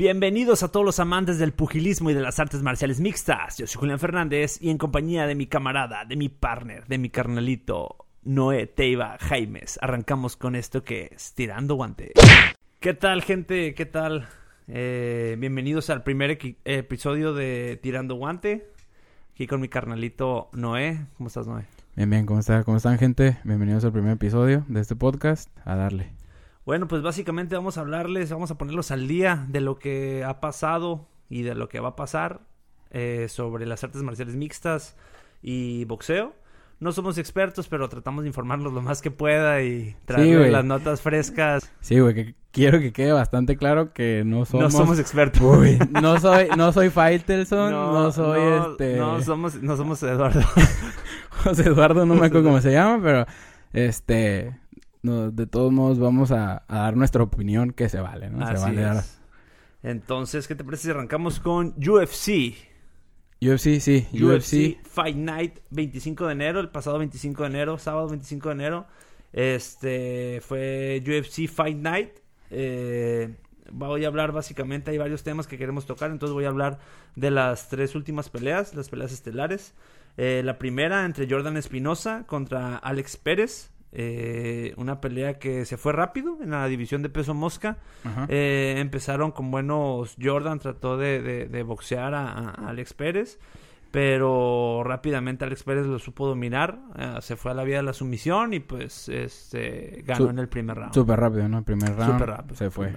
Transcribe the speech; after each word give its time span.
Bienvenidos 0.00 0.62
a 0.62 0.68
todos 0.72 0.86
los 0.86 0.98
amantes 0.98 1.38
del 1.38 1.52
pugilismo 1.52 2.08
y 2.08 2.14
de 2.14 2.22
las 2.22 2.40
artes 2.40 2.62
marciales 2.62 3.00
mixtas. 3.00 3.58
Yo 3.58 3.66
soy 3.66 3.80
Julián 3.80 3.98
Fernández 3.98 4.56
y 4.58 4.70
en 4.70 4.78
compañía 4.78 5.26
de 5.26 5.34
mi 5.34 5.46
camarada, 5.46 6.06
de 6.06 6.16
mi 6.16 6.30
partner, 6.30 6.86
de 6.86 6.96
mi 6.96 7.10
carnalito 7.10 8.06
Noé 8.22 8.66
Teiva 8.66 9.18
Jaimes, 9.20 9.78
arrancamos 9.82 10.38
con 10.38 10.56
esto 10.56 10.84
que 10.84 11.10
es 11.14 11.34
Tirando 11.34 11.74
Guante. 11.74 12.12
¿Qué 12.80 12.94
tal, 12.94 13.20
gente? 13.20 13.74
¿Qué 13.74 13.84
tal? 13.84 14.26
Eh, 14.68 15.36
bienvenidos 15.38 15.90
al 15.90 16.02
primer 16.02 16.38
episodio 16.64 17.34
de 17.34 17.78
Tirando 17.82 18.14
Guante. 18.14 18.70
Aquí 19.34 19.46
con 19.46 19.60
mi 19.60 19.68
carnalito 19.68 20.48
Noé. 20.54 21.08
¿Cómo 21.18 21.26
estás, 21.26 21.46
Noé? 21.46 21.66
Bien, 21.94 22.08
bien, 22.08 22.24
¿cómo, 22.24 22.40
está? 22.40 22.64
¿cómo 22.64 22.78
están, 22.78 22.96
gente? 22.96 23.36
Bienvenidos 23.44 23.84
al 23.84 23.92
primer 23.92 24.12
episodio 24.12 24.64
de 24.66 24.80
este 24.80 24.96
podcast. 24.96 25.50
A 25.66 25.76
darle. 25.76 26.19
Bueno, 26.70 26.86
pues 26.86 27.02
básicamente 27.02 27.56
vamos 27.56 27.78
a 27.78 27.80
hablarles, 27.80 28.30
vamos 28.30 28.52
a 28.52 28.54
ponerlos 28.56 28.92
al 28.92 29.08
día 29.08 29.44
de 29.48 29.60
lo 29.60 29.80
que 29.80 30.22
ha 30.22 30.38
pasado 30.38 31.08
y 31.28 31.42
de 31.42 31.56
lo 31.56 31.68
que 31.68 31.80
va 31.80 31.88
a 31.88 31.96
pasar 31.96 32.42
eh, 32.92 33.26
sobre 33.28 33.66
las 33.66 33.82
artes 33.82 34.04
marciales 34.04 34.36
mixtas 34.36 34.96
y 35.42 35.84
boxeo. 35.86 36.32
No 36.78 36.92
somos 36.92 37.18
expertos, 37.18 37.66
pero 37.66 37.88
tratamos 37.88 38.22
de 38.22 38.28
informarlos 38.28 38.72
lo 38.72 38.82
más 38.82 39.02
que 39.02 39.10
pueda 39.10 39.60
y 39.64 39.96
traer 40.04 40.52
las 40.52 40.64
notas 40.64 41.00
frescas. 41.00 41.72
Sí, 41.80 41.98
güey, 41.98 42.14
que 42.14 42.34
quiero 42.52 42.78
que 42.78 42.92
quede 42.92 43.10
bastante 43.10 43.56
claro 43.56 43.92
que 43.92 44.22
no 44.24 44.44
somos... 44.44 44.72
No 44.72 44.78
somos 44.78 45.00
expertos. 45.00 45.42
no 45.90 46.20
soy, 46.20 46.50
no 46.56 46.72
soy 46.72 46.90
Faitelson, 46.90 47.72
no, 47.72 48.12
soy 48.12 48.40
este... 48.70 48.96
No 48.96 49.20
somos, 49.22 49.60
no 49.60 49.76
somos 49.76 50.00
Eduardo. 50.04 50.42
José 51.30 51.64
Eduardo, 51.64 52.06
no 52.06 52.14
me 52.14 52.26
acuerdo 52.26 52.46
cómo 52.46 52.60
se 52.60 52.70
llama, 52.70 53.02
pero 53.02 53.26
este 53.72 54.54
de 55.02 55.46
todos 55.46 55.72
modos 55.72 55.98
vamos 55.98 56.30
a, 56.30 56.64
dar 56.68 56.96
nuestra 56.96 57.22
opinión 57.22 57.72
que 57.72 57.88
se 57.88 58.00
vale, 58.00 58.30
¿no? 58.30 58.46
se 58.46 58.54
vale 58.54 59.02
Entonces, 59.82 60.46
¿qué 60.46 60.54
te 60.54 60.64
parece 60.64 60.84
si 60.84 60.90
arrancamos 60.90 61.40
con 61.40 61.74
UFC? 61.78 62.54
UFC, 63.42 63.80
sí. 63.80 64.06
UFC, 64.12 64.86
Fight 64.86 65.16
Night, 65.16 65.60
25 65.70 66.26
de 66.26 66.32
enero, 66.32 66.60
el 66.60 66.68
pasado 66.68 66.98
25 66.98 67.42
de 67.44 67.48
enero, 67.48 67.78
sábado 67.78 68.08
25 68.08 68.48
de 68.50 68.54
enero. 68.54 68.86
Este 69.32 70.40
fue 70.42 71.02
UFC 71.06 71.48
Fight 71.48 71.78
Night. 71.78 72.10
Eh, 72.50 73.34
voy 73.72 74.04
a 74.04 74.08
hablar 74.08 74.32
básicamente, 74.32 74.90
hay 74.90 74.98
varios 74.98 75.22
temas 75.22 75.46
que 75.46 75.56
queremos 75.56 75.86
tocar, 75.86 76.10
entonces 76.10 76.34
voy 76.34 76.44
a 76.44 76.48
hablar 76.48 76.80
de 77.16 77.30
las 77.30 77.68
tres 77.68 77.94
últimas 77.94 78.28
peleas, 78.28 78.74
las 78.74 78.90
peleas 78.90 79.12
estelares. 79.12 79.74
Eh, 80.16 80.42
la 80.44 80.58
primera 80.58 81.06
entre 81.06 81.26
Jordan 81.30 81.56
Espinosa 81.56 82.24
contra 82.26 82.76
Alex 82.76 83.16
Pérez. 83.16 83.70
Eh, 83.92 84.72
una 84.76 85.00
pelea 85.00 85.38
que 85.38 85.64
se 85.64 85.76
fue 85.76 85.92
rápido 85.92 86.38
en 86.40 86.50
la 86.50 86.66
división 86.66 87.02
de 87.02 87.08
peso 87.08 87.34
mosca. 87.34 87.78
Eh, 88.28 88.76
empezaron 88.78 89.32
con 89.32 89.50
buenos. 89.50 90.16
Jordan 90.20 90.58
trató 90.58 90.96
de, 90.96 91.64
boxear 91.66 92.14
a, 92.14 92.50
Alex 92.50 92.94
Pérez. 92.94 93.38
Pero 93.90 94.84
rápidamente 94.84 95.44
Alex 95.44 95.64
Pérez 95.64 95.86
lo 95.86 95.98
supo 95.98 96.28
dominar. 96.28 96.78
Eh, 96.96 97.16
se 97.22 97.34
fue 97.34 97.50
a 97.50 97.54
la 97.54 97.64
vía 97.64 97.78
de 97.78 97.82
la 97.82 97.92
sumisión 97.92 98.54
y 98.54 98.60
pues 98.60 99.08
este, 99.08 100.04
ganó 100.06 100.30
en 100.30 100.38
el 100.38 100.48
primer 100.48 100.76
round. 100.76 100.94
Súper 100.94 101.18
rápido, 101.18 101.48
¿no? 101.48 101.58
El 101.58 101.64
primer 101.64 101.96
round. 101.96 102.20
rápido. 102.20 102.54
Se 102.54 102.70
fue. 102.70 102.92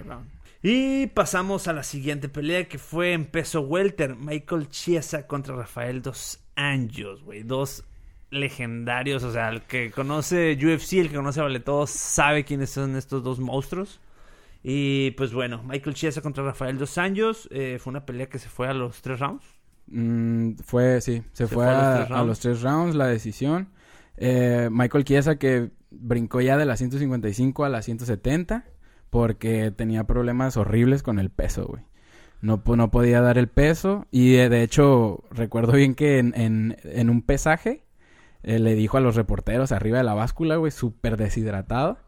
Y 0.62 1.08
pasamos 1.08 1.66
a 1.66 1.72
la 1.72 1.82
siguiente 1.82 2.28
pelea 2.28 2.68
que 2.68 2.78
fue 2.78 3.12
en 3.12 3.26
peso 3.26 3.62
welter. 3.62 4.14
Michael 4.14 4.68
Chiesa 4.68 5.26
contra 5.26 5.56
Rafael 5.56 6.00
Dos 6.00 6.40
Anjos, 6.54 7.24
güey. 7.24 7.42
Dos 7.42 7.84
legendarios. 8.34 9.22
O 9.22 9.32
sea, 9.32 9.48
el 9.48 9.62
que 9.62 9.90
conoce 9.90 10.58
UFC, 10.60 10.94
el 10.94 11.08
que 11.08 11.16
conoce 11.16 11.40
Vale 11.40 11.60
Todo, 11.60 11.86
sabe 11.86 12.44
quiénes 12.44 12.70
son 12.70 12.96
estos 12.96 13.22
dos 13.22 13.40
monstruos. 13.40 14.00
Y 14.62 15.10
pues 15.12 15.34
bueno, 15.34 15.62
Michael 15.62 15.94
Chiesa 15.94 16.22
contra 16.22 16.42
Rafael 16.42 16.78
Dos 16.78 16.96
Anjos. 16.96 17.48
Eh, 17.52 17.78
fue 17.78 17.90
una 17.90 18.06
pelea 18.06 18.28
que 18.28 18.38
se 18.38 18.48
fue 18.48 18.66
a 18.66 18.72
los 18.72 19.02
tres 19.02 19.20
rounds. 19.20 19.44
Mm, 19.86 20.54
fue, 20.64 21.00
sí, 21.02 21.22
se, 21.32 21.46
fue, 21.46 21.66
a, 21.66 22.24
los 22.24 22.40
tres 22.40 22.62
rounds 22.62 22.96
la 22.96 23.06
decisión. 23.06 23.68
Eh, 24.16 24.68
Michael 24.72 25.04
Chiesa 25.04 25.36
que 25.36 25.70
brincó 25.90 26.40
ya 26.40 26.56
de 26.56 26.64
la 26.64 26.76
155 26.76 27.64
a 27.64 27.68
la 27.68 27.82
170 27.82 28.64
porque 29.10 29.70
tenía 29.70 30.04
problemas 30.04 30.56
horribles 30.56 31.02
con 31.02 31.18
el 31.18 31.30
peso, 31.30 31.66
güey. 31.66 31.82
No, 32.40 32.62
no 32.66 32.90
podía 32.90 33.20
dar 33.20 33.38
el 33.38 33.48
peso 33.48 34.06
y 34.10 34.36
eh, 34.36 34.48
de 34.48 34.62
hecho 34.62 35.24
recuerdo 35.30 35.72
bien 35.72 35.94
que 35.94 36.18
en, 36.18 36.32
en, 36.36 36.76
en 36.84 37.10
un 37.10 37.22
pesaje 37.22 37.83
eh, 38.44 38.58
le 38.58 38.74
dijo 38.74 38.96
a 38.96 39.00
los 39.00 39.16
reporteros 39.16 39.72
arriba 39.72 39.98
de 39.98 40.04
la 40.04 40.14
báscula, 40.14 40.56
güey, 40.56 40.70
súper 40.70 41.16
deshidratado. 41.16 41.98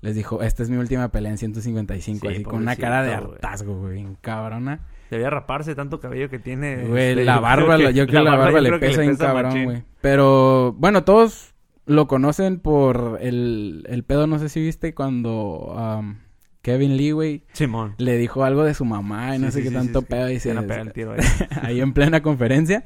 Les 0.00 0.14
dijo, 0.14 0.42
esta 0.42 0.62
es 0.62 0.70
mi 0.70 0.78
última 0.78 1.08
pelea 1.10 1.32
en 1.32 1.38
155, 1.38 2.28
así 2.28 2.42
con 2.42 2.62
una 2.62 2.76
cara 2.76 3.02
de 3.02 3.12
hartazgo, 3.12 3.78
güey, 3.78 4.06
cabrona. 4.22 4.80
Debía 5.10 5.28
raparse 5.28 5.74
tanto 5.74 6.00
cabello 6.00 6.30
que 6.30 6.38
tiene. 6.38 6.86
Güey, 6.86 7.10
este, 7.10 7.24
la 7.24 7.38
barba, 7.40 7.76
yo 7.76 8.06
creo 8.06 8.24
que, 8.24 8.30
la, 8.30 8.36
barba, 8.36 8.60
le 8.60 8.78
pesa 8.78 9.04
en 9.04 9.16
cabrón, 9.16 9.64
güey. 9.64 9.82
Pero, 10.00 10.74
bueno, 10.78 11.04
todos 11.04 11.54
lo 11.84 12.06
conocen 12.06 12.60
por 12.60 13.18
el, 13.20 13.84
el 13.88 14.04
pedo, 14.04 14.26
no 14.26 14.38
sé 14.38 14.48
si 14.48 14.60
viste 14.60 14.94
cuando 14.94 15.74
um, 15.98 16.16
Kevin 16.62 16.96
Lee, 16.96 17.10
güey. 17.12 17.44
Simón. 17.52 17.94
Le 17.98 18.16
dijo 18.16 18.44
algo 18.44 18.64
de 18.64 18.74
su 18.74 18.84
mamá 18.84 19.34
y 19.34 19.38
no 19.38 19.50
sé 19.50 19.62
qué 19.62 19.70
tanto 19.70 20.02
pedo. 20.02 20.30
Y 20.30 20.38
se, 20.38 20.52
ahí 21.62 21.80
en 21.80 21.92
plena 21.92 22.22
conferencia. 22.22 22.84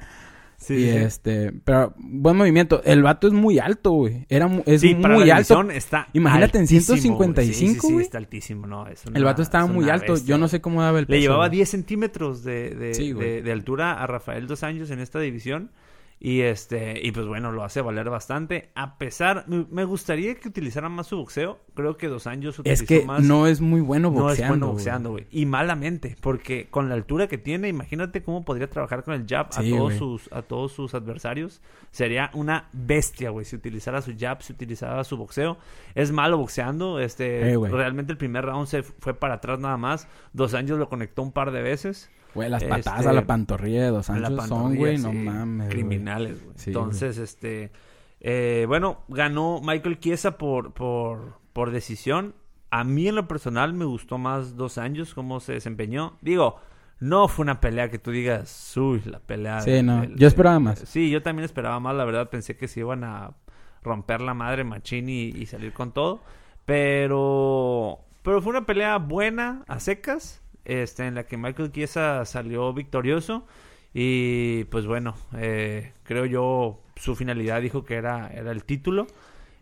Sí, 0.65 0.77
y 0.77 0.89
este, 0.89 1.53
pero 1.65 1.93
buen 1.99 2.39
movimiento. 2.39 2.83
El 2.85 3.03
vato 3.03 3.27
es 3.27 3.35
muy 3.35 3.59
alto, 3.59 3.91
güey. 3.91 4.25
Era 4.31 4.47
es 4.65 4.83
muy 4.83 5.31
alto. 5.31 5.71
Está 5.71 6.09
Imagínate 6.15 6.59
en 6.59 6.67
155, 6.67 7.89
güey. 7.89 7.97
Sí, 7.99 8.03
está 8.03 8.17
altísimo, 8.17 8.67
no, 8.67 8.87
El 9.13 9.25
vato 9.25 9.43
estaba 9.43 9.67
muy 9.67 9.91
alto. 9.91 10.17
Yo 10.25 10.39
no 10.39 10.49
sé 10.49 10.63
cómo 10.63 10.81
daba 10.81 10.99
el 10.99 11.07
peso. 11.07 11.17
Le 11.17 11.21
llevaba 11.21 11.51
10 11.51 11.69
centímetros 11.69 12.45
de, 12.45 12.71
de, 12.71 13.43
de, 13.43 13.53
altura 13.53 13.93
a 13.93 14.07
Rafael 14.07 14.47
Dos 14.47 14.63
Años 14.63 14.91
en 14.91 15.01
esta 15.01 15.21
división. 15.21 15.71
Y 16.25 16.41
este, 16.41 17.07
y 17.07 17.13
pues 17.13 17.27
bueno, 17.27 17.53
lo 17.53 17.65
hace 17.65 17.83
valer 17.83 18.09
bastante. 18.09 18.71
A 18.75 18.97
pesar, 18.97 19.45
me 19.47 19.85
gustaría 19.85 20.35
que 20.37 20.49
utilizara 20.49 20.89
más 20.89 21.09
su 21.09 21.19
boxeo. 21.19 21.59
Creo 21.75 21.99
que 21.99 22.09
dos 22.09 22.27
años 22.27 22.59
utilizó 22.59 22.83
Es 22.83 22.89
que 22.89 23.07
no 23.21 23.47
es 23.47 23.61
muy 23.61 23.83
bueno 23.83 24.11
boxeando. 24.11 24.31
No 24.31 24.43
es 24.43 24.49
bueno 24.49 24.67
boxeando, 24.69 25.11
güey. 25.11 25.27
Y 25.31 25.45
malamente, 25.45 26.17
porque 26.23 26.69
con 26.71 26.89
la 26.89 26.95
altura 26.95 27.27
que 27.27 27.37
tiene, 27.37 27.69
imagínate 27.69 28.23
cómo 28.23 28.43
podría 28.43 28.71
trabajar 28.71 29.05
con 29.05 29.13
el 29.13 29.27
jab 29.29 29.49
a 29.55 29.63
todos 29.63 29.97
sus, 29.97 30.33
a 30.33 30.41
todos 30.41 30.73
sus 30.73 30.95
adversarios. 30.95 31.61
Sería 31.91 32.31
una 32.33 32.71
bestia, 32.73 33.29
güey, 33.29 33.45
si 33.45 33.57
utilizara 33.57 34.01
su 34.01 34.15
jab, 34.19 34.43
si 34.43 34.55
utilizara 34.55 35.05
su 35.05 35.19
boxeo. 35.19 35.59
Es 35.95 36.11
malo 36.11 36.39
boxeando. 36.39 37.01
Este, 37.01 37.55
realmente 37.71 38.13
el 38.13 38.17
primer 38.17 38.47
round 38.47 38.67
se 38.67 38.83
fue 38.83 39.13
para 39.13 39.35
atrás 39.35 39.59
nada 39.59 39.77
más. 39.77 40.09
Dos 40.33 40.55
años 40.55 40.79
lo 40.79 40.89
conectó 40.89 41.21
un 41.21 41.33
par 41.33 41.51
de 41.51 41.61
veces. 41.61 42.11
Güey, 42.35 42.51
las 42.51 42.65
patadas 42.65 43.07
a 43.07 43.13
la 43.13 43.21
este, 43.21 43.27
pantorrilla 43.27 43.83
de 43.83 43.89
dos 43.91 44.07
son, 44.07 44.77
güey, 44.77 44.99
no 44.99 45.13
mames. 45.13 45.69
Criminales, 45.69 46.43
güey. 46.43 46.57
Entonces, 46.67 47.19
este. 47.19 47.71
Eh, 48.21 48.65
bueno, 48.67 49.03
ganó 49.09 49.61
Michael 49.63 49.99
Chiesa 49.99 50.39
por, 50.39 50.73
por, 50.73 51.39
por 51.53 51.71
decisión. 51.71 52.35
A 52.71 52.83
mí, 52.83 53.07
en 53.07 53.15
lo 53.15 53.29
personal, 53.29 53.75
me 53.75 53.85
gustó 53.85 54.19
más 54.19 54.57
dos 54.57 54.79
años 54.79 55.15
cómo 55.15 55.41
se 55.41 55.53
desempeñó. 55.53 56.19
Digo, 56.23 56.57
no 56.99 57.29
fue 57.29 57.45
una 57.45 57.61
pelea 57.61 57.91
que 57.91 57.99
tú 57.99 58.11
digas, 58.11 58.77
uy, 58.77 59.03
la 59.05 59.21
pelea. 59.21 59.61
Sí, 59.61 59.83
no. 59.83 60.05
yo 60.05 60.27
esperaba 60.27 60.59
más. 60.59 60.81
Sí, 60.81 61.11
yo 61.11 61.23
también 61.23 61.45
esperaba 61.45 61.79
más. 61.81 61.95
La 61.95 62.05
verdad, 62.05 62.31
pensé 62.31 62.57
que 62.57 62.67
se 62.67 62.81
iban 62.81 63.05
a 63.05 63.35
romper 63.83 64.23
la 64.23 64.35
madre 64.35 64.65
Machín 64.65 65.09
y, 65.09 65.29
y 65.29 65.47
salir 65.47 65.73
con 65.73 65.93
todo. 65.93 66.21
Pero. 66.65 68.01
Pero 68.23 68.41
fue 68.41 68.51
una 68.51 68.65
pelea 68.65 68.97
buena, 68.97 69.65
a 69.69 69.79
secas 69.81 70.44
este, 70.65 71.07
en 71.07 71.15
la 71.15 71.25
que 71.25 71.37
Michael 71.37 71.73
Chiesa 71.73 72.25
salió 72.25 72.73
victorioso. 72.73 73.47
Y 73.93 74.65
pues 74.65 74.87
bueno, 74.87 75.15
eh, 75.37 75.93
creo 76.03 76.27
yo 76.27 76.81
su 76.97 77.15
finalidad 77.15 77.63
dijo 77.63 77.85
que 77.85 77.95
era, 77.95 78.29
era 78.33 78.51
el 78.51 78.65
título. 78.65 79.07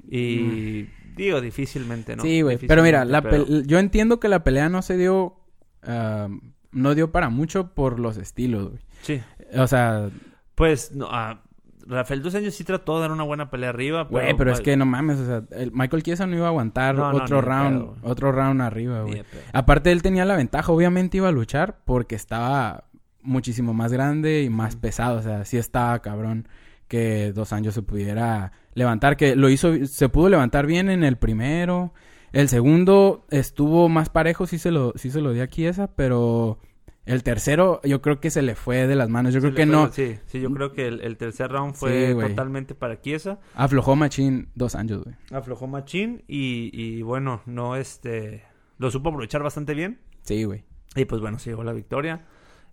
Y 0.09 0.89
mm. 0.89 1.17
digo, 1.17 1.41
difícilmente, 1.41 2.17
¿no? 2.17 2.23
Sí, 2.23 2.43
güey. 2.43 2.59
Pero 2.59 2.83
mira, 2.83 3.05
la 3.05 3.23
yo 3.65 3.79
entiendo 3.79 4.21
que 4.21 4.29
la 4.29 4.43
pelea 4.43 4.69
no 4.69 4.83
se 4.83 4.97
dio. 4.97 5.37
Ah, 5.83 6.29
no 6.73 6.95
dio 6.95 7.13
para 7.13 7.29
mucho 7.29 7.75
por 7.75 8.01
los 8.01 8.17
estilos, 8.17 8.71
güey. 8.71 8.81
Sí. 9.03 9.21
O 9.55 9.67
sea. 9.67 10.09
Pues, 10.55 10.93
no, 10.93 11.07
uh, 11.07 11.39
Rafael 11.87 12.23
dos 12.23 12.35
años 12.35 12.55
sí 12.55 12.65
trató 12.65 12.97
de 12.97 13.03
dar 13.03 13.13
una 13.13 13.23
buena 13.25 13.51
pelea 13.51 13.71
arriba. 13.71 14.05
Güey, 14.05 14.35
pero, 14.37 14.53
es 14.53 14.61
que 14.61 14.77
no 14.77 14.87
mames, 14.87 15.19
o 15.19 15.27
sea, 15.27 15.43
el 15.51 15.73
Michael 15.73 16.03
Chiesa 16.03 16.27
no 16.27 16.37
iba 16.37 16.47
a 16.47 16.49
aguantar 16.49 16.99
otro 16.99 17.41
round, 17.41 17.99
otro 18.03 18.33
round 18.33 18.63
arriba, 18.63 19.03
güey. 19.03 19.25
Aparte 19.53 19.93
él 19.93 20.03
tenía 20.03 20.25
la 20.25 20.37
ventaja, 20.37 20.73
obviamente 20.73 21.19
iba 21.19 21.29
a 21.29 21.33
luchar 21.33 21.79
porque 21.85 22.15
estaba 22.15 22.85
muchísimo 23.23 23.73
más 23.73 23.93
grande 23.93 24.43
y 24.43 24.51
más 24.51 24.77
pesado, 24.77 25.19
o 25.19 25.23
sea, 25.23 25.45
sí 25.45 25.57
estaba 25.57 25.99
cabrón 26.01 26.49
que 26.89 27.33
dos 27.33 27.53
años 27.53 27.75
se 27.75 27.83
pudiera 27.83 28.53
levantar, 28.75 29.17
que 29.17 29.37
lo 29.37 29.49
hizo, 29.49 29.87
se 29.87 30.09
pudo 30.09 30.29
levantar 30.29 30.67
bien 30.67 30.91
en 30.91 31.05
el 31.05 31.17
primero, 31.17 31.95
el 32.33 32.49
segundo 32.49 33.27
estuvo 33.31 33.89
más 33.89 34.09
parejo, 34.09 34.47
sí 34.47 34.59
se 34.59 34.71
lo, 34.71 34.93
sí 34.97 35.11
se 35.11 35.21
lo 35.21 35.33
di 35.33 35.41
a 35.41 35.49
Chiesa, 35.49 35.89
pero 35.95 36.59
el 37.05 37.23
tercero, 37.23 37.81
yo 37.85 38.01
creo 38.01 38.21
que 38.21 38.31
se 38.31 38.43
le 38.43 38.55
fue 38.55 38.87
de 38.87 38.95
las 38.95 39.09
manos. 39.09 39.35
Yo 39.35 39.41
creo 39.41 39.55
que 39.55 39.67
no. 39.67 39.91
Sí, 39.93 40.19
sí, 40.27 40.41
yo 40.41 40.53
creo 40.53 40.73
que 40.73 40.87
el, 40.87 41.17
tercer 41.17 41.51
round 41.51 41.75
fue 41.75 42.15
totalmente 42.15 42.75
para 42.75 42.97
Kiesa. 42.97 43.41
Aflojó 43.55 43.97
Machín 43.97 44.49
dos 44.55 44.75
años, 44.75 45.03
güey. 45.05 45.17
Aflojó 45.33 45.67
Machín 45.67 46.25
y, 46.29 46.71
y 46.73 47.03
bueno, 47.03 47.43
no 47.47 47.77
este. 47.77 48.45
Lo 48.79 48.91
supo 48.91 49.11
aprovechar 49.11 49.43
bastante 49.43 49.75
bien. 49.75 50.01
Sí, 50.23 50.45
güey. 50.45 50.65
Y 50.95 51.05
pues 51.05 51.21
bueno, 51.21 51.39
se 51.39 51.51
llegó 51.51 51.65
la 51.65 51.73
victoria. 51.73 52.23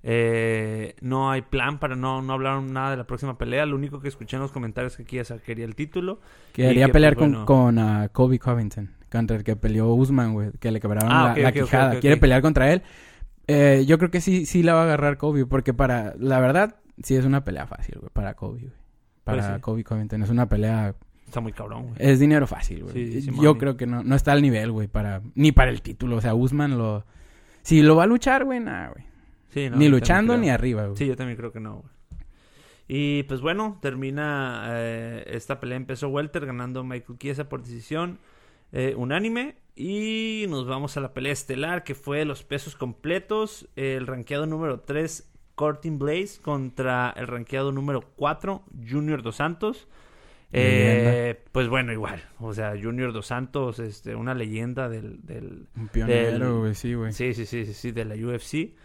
Eh, 0.02 0.96
no 1.02 1.30
hay 1.30 1.42
plan 1.42 1.80
para 1.80 1.96
no, 1.96 2.22
no 2.22 2.34
hablar 2.34 2.62
nada 2.62 2.92
de 2.92 2.98
la 2.98 3.06
próxima 3.06 3.38
pelea. 3.38 3.66
Lo 3.66 3.76
único 3.76 4.00
que 4.00 4.08
escuché 4.08 4.38
en 4.38 4.42
los 4.42 4.52
comentarios 4.52 5.00
es 5.00 5.06
que 5.06 5.20
aquí 5.20 5.42
quería 5.46 5.66
el 5.66 5.76
título. 5.76 6.20
Quería 6.54 6.90
pelear 6.90 7.16
pues, 7.16 7.32
con, 7.32 7.46
con 7.46 7.78
uh, 7.78 8.10
Kobe 8.12 8.40
Covington, 8.40 8.92
contra 9.12 9.38
el 9.38 9.44
que 9.44 9.56
peleó 9.56 9.94
Usman, 9.94 10.34
güey, 10.34 10.52
que 10.60 10.72
le 10.72 10.80
quebraron 10.80 11.12
ah, 11.12 11.36
la, 11.38 11.52
quijada. 11.52 12.00
Quiere 12.00 12.18
pelear 12.18 12.42
contra 12.42 12.72
él. 12.72 12.82
Eh, 13.50 13.86
yo 13.86 13.98
creo 13.98 14.12
que 14.12 14.22
sí, 14.22 14.46
sí 14.46 14.64
la 14.64 14.74
va 14.74 14.82
a 14.82 14.84
agarrar 14.84 15.18
Kobe, 15.18 15.46
porque 15.46 15.74
para, 15.74 16.14
la 16.18 16.40
verdad, 16.40 16.76
sí 17.04 17.16
es 17.16 17.26
una 17.26 17.44
pelea 17.44 17.68
fácil, 17.68 17.98
güey, 18.00 18.10
para 18.14 18.36
Kobe, 18.36 18.60
güey. 18.60 18.74
Para 19.24 19.50
pues 19.50 19.62
Kobe 19.62 19.84
Covington. 19.84 20.24
Es 20.24 20.30
una 20.30 20.48
pelea 20.48 20.96
Está 21.26 21.42
muy 21.42 21.52
cabrón, 21.52 21.88
güey. 21.88 21.96
Es 22.00 22.20
dinero 22.20 22.48
fácil, 22.48 22.84
güey. 22.84 23.22
Yo 23.22 23.58
creo 23.58 23.78
que 23.78 23.86
no, 23.86 24.04
no 24.04 24.16
está 24.16 24.32
al 24.32 24.42
nivel, 24.42 24.72
güey, 24.72 24.88
para... 24.88 25.22
Ni 25.36 25.52
para 25.52 25.70
el 25.70 25.84
título. 25.84 26.18
O 26.18 26.22
sea, 26.22 26.34
Usman 26.34 26.78
lo... 26.78 27.06
Si 27.62 27.84
lo 27.84 27.96
va 27.96 28.04
a 28.04 28.08
luchar, 28.08 28.46
güey, 28.46 28.60
nada, 28.60 28.90
güey 28.90 29.10
ni 29.54 29.90
luchando 29.90 30.38
ni 30.38 30.50
arriba, 30.50 30.86
güey. 30.86 30.98
Sí, 30.98 31.08
yo 31.08 31.16
también 31.16 31.38
creo 31.38 31.52
que 31.52 31.60
no, 31.60 31.78
güey. 31.78 31.94
Y 32.92 33.24
pues 33.24 33.42
bueno, 33.42 33.78
termina 33.82 34.66
eh, 34.70 35.24
esta 35.28 35.60
pelea. 35.60 35.78
Empezó 35.78 36.10
Welter 36.10 36.46
ganando 36.46 36.84
Michael 36.84 37.20
Chiesa 37.20 37.48
por 37.48 37.62
decisión 37.62 38.18
eh, 38.72 38.96
unánime. 38.98 39.58
Y 39.80 40.46
nos 40.50 40.68
vamos 40.68 40.98
a 40.98 41.00
la 41.00 41.14
pelea 41.14 41.32
estelar 41.32 41.86
que 41.86 41.96
fue 41.96 42.26
los 42.26 42.44
pesos 42.44 42.76
completos. 42.76 43.66
El 43.78 44.08
ranqueado 44.08 44.46
número 44.46 44.82
3, 44.82 45.32
Cortin 45.56 45.98
Blaze, 45.98 46.42
contra 46.42 47.14
el 47.16 47.28
ranqueado 47.28 47.72
número 47.72 48.02
4, 48.18 48.62
Junior 48.86 49.22
Dos 49.22 49.38
Santos. 49.38 49.88
Eh, 50.52 51.42
pues 51.54 51.70
bueno, 51.70 51.94
igual. 51.94 52.22
O 52.42 52.54
sea, 52.54 52.72
Junior 52.72 53.14
Dos 53.14 53.28
Santos, 53.28 53.80
este, 53.80 54.16
una 54.16 54.34
leyenda 54.34 54.90
del. 54.90 55.26
del 55.26 55.70
Un 55.78 55.88
pionero, 55.88 56.60
güey, 56.60 56.76
sí, 56.76 56.94
güey. 56.94 57.14
Sí, 57.14 57.34
sí, 57.34 57.46
sí, 57.46 57.66
sí, 57.66 57.74
sí, 57.74 57.92
de 57.94 58.04
la 58.04 58.16
UFC. 58.16 58.76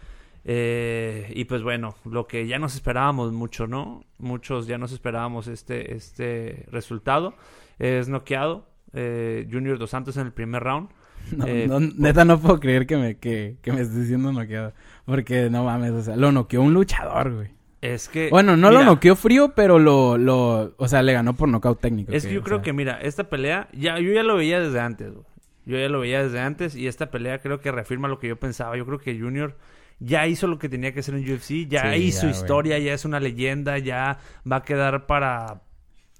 Eh, 0.45 1.29
y 1.35 1.43
pues 1.43 1.61
bueno, 1.61 1.97
lo 2.05 2.25
que 2.25 2.47
ya 2.47 2.57
nos 2.57 2.73
esperábamos 2.73 3.33
mucho, 3.33 3.67
¿no? 3.67 4.05
Muchos 4.17 4.65
ya 4.65 4.77
nos 4.77 4.93
esperábamos 4.93 5.47
este, 5.49 5.93
este 5.93 6.67
resultado. 6.71 7.35
Es 7.79 8.07
noqueado 8.07 8.73
eh, 8.93 9.47
Junior 9.51 9.77
Dos 9.77 9.89
Santos 9.89 10.17
en 10.17 10.27
el 10.27 10.33
primer 10.33 10.63
round. 10.63 10.89
No, 11.35 11.47
eh, 11.47 11.67
neta 11.97 12.23
no 12.23 12.39
puedo 12.39 12.59
creer 12.59 12.85
que 12.85 12.97
me, 12.97 13.17
que, 13.17 13.57
me 13.65 13.81
estés 13.81 14.01
diciendo 14.01 14.31
noqueado. 14.31 14.73
Porque 15.05 15.49
no 15.49 15.63
mames, 15.63 15.91
o 15.91 16.03
sea, 16.03 16.15
lo 16.15 16.31
noqueó 16.31 16.61
un 16.61 16.75
luchador, 16.75 17.33
güey. 17.33 17.49
Es 17.81 18.09
que. 18.09 18.29
Bueno, 18.29 18.55
no 18.55 18.69
lo 18.69 18.83
noqueó 18.83 19.15
frío, 19.15 19.53
pero 19.55 19.79
lo, 19.79 20.19
lo. 20.19 20.75
O 20.77 20.87
sea, 20.87 21.01
le 21.01 21.13
ganó 21.13 21.33
por 21.35 21.49
nocaut 21.49 21.81
técnico. 21.81 22.11
Es 22.11 22.27
que, 22.27 22.33
yo 22.33 22.43
creo 22.43 22.61
que, 22.61 22.73
mira, 22.73 22.99
esta 23.01 23.23
pelea. 23.23 23.69
ya 23.73 23.97
Yo 23.99 24.13
ya 24.13 24.21
lo 24.21 24.35
veía 24.35 24.59
desde 24.59 24.79
antes, 24.79 25.13
güey. 25.13 25.25
Yo 25.65 25.79
ya 25.79 25.89
lo 25.89 25.99
veía 25.99 26.21
desde 26.21 26.39
antes. 26.39 26.75
Y 26.75 26.87
esta 26.87 27.09
pelea 27.09 27.39
creo 27.39 27.59
que 27.59 27.71
reafirma 27.71 28.07
lo 28.07 28.19
que 28.19 28.27
yo 28.27 28.35
pensaba. 28.35 28.77
Yo 28.77 28.85
creo 28.85 28.99
que 28.99 29.19
Junior 29.19 29.55
ya 29.99 30.27
hizo 30.27 30.47
lo 30.47 30.59
que 30.59 30.69
tenía 30.69 30.93
que 30.93 30.99
hacer 30.99 31.15
en 31.15 31.31
UFC, 31.31 31.67
ya 31.67 31.95
hizo 31.95 32.27
historia, 32.27 32.77
ya 32.79 32.93
es 32.93 33.05
una 33.05 33.19
leyenda, 33.19 33.77
ya 33.77 34.19
va 34.49 34.57
a 34.57 34.63
quedar 34.63 35.05
para 35.05 35.61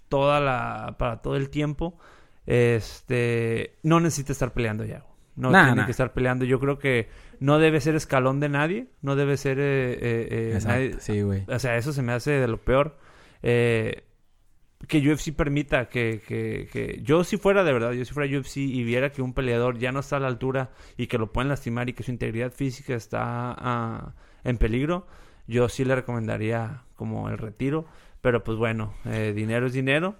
toda 0.07 0.39
la 0.39 0.95
para 0.97 1.21
todo 1.21 1.35
el 1.35 1.49
tiempo. 1.49 1.97
Este, 2.45 3.77
no 3.83 3.99
necesita 3.99 4.31
estar 4.33 4.53
peleando 4.53 4.85
ya. 4.85 5.03
No 5.35 5.51
tiene 5.51 5.85
que 5.85 5.91
estar 5.91 6.13
peleando. 6.13 6.45
Yo 6.45 6.59
creo 6.59 6.79
que 6.79 7.09
no 7.39 7.59
debe 7.59 7.81
ser 7.81 7.95
escalón 7.95 8.39
de 8.39 8.49
nadie, 8.49 8.87
no 9.01 9.15
debe 9.15 9.35
ser 9.35 9.59
eh, 9.59 9.93
eh, 9.93 10.53
eh 10.55 10.59
nadie. 10.65 10.95
Sí, 10.99 11.21
güey. 11.21 11.43
O 11.47 11.59
sea, 11.59 11.75
eso 11.75 11.91
se 11.91 12.01
me 12.01 12.13
hace 12.13 12.31
de 12.31 12.47
lo 12.47 12.57
peor. 12.57 12.97
Eh, 13.43 14.03
que 14.87 14.99
UFC 14.99 15.33
permita 15.33 15.89
que, 15.89 16.21
que, 16.25 16.67
que, 16.71 17.01
yo 17.03 17.23
si 17.23 17.37
fuera 17.37 17.63
de 17.63 17.73
verdad, 17.73 17.91
yo 17.93 18.05
si 18.05 18.13
fuera 18.13 18.39
UFC 18.39 18.57
y 18.57 18.83
viera 18.83 19.11
que 19.11 19.21
un 19.21 19.33
peleador 19.33 19.77
ya 19.77 19.91
no 19.91 19.99
está 19.99 20.17
a 20.17 20.19
la 20.19 20.27
altura 20.27 20.71
y 20.97 21.07
que 21.07 21.17
lo 21.17 21.31
pueden 21.31 21.49
lastimar 21.49 21.89
y 21.89 21.93
que 21.93 22.03
su 22.03 22.11
integridad 22.11 22.51
física 22.51 22.93
está 22.93 23.55
ah, 23.57 24.13
en 24.43 24.57
peligro, 24.57 25.07
yo 25.47 25.69
sí 25.69 25.85
le 25.85 25.95
recomendaría 25.95 26.83
como 26.95 27.29
el 27.29 27.37
retiro. 27.37 27.85
Pero 28.21 28.43
pues 28.43 28.57
bueno, 28.57 28.95
eh, 29.05 29.33
dinero 29.35 29.67
es 29.67 29.73
dinero. 29.73 30.15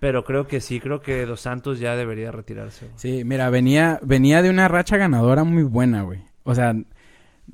Pero 0.00 0.24
creo 0.24 0.46
que 0.46 0.60
sí, 0.60 0.80
creo 0.80 1.00
que 1.00 1.24
Dos 1.24 1.40
Santos 1.40 1.78
ya 1.78 1.96
debería 1.96 2.30
retirarse. 2.30 2.90
Sí, 2.96 3.24
mira, 3.24 3.48
venía, 3.50 3.98
venía 4.02 4.42
de 4.42 4.50
una 4.50 4.68
racha 4.68 4.96
ganadora 4.96 5.44
muy 5.44 5.62
buena, 5.62 6.02
güey. 6.02 6.20
O 6.44 6.54
sea, 6.54 6.74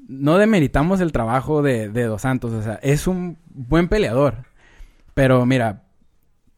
no 0.08 0.38
demeritamos 0.38 1.00
el 1.00 1.12
trabajo 1.12 1.62
de, 1.62 1.88
de 1.88 2.04
Dos 2.04 2.22
Santos. 2.22 2.52
O 2.52 2.62
sea, 2.62 2.80
es 2.82 3.06
un 3.06 3.38
buen 3.46 3.88
peleador. 3.88 4.46
Pero 5.14 5.46
mira, 5.46 5.84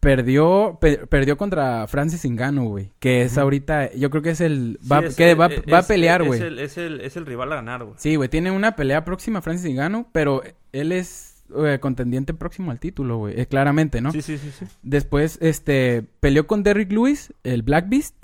perdió 0.05 0.79
perdió 1.09 1.37
contra 1.37 1.87
Francis 1.87 2.25
Ngannou, 2.31 2.69
güey, 2.69 2.93
que 3.01 3.23
es 3.23 3.39
ahorita, 3.39 3.93
yo 3.95 4.11
creo 4.11 4.23
que 4.23 4.31
es 4.31 4.41
el 4.41 4.79
va, 4.91 5.03
que 5.09 5.35
va, 5.35 5.49
va, 5.73 5.79
a 5.79 5.83
pelear, 5.83 6.23
güey. 6.23 6.41
Es 6.41 6.77
el, 6.77 7.01
es, 7.01 7.17
el, 7.17 7.27
rival 7.27 7.53
a 7.53 7.57
ganar, 7.57 7.85
güey. 7.85 7.97
Sí, 7.99 8.15
güey, 8.17 8.29
tiene 8.29 8.51
una 8.51 8.77
pelea 8.77 9.05
próxima 9.05 9.41
Francis 9.41 9.75
Ngannou, 9.75 10.07
pero 10.13 10.43
él 10.73 10.93
es 10.93 11.34
eh, 11.56 11.79
contendiente 11.81 12.35
próximo 12.35 12.71
al 12.71 12.81
título, 12.81 13.19
güey, 13.19 13.41
eh, 13.41 13.47
claramente, 13.47 14.01
¿no? 14.01 14.12
Sí, 14.12 14.23
sí, 14.23 14.39
sí, 14.39 14.51
sí. 14.51 14.67
Después 14.83 15.39
este 15.41 16.05
peleó 16.21 16.47
con 16.47 16.62
Derrick 16.62 16.91
Lewis, 16.93 17.33
el 17.43 17.62
Black 17.62 17.89
Beast 17.89 18.17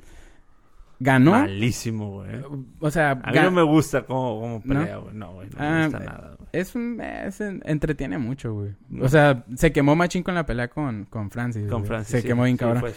ganó. 1.01 1.33
Malísimo, 1.33 2.11
güey. 2.11 2.31
O 2.79 2.91
sea, 2.91 3.13
a 3.23 3.33
mí 3.33 3.39
no 3.41 3.51
me 3.51 3.63
gusta 3.63 4.05
cómo, 4.05 4.63
pelea, 4.63 4.99
güey. 4.99 5.15
No, 5.15 5.33
güey, 5.33 5.49
no, 5.49 5.59
me 5.59 5.67
ah, 5.67 5.83
gusta 5.85 5.99
nada, 5.99 6.35
güey. 6.39 6.49
Es 6.53 6.75
un 6.75 7.01
es, 7.01 7.41
entretiene 7.41 8.19
mucho, 8.19 8.55
güey. 8.55 8.75
O 9.01 9.09
sea, 9.09 9.45
se 9.57 9.73
quemó 9.73 9.97
machín 9.97 10.23
con 10.23 10.35
la 10.35 10.47
pelea 10.47 10.69
con, 10.69 11.07
con 11.07 11.31
Francis. 11.31 11.69
Con 11.69 11.85
Francis. 11.85 12.21
Se 12.21 12.23
quemó 12.23 12.45
bien 12.45 12.57
cabrón. 12.57 12.93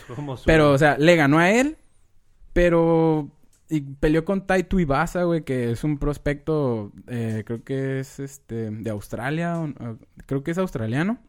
pero, 0.46 0.72
o 0.72 0.78
sea, 0.78 0.98
le 0.98 1.16
ganó 1.16 1.40
a 1.40 1.50
él, 1.50 1.78
pero 2.52 3.32
y 3.70 3.82
peleó 3.82 4.26
con 4.26 4.46
Taito 4.46 4.80
Ibasa, 4.80 5.24
güey, 5.24 5.44
que 5.44 5.72
es 5.72 5.84
un 5.84 5.98
prospecto, 5.98 6.92
eh, 7.08 7.44
creo 7.46 7.64
que 7.64 8.00
es 8.00 8.20
este 8.20 8.70
de 8.70 8.90
Australia, 8.90 9.58
creo 10.26 10.44
que 10.44 10.52
es 10.52 10.58
australiano. 10.58 11.20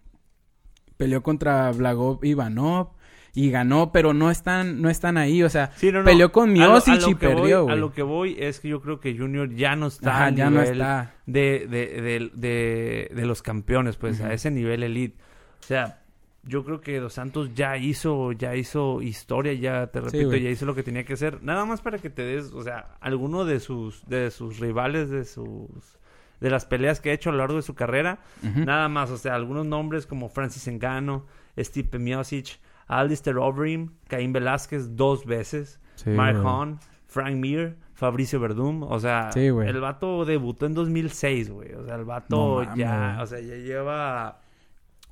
Peleó 0.97 1.23
contra 1.23 1.71
Blagov 1.73 2.25
Ivanov 2.25 2.91
y 3.35 3.51
ganó, 3.51 3.91
pero 3.91 4.15
no 4.15 4.31
están, 4.31 4.81
no 4.81 4.89
están 4.89 5.17
ahí, 5.17 5.43
o 5.43 5.49
sea, 5.51 5.73
peleó 6.05 6.31
con 6.31 6.53
Miosic 6.53 7.09
y 7.09 7.15
perdió, 7.17 7.69
A 7.69 7.75
lo 7.75 7.93
que 7.93 8.03
voy 8.03 8.37
es 8.39 8.61
que 8.61 8.69
yo 8.69 8.81
creo 8.81 9.01
que 9.01 9.17
Junior 9.19 9.53
ya 9.53 9.75
no 9.75 9.89
está 9.89 10.31
ya 10.31 10.51
no 10.51 10.63
está. 10.63 11.15
De, 11.27 11.67
de, 11.69 12.31
de, 12.33 13.11
de, 13.13 13.27
los 13.27 13.43
campeones, 13.43 13.97
pues, 13.97 14.21
a 14.21 14.33
ese 14.33 14.53
nivel 14.53 14.85
elite. 14.85 15.19
O 15.61 15.67
sea, 15.67 16.03
yo 16.45 16.65
creo 16.65 16.81
que 16.81 17.01
Dos 17.01 17.15
Santos 17.15 17.55
ya 17.55 17.77
hizo, 17.77 18.31
ya 18.33 18.55
hizo 18.55 19.03
historia, 19.03 19.53
ya 19.55 19.89
te 19.89 20.01
repito, 20.01 20.37
ya 20.37 20.51
hizo 20.51 20.65
lo 20.65 20.77
que 20.77 20.85
tenía 20.85 21.05
que 21.05 21.15
hacer. 21.15 21.43
Nada 21.43 21.65
más 21.65 21.81
para 21.81 21.99
que 21.99 22.11
te 22.11 22.23
des, 22.23 22.53
o 22.53 22.63
sea, 22.63 22.97
alguno 23.01 23.45
de 23.45 23.59
sus, 23.59 24.07
de 24.07 24.31
sus 24.31 24.61
rivales, 24.61 25.11
de 25.11 25.25
sus 25.25 25.99
de 26.41 26.51
las 26.51 26.65
peleas 26.67 27.01
que 27.01 27.11
ha 27.11 27.13
hecho 27.13 27.31
a 27.31 27.33
lo 27.33 27.39
largo 27.39 27.57
de 27.57 27.63
su 27.63 27.75
carrera, 27.75 28.19
nada 28.43 28.89
más, 28.89 29.11
o 29.11 29.17
sea, 29.17 29.35
algunos 29.35 29.67
nombres 29.67 30.07
como 30.07 30.29
Francis 30.29 30.69
Engano, 30.69 31.27
Steve 31.59 31.99
Miosic, 31.99 32.59
Alistair 32.87 33.39
Overeem, 33.39 33.91
Caín 34.09 34.33
Velázquez 34.33 34.97
dos 34.97 35.25
veces, 35.25 35.81
Mark 36.07 36.43
Hahn, 36.45 36.81
Frank 37.07 37.37
Mir, 37.37 37.77
Fabricio 37.95 38.41
Verdum, 38.41 38.83
o 38.83 38.99
sea, 38.99 39.31
el 39.35 39.81
vato 39.81 40.25
debutó 40.25 40.67
en 40.67 40.75
2006, 40.75 41.51
güey, 41.51 41.73
o 41.73 41.85
sea, 41.85 41.95
el 41.95 42.05
vato 42.05 42.63
ya, 42.75 43.19
o 43.23 43.27
sea, 43.27 43.41
ya 43.41 43.55
lleva 43.55 44.41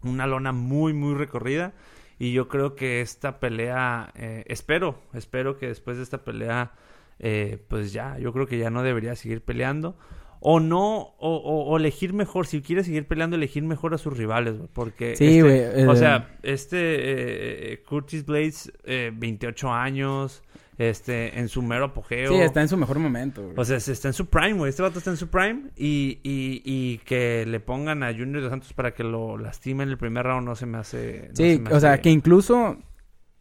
una 0.02 0.26
lona 0.26 0.52
muy, 0.52 0.92
muy 0.92 1.14
recorrida 1.14 1.72
y 2.18 2.32
yo 2.32 2.48
creo 2.48 2.74
que 2.74 3.00
esta 3.00 3.40
pelea, 3.40 4.12
eh, 4.14 4.44
espero, 4.46 5.00
espero 5.12 5.58
que 5.58 5.68
después 5.68 5.96
de 5.96 6.02
esta 6.02 6.24
pelea, 6.24 6.72
eh, 7.18 7.64
pues 7.68 7.92
ya, 7.92 8.18
yo 8.18 8.32
creo 8.32 8.46
que 8.46 8.58
ya 8.58 8.70
no 8.70 8.82
debería 8.82 9.16
seguir 9.16 9.42
peleando 9.42 9.96
o 10.44 10.58
no, 10.58 11.14
o, 11.18 11.76
elegir 11.76 12.12
mejor, 12.12 12.46
si 12.46 12.62
quiere 12.62 12.82
seguir 12.82 13.06
peleando, 13.06 13.36
elegir 13.36 13.62
mejor 13.62 13.94
a 13.94 13.98
sus 13.98 14.16
rivales, 14.16 14.56
porque... 14.72 15.14
Sí, 15.14 15.38
este, 15.38 15.86
o 15.86 15.94
sea, 15.94 16.36
este 16.42 17.72
eh, 17.72 17.82
Curtis 17.88 18.26
Blades, 18.26 18.72
eh, 18.84 19.12
28 19.14 19.70
años, 19.70 20.42
este, 20.78 21.38
en 21.38 21.48
su 21.48 21.62
mero 21.62 21.86
apogeo. 21.86 22.32
Sí, 22.32 22.40
está 22.40 22.60
en 22.60 22.68
su 22.68 22.76
mejor 22.76 22.98
momento, 22.98 23.42
güey. 23.42 23.54
O 23.56 23.64
sea, 23.64 23.76
está 23.76 24.08
en 24.08 24.14
su 24.14 24.26
prime, 24.26 24.54
güey. 24.54 24.70
Este 24.70 24.82
vato 24.82 24.98
está 24.98 25.10
en 25.10 25.16
su 25.16 25.28
prime 25.28 25.70
y, 25.76 26.18
y, 26.24 26.62
y 26.64 26.98
que 26.98 27.46
le 27.46 27.60
pongan 27.60 28.02
a 28.02 28.12
Junior 28.12 28.42
de 28.42 28.50
Santos 28.50 28.72
para 28.72 28.94
que 28.94 29.04
lo 29.04 29.38
lastime 29.38 29.84
en 29.84 29.90
el 29.90 29.98
primer 29.98 30.26
round 30.26 30.44
no 30.44 30.56
se 30.56 30.66
me 30.66 30.78
hace... 30.78 31.30
sí, 31.34 31.62
o 31.70 31.78
sea, 31.78 32.00
que 32.00 32.10
incluso 32.10 32.78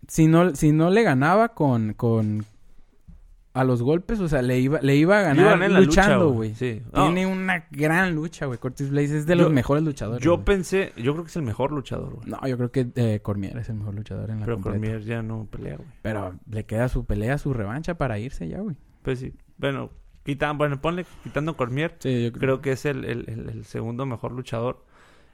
si 0.07 0.27
no, 0.27 0.53
si 0.55 0.71
no 0.71 0.91
le 0.91 1.01
ganaba 1.01 1.49
con, 1.49 1.93
con 1.93 2.45
a 3.53 3.65
los 3.65 3.81
golpes, 3.81 4.19
o 4.21 4.29
sea, 4.29 4.41
le 4.41 4.59
iba, 4.59 4.79
le 4.81 4.95
iba 4.95 5.19
a 5.19 5.21
ganar 5.21 5.71
luchando, 5.71 6.31
güey. 6.31 6.55
Sí. 6.55 6.81
Tiene 6.93 7.25
una 7.25 7.67
gran 7.69 8.15
lucha, 8.15 8.45
güey. 8.45 8.57
Curtis 8.57 8.89
Blaze 8.89 9.19
es 9.19 9.25
de 9.25 9.35
los 9.35 9.51
mejores 9.51 9.83
luchadores. 9.83 10.23
Yo 10.23 10.45
pensé, 10.45 10.93
yo 10.95 11.13
creo 11.13 11.25
que 11.25 11.29
es 11.29 11.35
el 11.35 11.43
mejor 11.43 11.71
luchador, 11.71 12.15
güey. 12.15 12.29
No, 12.29 12.39
yo 12.47 12.57
creo 12.57 12.71
que 12.71 12.87
eh, 12.95 13.19
Cormier 13.21 13.57
es 13.57 13.67
el 13.69 13.75
mejor 13.75 13.95
luchador 13.95 14.29
en 14.29 14.39
la 14.39 14.45
Pero 14.45 14.61
Cormier 14.61 15.01
ya 15.01 15.21
no 15.21 15.47
pelea, 15.51 15.75
güey. 15.75 15.89
Pero 16.01 16.35
le 16.49 16.65
queda 16.65 16.87
su 16.87 17.05
pelea, 17.05 17.37
su 17.37 17.53
revancha 17.53 17.95
para 17.95 18.19
irse 18.19 18.47
ya, 18.47 18.59
güey. 18.59 18.77
Pues 19.01 19.19
sí. 19.19 19.33
Bueno, 19.57 19.89
quitan, 20.23 20.57
bueno, 20.57 20.79
ponle, 20.79 21.05
quitando 21.23 21.57
Cormier. 21.57 21.97
Sí, 21.99 22.23
yo 22.23 22.31
creo. 22.31 22.61
que 22.61 22.71
es 22.71 22.85
el, 22.85 23.03
el, 23.03 23.25
el, 23.27 23.65
segundo 23.65 24.05
mejor 24.05 24.31
luchador. 24.31 24.85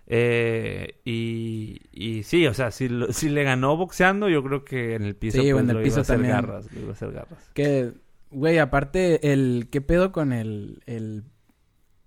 Eh, 0.07 1.01
y, 1.05 1.81
y 1.91 2.23
sí, 2.23 2.47
o 2.47 2.53
sea, 2.55 2.71
si, 2.71 2.89
si 3.11 3.29
le 3.29 3.43
ganó 3.43 3.77
boxeando, 3.77 4.27
yo 4.27 4.41
creo 4.41 4.63
que 4.63 4.95
en 4.95 5.03
el 5.03 5.15
piso, 5.15 5.41
sí, 5.41 5.51
pues, 5.51 5.63
en 5.63 5.69
el 5.69 5.83
piso 5.83 6.01
también. 6.01 6.33
Garras, 6.33 6.67
iba 6.75 6.89
a 6.89 6.91
hacer 6.93 7.11
garras. 7.11 7.51
Que 7.53 7.91
Güey, 8.31 8.57
aparte, 8.59 9.31
el... 9.31 9.67
¿Qué 9.71 9.81
pedo 9.81 10.11
con 10.11 10.33
el... 10.33 10.81
el 10.85 11.23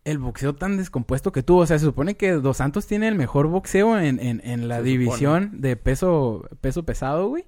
el 0.02 0.18
boxeo 0.18 0.54
tan 0.54 0.78
descompuesto 0.78 1.30
que 1.30 1.42
tuvo. 1.42 1.60
O 1.60 1.66
sea, 1.66 1.78
se 1.78 1.84
supone 1.84 2.16
que 2.16 2.32
Dos 2.32 2.56
Santos 2.56 2.86
tiene 2.86 3.06
el 3.06 3.14
mejor 3.14 3.48
boxeo 3.48 3.98
en, 3.98 4.18
en, 4.18 4.40
en 4.44 4.66
la 4.66 4.82
división 4.82 5.60
de 5.60 5.76
peso, 5.76 6.48
peso 6.60 6.84
pesado, 6.84 7.28
güey. 7.28 7.44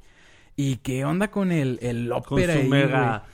¿Y 0.54 0.76
qué 0.76 1.04
onda 1.04 1.30
con 1.30 1.50
el, 1.50 1.78
el 1.82 2.12
ópera 2.12 2.54
ahí, 2.54 2.68
mega... 2.68 3.24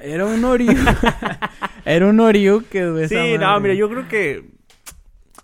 Era 0.00 0.26
un 0.26 0.44
Oriu. 0.44 0.72
Era 1.84 2.06
un 2.06 2.20
Oriu 2.20 2.64
que... 2.70 3.08
Sí, 3.08 3.38
no, 3.38 3.60
mira, 3.60 3.74
yo 3.74 3.88
creo 3.88 4.08
que... 4.08 4.50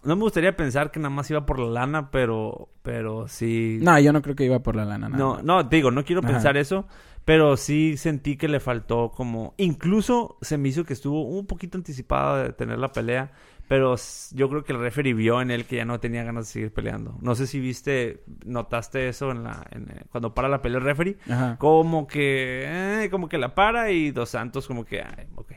No 0.04 0.16
me 0.16 0.22
gustaría 0.22 0.56
pensar 0.56 0.90
que 0.90 1.00
nada 1.00 1.10
más 1.10 1.30
iba 1.30 1.44
por 1.44 1.58
la 1.58 1.68
lana, 1.68 2.10
pero... 2.10 2.68
Pero 2.82 3.28
sí... 3.28 3.78
No, 3.82 3.98
yo 3.98 4.12
no 4.12 4.22
creo 4.22 4.36
que 4.36 4.44
iba 4.44 4.60
por 4.60 4.76
la 4.76 4.84
lana. 4.84 5.08
no, 5.08 5.42
no, 5.42 5.64
digo, 5.64 5.90
no 5.90 6.04
quiero 6.04 6.22
pensar 6.22 6.56
eso. 6.56 6.86
Pero 7.28 7.58
sí 7.58 7.98
sentí 7.98 8.38
que 8.38 8.48
le 8.48 8.58
faltó 8.58 9.10
como... 9.10 9.52
Incluso 9.58 10.38
se 10.40 10.56
me 10.56 10.70
hizo 10.70 10.84
que 10.84 10.94
estuvo 10.94 11.24
un 11.24 11.46
poquito 11.46 11.76
anticipado 11.76 12.42
de 12.42 12.54
tener 12.54 12.78
la 12.78 12.90
pelea. 12.90 13.32
Pero 13.68 13.96
yo 14.32 14.48
creo 14.48 14.64
que 14.64 14.72
el 14.72 14.78
referee 14.78 15.12
vio 15.12 15.42
en 15.42 15.50
él 15.50 15.66
que 15.66 15.76
ya 15.76 15.84
no 15.84 16.00
tenía 16.00 16.24
ganas 16.24 16.46
de 16.46 16.52
seguir 16.52 16.72
peleando. 16.72 17.18
No 17.20 17.34
sé 17.34 17.46
si 17.46 17.60
viste, 17.60 18.24
notaste 18.46 19.10
eso 19.10 19.30
en 19.30 19.44
la, 19.44 19.66
eh, 19.72 20.04
cuando 20.10 20.32
para 20.32 20.48
la 20.48 20.62
pelea 20.62 20.78
el 20.78 20.84
referee. 20.84 21.18
Como 21.58 22.06
que, 22.06 22.64
eh, 22.66 23.10
como 23.10 23.28
que 23.28 23.36
la 23.36 23.54
para 23.54 23.90
y 23.90 24.10
Dos 24.10 24.30
Santos 24.30 24.66
como 24.66 24.86
que, 24.86 25.02
ay, 25.02 25.26
ok. 25.34 25.52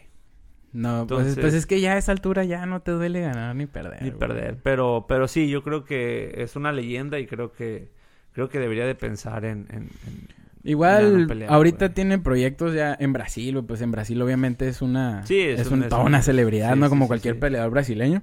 No, 0.74 1.08
pues, 1.08 1.40
pues, 1.40 1.54
es 1.54 1.66
que 1.66 1.80
ya 1.80 1.94
a 1.94 1.98
esa 1.98 2.12
altura 2.12 2.44
ya 2.44 2.66
no 2.66 2.82
te 2.82 2.92
duele 2.92 3.22
ganar 3.22 3.56
ni 3.56 3.66
perder. 3.66 4.04
Ni 4.04 4.12
perder, 4.12 4.60
pero, 4.62 5.06
pero 5.08 5.30
sí, 5.30 5.48
yo 5.48 5.63
creo 5.63 5.86
que 5.86 6.34
es 6.36 6.58
una 6.58 6.74
leyenda 6.74 7.18
y 7.18 7.28
creo 7.28 7.54
que, 7.54 7.94
creo 8.34 8.50
que 8.50 8.60
debería 8.60 8.86
de 8.86 8.96
pensar 8.96 9.46
en 9.46 9.68
Igual, 10.63 11.46
ahorita 11.50 11.94
tiene 11.94 12.20
proyectos 12.20 12.74
ya 12.74 12.96
en 13.00 13.13
Brasil, 13.13 13.63
pues 13.68 13.82
en 13.82 13.91
Brasil 13.91 14.22
obviamente 14.22 14.68
es 14.68 14.82
una... 14.82 15.25
Sí, 15.25 15.39
es, 15.39 15.68
toda 15.68 16.03
una 16.03 16.22
celebridad, 16.22 16.75
¿no? 16.75 16.89
Como 16.89 17.08
cualquier 17.08 17.39
peleador 17.39 17.72
brasileño. 17.72 18.22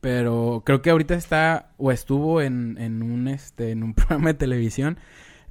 Pero 0.00 0.62
creo 0.64 0.82
que 0.82 0.90
ahorita 0.90 1.14
está 1.14 1.70
o 1.76 1.92
estuvo 1.92 2.40
en, 2.40 2.78
en 2.78 3.02
un 3.02 3.28
este 3.28 3.70
en 3.70 3.82
un 3.82 3.94
programa 3.94 4.28
de 4.28 4.34
televisión 4.34 4.96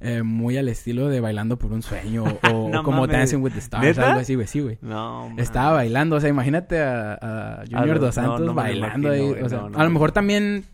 eh, 0.00 0.22
muy 0.22 0.56
al 0.56 0.68
estilo 0.68 1.08
de 1.08 1.20
Bailando 1.20 1.56
por 1.56 1.72
un 1.72 1.82
Sueño 1.82 2.24
o, 2.52 2.70
como 2.84 3.06
Dancing 3.06 3.38
with 3.38 3.52
the 3.52 3.60
Stars, 3.60 3.98
algo 3.98 4.20
así, 4.20 4.34
güey, 4.34 4.48
sí, 4.48 4.60
güey. 4.60 4.78
No, 4.82 5.32
Estaba 5.36 5.72
bailando, 5.72 6.16
o 6.16 6.20
sea, 6.20 6.30
imagínate 6.30 6.80
a, 6.80 7.62
Junior 7.70 8.00
Dos 8.00 8.16
Santos 8.16 8.54
bailando 8.54 9.10
ahí, 9.10 9.20
o 9.20 9.48
sea, 9.48 9.68
a 9.72 9.84
lo 9.84 9.90
mejor 9.90 10.10
también 10.10 10.64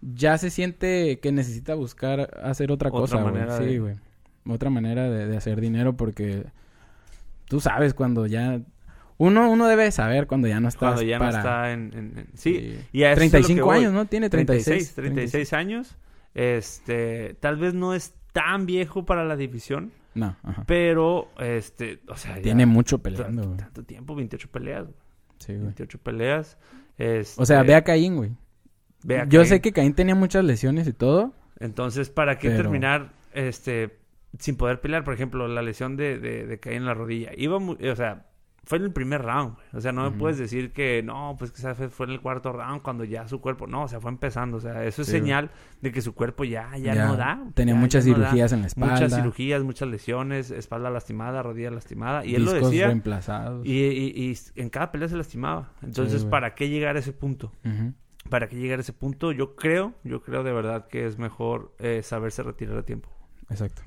ya 0.00 0.36
se 0.36 0.50
siente 0.50 1.20
que 1.20 1.30
necesita 1.30 1.74
buscar 1.74 2.40
hacer 2.42 2.72
otra, 2.72 2.90
cosa, 2.90 3.22
güey. 3.22 3.34
Sí, 3.58 3.78
güey 3.78 3.94
otra 4.48 4.70
manera 4.70 5.08
de, 5.10 5.36
hacer 5.36 5.60
dinero 5.60 5.96
porque 5.96 6.44
tú 7.46 7.60
sabes 7.60 7.94
cuando 7.94 8.26
ya 8.26 8.60
uno 9.18 9.50
uno 9.50 9.68
debe 9.68 9.90
saber 9.92 10.26
cuando 10.26 10.48
ya 10.48 10.60
no 10.60 10.68
está 10.68 10.78
cuando 10.78 11.02
ya 11.02 11.18
no 11.18 11.28
está 11.28 11.72
en, 11.72 12.28
sí, 12.34 12.78
y 12.92 13.04
a 13.04 13.14
35 13.14 13.70
años 13.70 13.92
no 13.92 14.06
tiene 14.06 14.30
36 14.30 14.94
36, 14.94 15.52
años. 15.52 15.96
Este 16.34 17.36
tal 17.40 17.58
vez 17.58 17.74
no 17.74 17.94
es 17.94 18.14
tan 18.32 18.64
viejo 18.64 19.04
para 19.04 19.24
la 19.24 19.36
división 19.36 19.92
no 20.14 20.36
pero 20.66 21.28
este 21.38 22.00
o 22.08 22.16
sea 22.16 22.40
tiene 22.40 22.64
mucho 22.66 22.98
peleando 22.98 23.54
tanto, 23.56 23.84
tiempo 23.84 24.14
28 24.14 24.50
peleas 24.50 24.86
sí, 25.38 25.54
28 25.54 25.98
peleas 25.98 26.58
o 27.36 27.46
sea 27.46 27.62
ve 27.62 27.74
a 27.74 27.84
Caín 27.84 28.16
güey. 28.16 28.30
yo 29.28 29.44
sé 29.44 29.60
que 29.60 29.72
Caín 29.72 29.92
tenía 29.94 30.14
muchas 30.14 30.44
lesiones 30.44 30.88
y 30.88 30.94
todo 30.94 31.34
entonces 31.60 32.08
para 32.08 32.38
qué 32.38 32.50
terminar 32.50 33.12
este 33.34 34.01
sin 34.38 34.56
poder 34.56 34.80
pelear, 34.80 35.04
por 35.04 35.14
ejemplo, 35.14 35.46
la 35.48 35.62
lesión 35.62 35.96
de, 35.96 36.18
de, 36.18 36.60
caer 36.60 36.76
en 36.76 36.86
la 36.86 36.94
rodilla. 36.94 37.30
Iba 37.36 37.58
muy, 37.58 37.76
o 37.88 37.96
sea, 37.96 38.26
fue 38.64 38.78
en 38.78 38.84
el 38.84 38.92
primer 38.92 39.22
round. 39.22 39.56
O 39.72 39.80
sea, 39.80 39.92
no 39.92 40.08
me 40.08 40.16
puedes 40.16 40.38
decir 40.38 40.72
que 40.72 41.02
no, 41.02 41.36
pues 41.38 41.50
que 41.50 41.88
fue 41.88 42.06
en 42.06 42.12
el 42.12 42.20
cuarto 42.20 42.52
round 42.52 42.82
cuando 42.82 43.04
ya 43.04 43.26
su 43.26 43.40
cuerpo, 43.40 43.66
no, 43.66 43.82
o 43.84 43.88
sea, 43.88 44.00
fue 44.00 44.10
empezando. 44.10 44.58
O 44.58 44.60
sea, 44.60 44.84
eso 44.84 45.02
es 45.02 45.08
señal 45.08 45.50
de 45.80 45.92
que 45.92 46.00
su 46.00 46.14
cuerpo 46.14 46.44
ya, 46.44 46.76
ya, 46.78 46.94
no 46.94 47.16
da. 47.16 47.42
Tenía 47.54 47.74
muchas 47.74 48.04
cirugías 48.04 48.52
en 48.52 48.60
la 48.60 48.68
espalda. 48.68 48.94
Muchas 48.94 49.14
cirugías, 49.14 49.62
muchas 49.62 49.88
lesiones, 49.88 50.50
espalda 50.50 50.90
lastimada, 50.90 51.42
rodilla 51.42 51.70
lastimada. 51.70 52.24
Y 52.24 52.36
él 52.36 52.44
lo 52.44 52.52
decía. 52.52 52.86
reemplazados. 52.86 53.66
Y, 53.66 53.72
y, 53.72 54.38
en 54.54 54.70
cada 54.70 54.92
pelea 54.92 55.08
se 55.08 55.16
lastimaba. 55.16 55.72
Entonces, 55.82 56.24
¿para 56.24 56.54
qué 56.54 56.68
llegar 56.68 56.96
a 56.96 57.00
ese 57.00 57.12
punto? 57.12 57.52
Para 58.30 58.48
qué 58.48 58.56
llegar 58.56 58.78
a 58.78 58.82
ese 58.82 58.92
punto, 58.92 59.32
yo 59.32 59.56
creo, 59.56 59.94
yo 60.04 60.22
creo 60.22 60.44
de 60.44 60.52
verdad 60.52 60.86
que 60.86 61.06
es 61.06 61.18
mejor 61.18 61.74
eh, 61.80 62.02
saberse 62.04 62.44
retirar 62.44 62.78
a 62.78 62.84
tiempo. 62.84 63.10
Exacto 63.50 63.82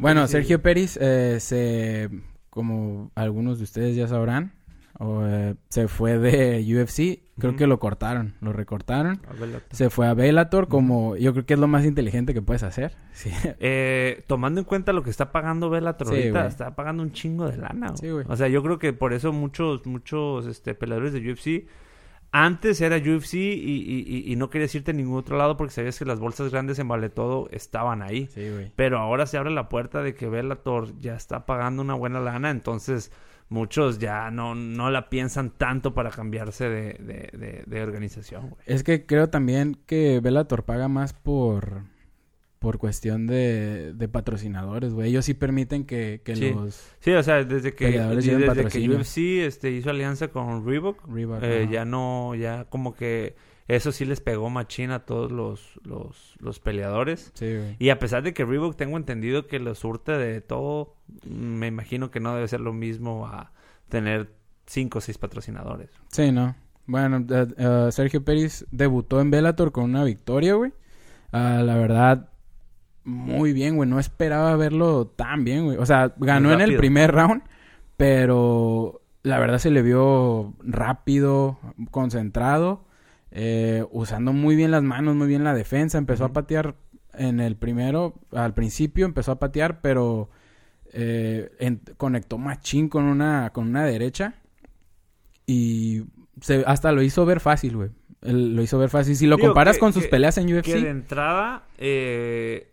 bueno, 0.00 0.26
Sergio 0.28 0.62
Pérez, 0.62 0.98
eh, 1.00 1.38
se, 1.40 2.10
como 2.50 3.10
algunos 3.14 3.58
de 3.58 3.64
ustedes 3.64 3.96
ya 3.96 4.08
sabrán, 4.08 4.52
eh, 5.00 5.54
se 5.68 5.88
fue 5.88 6.18
de 6.18 6.60
UFC. 6.76 7.20
Creo 7.38 7.56
que 7.56 7.66
lo 7.66 7.78
cortaron, 7.78 8.34
lo 8.42 8.52
recortaron. 8.52 9.22
Se 9.70 9.88
fue 9.88 10.06
a 10.06 10.12
Bellator 10.12 10.68
como 10.68 11.16
yo 11.16 11.32
creo 11.32 11.46
que 11.46 11.54
es 11.54 11.60
lo 11.60 11.68
más 11.68 11.86
inteligente 11.86 12.34
que 12.34 12.42
puedes 12.42 12.62
hacer. 12.62 12.92
Eh, 13.62 14.24
tomando 14.26 14.60
en 14.60 14.64
cuenta 14.64 14.92
lo 14.92 15.02
que 15.02 15.10
está 15.10 15.32
pagando 15.32 15.70
Bellator 15.70 16.08
ahorita, 16.08 16.46
está 16.46 16.74
pagando 16.74 17.02
un 17.02 17.12
chingo 17.12 17.48
de 17.48 17.56
lana. 17.56 17.92
o 18.26 18.36
sea, 18.36 18.48
yo 18.48 18.62
creo 18.62 18.78
que 18.78 18.92
por 18.92 19.12
eso 19.12 19.32
muchos, 19.32 19.84
muchos 19.86 20.46
este, 20.46 20.74
peleadores 20.74 21.12
de 21.12 21.32
UFC 21.32 21.66
antes 22.32 22.80
era 22.80 22.96
UFC 22.96 23.34
y, 23.34 24.34
no 24.36 24.50
querías 24.50 24.74
irte 24.74 24.92
a 24.92 24.94
ningún 24.94 25.18
otro 25.18 25.36
lado 25.36 25.56
porque 25.56 25.72
sabías 25.72 25.98
que 25.98 26.04
las 26.04 26.20
bolsas 26.20 26.50
grandes 26.50 26.78
en 26.78 26.88
Vale 26.88 27.10
Todo 27.10 27.48
estaban 27.50 28.02
ahí. 28.02 28.28
Sí, 28.28 28.48
güey. 28.50 28.72
Pero 28.76 28.98
ahora 28.98 29.26
se 29.26 29.36
abre 29.36 29.50
la 29.50 29.68
puerta 29.68 30.02
de 30.02 30.14
que 30.14 30.28
Bellator 30.28 30.96
ya 30.98 31.14
está 31.14 31.44
pagando 31.46 31.82
una 31.82 31.94
buena 31.94 32.20
lana, 32.20 32.50
entonces 32.50 33.10
muchos 33.48 33.98
ya 33.98 34.30
no, 34.30 34.54
no 34.54 34.90
la 34.90 35.10
piensan 35.10 35.50
tanto 35.50 35.92
para 35.92 36.10
cambiarse 36.10 36.68
de, 36.68 37.64
de 37.66 37.82
organización. 37.82 38.50
Güey. 38.50 38.62
Es 38.66 38.84
que 38.84 39.06
creo 39.06 39.28
también 39.28 39.76
que 39.86 40.20
Bellator 40.20 40.64
paga 40.64 40.88
más 40.88 41.12
por 41.12 41.82
por 42.60 42.76
cuestión 42.76 43.26
de, 43.26 43.94
de 43.94 44.08
patrocinadores, 44.08 44.92
güey. 44.92 45.08
Ellos 45.08 45.24
sí 45.24 45.32
permiten 45.32 45.86
que, 45.86 46.20
que 46.22 46.36
los... 46.36 46.92
Sí, 47.00 47.10
o 47.12 47.22
sea, 47.22 47.42
desde 47.42 47.74
que, 47.74 47.98
desde 47.98 48.66
que 48.66 48.88
UFC 48.90 49.46
este, 49.46 49.70
hizo 49.70 49.88
alianza 49.88 50.28
con 50.28 50.64
Reebok, 50.66 51.02
eh, 51.40 51.68
ya 51.70 51.86
no, 51.86 52.34
ya 52.34 52.66
como 52.66 52.94
que 52.94 53.34
eso 53.66 53.92
sí 53.92 54.04
les 54.04 54.20
pegó 54.20 54.50
machín 54.50 54.90
a 54.90 55.06
todos 55.06 55.32
los, 55.32 55.80
los, 55.84 56.34
los 56.38 56.60
peleadores. 56.60 57.32
Sí, 57.32 57.56
güey. 57.56 57.76
Y 57.78 57.88
a 57.88 57.98
pesar 57.98 58.22
de 58.22 58.34
que 58.34 58.44
Reebok 58.44 58.76
tengo 58.76 58.98
entendido 58.98 59.46
que 59.46 59.58
lo 59.58 59.74
surte 59.74 60.12
de 60.12 60.42
todo, 60.42 60.96
me 61.24 61.66
imagino 61.66 62.10
que 62.10 62.20
no 62.20 62.34
debe 62.34 62.46
ser 62.46 62.60
lo 62.60 62.74
mismo 62.74 63.26
a 63.26 63.52
tener 63.88 64.34
cinco 64.66 64.98
o 64.98 65.00
seis 65.00 65.16
patrocinadores. 65.16 65.88
Sí, 66.10 66.30
no. 66.30 66.54
Bueno, 66.84 67.24
eh, 67.30 67.46
eh, 67.56 67.88
Sergio 67.90 68.22
Pérez 68.22 68.66
debutó 68.70 69.18
en 69.22 69.30
Bellator 69.30 69.72
con 69.72 69.84
una 69.84 70.04
victoria, 70.04 70.54
güey. 70.54 70.74
Ah, 71.32 71.62
la 71.64 71.76
verdad, 71.76 72.28
muy 73.10 73.52
bien, 73.52 73.76
güey. 73.76 73.88
No 73.88 73.98
esperaba 73.98 74.56
verlo 74.56 75.06
tan 75.06 75.44
bien, 75.44 75.64
güey. 75.64 75.76
O 75.78 75.86
sea, 75.86 76.14
ganó 76.16 76.52
en 76.52 76.60
el 76.60 76.76
primer 76.76 77.12
round, 77.12 77.42
pero 77.96 79.02
la 79.22 79.38
verdad 79.38 79.58
se 79.58 79.70
le 79.70 79.82
vio 79.82 80.54
rápido, 80.60 81.58
concentrado, 81.90 82.86
eh, 83.30 83.84
usando 83.90 84.32
muy 84.32 84.56
bien 84.56 84.70
las 84.70 84.82
manos, 84.82 85.16
muy 85.16 85.28
bien 85.28 85.44
la 85.44 85.54
defensa. 85.54 85.98
Empezó 85.98 86.24
a 86.24 86.32
patear 86.32 86.76
en 87.14 87.40
el 87.40 87.56
primero, 87.56 88.14
al 88.32 88.54
principio 88.54 89.04
empezó 89.04 89.32
a 89.32 89.38
patear, 89.38 89.80
pero 89.80 90.30
eh, 90.92 91.50
conectó 91.96 92.38
machín 92.38 92.88
con 92.88 93.04
una, 93.04 93.50
con 93.50 93.68
una 93.68 93.84
derecha 93.84 94.34
y 95.46 96.04
se, 96.40 96.64
hasta 96.66 96.92
lo 96.92 97.02
hizo 97.02 97.26
ver 97.26 97.40
fácil, 97.40 97.76
güey. 97.76 97.90
Lo 98.22 98.62
hizo 98.62 98.78
ver 98.78 98.90
fácil. 98.90 99.16
Si 99.16 99.26
lo 99.26 99.38
comparas 99.38 99.78
con 99.78 99.92
sus 99.92 100.06
peleas 100.06 100.36
en 100.38 100.54
UFC. 100.54 100.64
Que 100.66 100.80
de 100.80 100.90
entrada, 100.90 101.64
eh, 101.78 102.69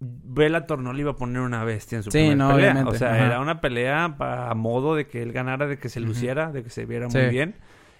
Bellator 0.00 0.78
no 0.78 0.94
le 0.94 1.02
iba 1.02 1.10
a 1.10 1.16
poner 1.16 1.42
una 1.42 1.62
bestia 1.62 1.96
en 1.96 2.02
su 2.02 2.10
sí, 2.10 2.34
no, 2.34 2.54
pelea. 2.54 2.84
O 2.86 2.94
sea, 2.94 3.24
era 3.24 3.38
una 3.40 3.60
pelea 3.60 4.16
a 4.18 4.54
modo 4.54 4.94
de 4.94 5.06
que 5.06 5.22
él 5.22 5.32
ganara, 5.32 5.66
de 5.66 5.78
que 5.78 5.90
se 5.90 6.00
luciera, 6.00 6.50
de 6.52 6.62
que 6.62 6.70
se 6.70 6.86
viera 6.86 7.08
muy 7.08 7.26
bien. 7.26 7.56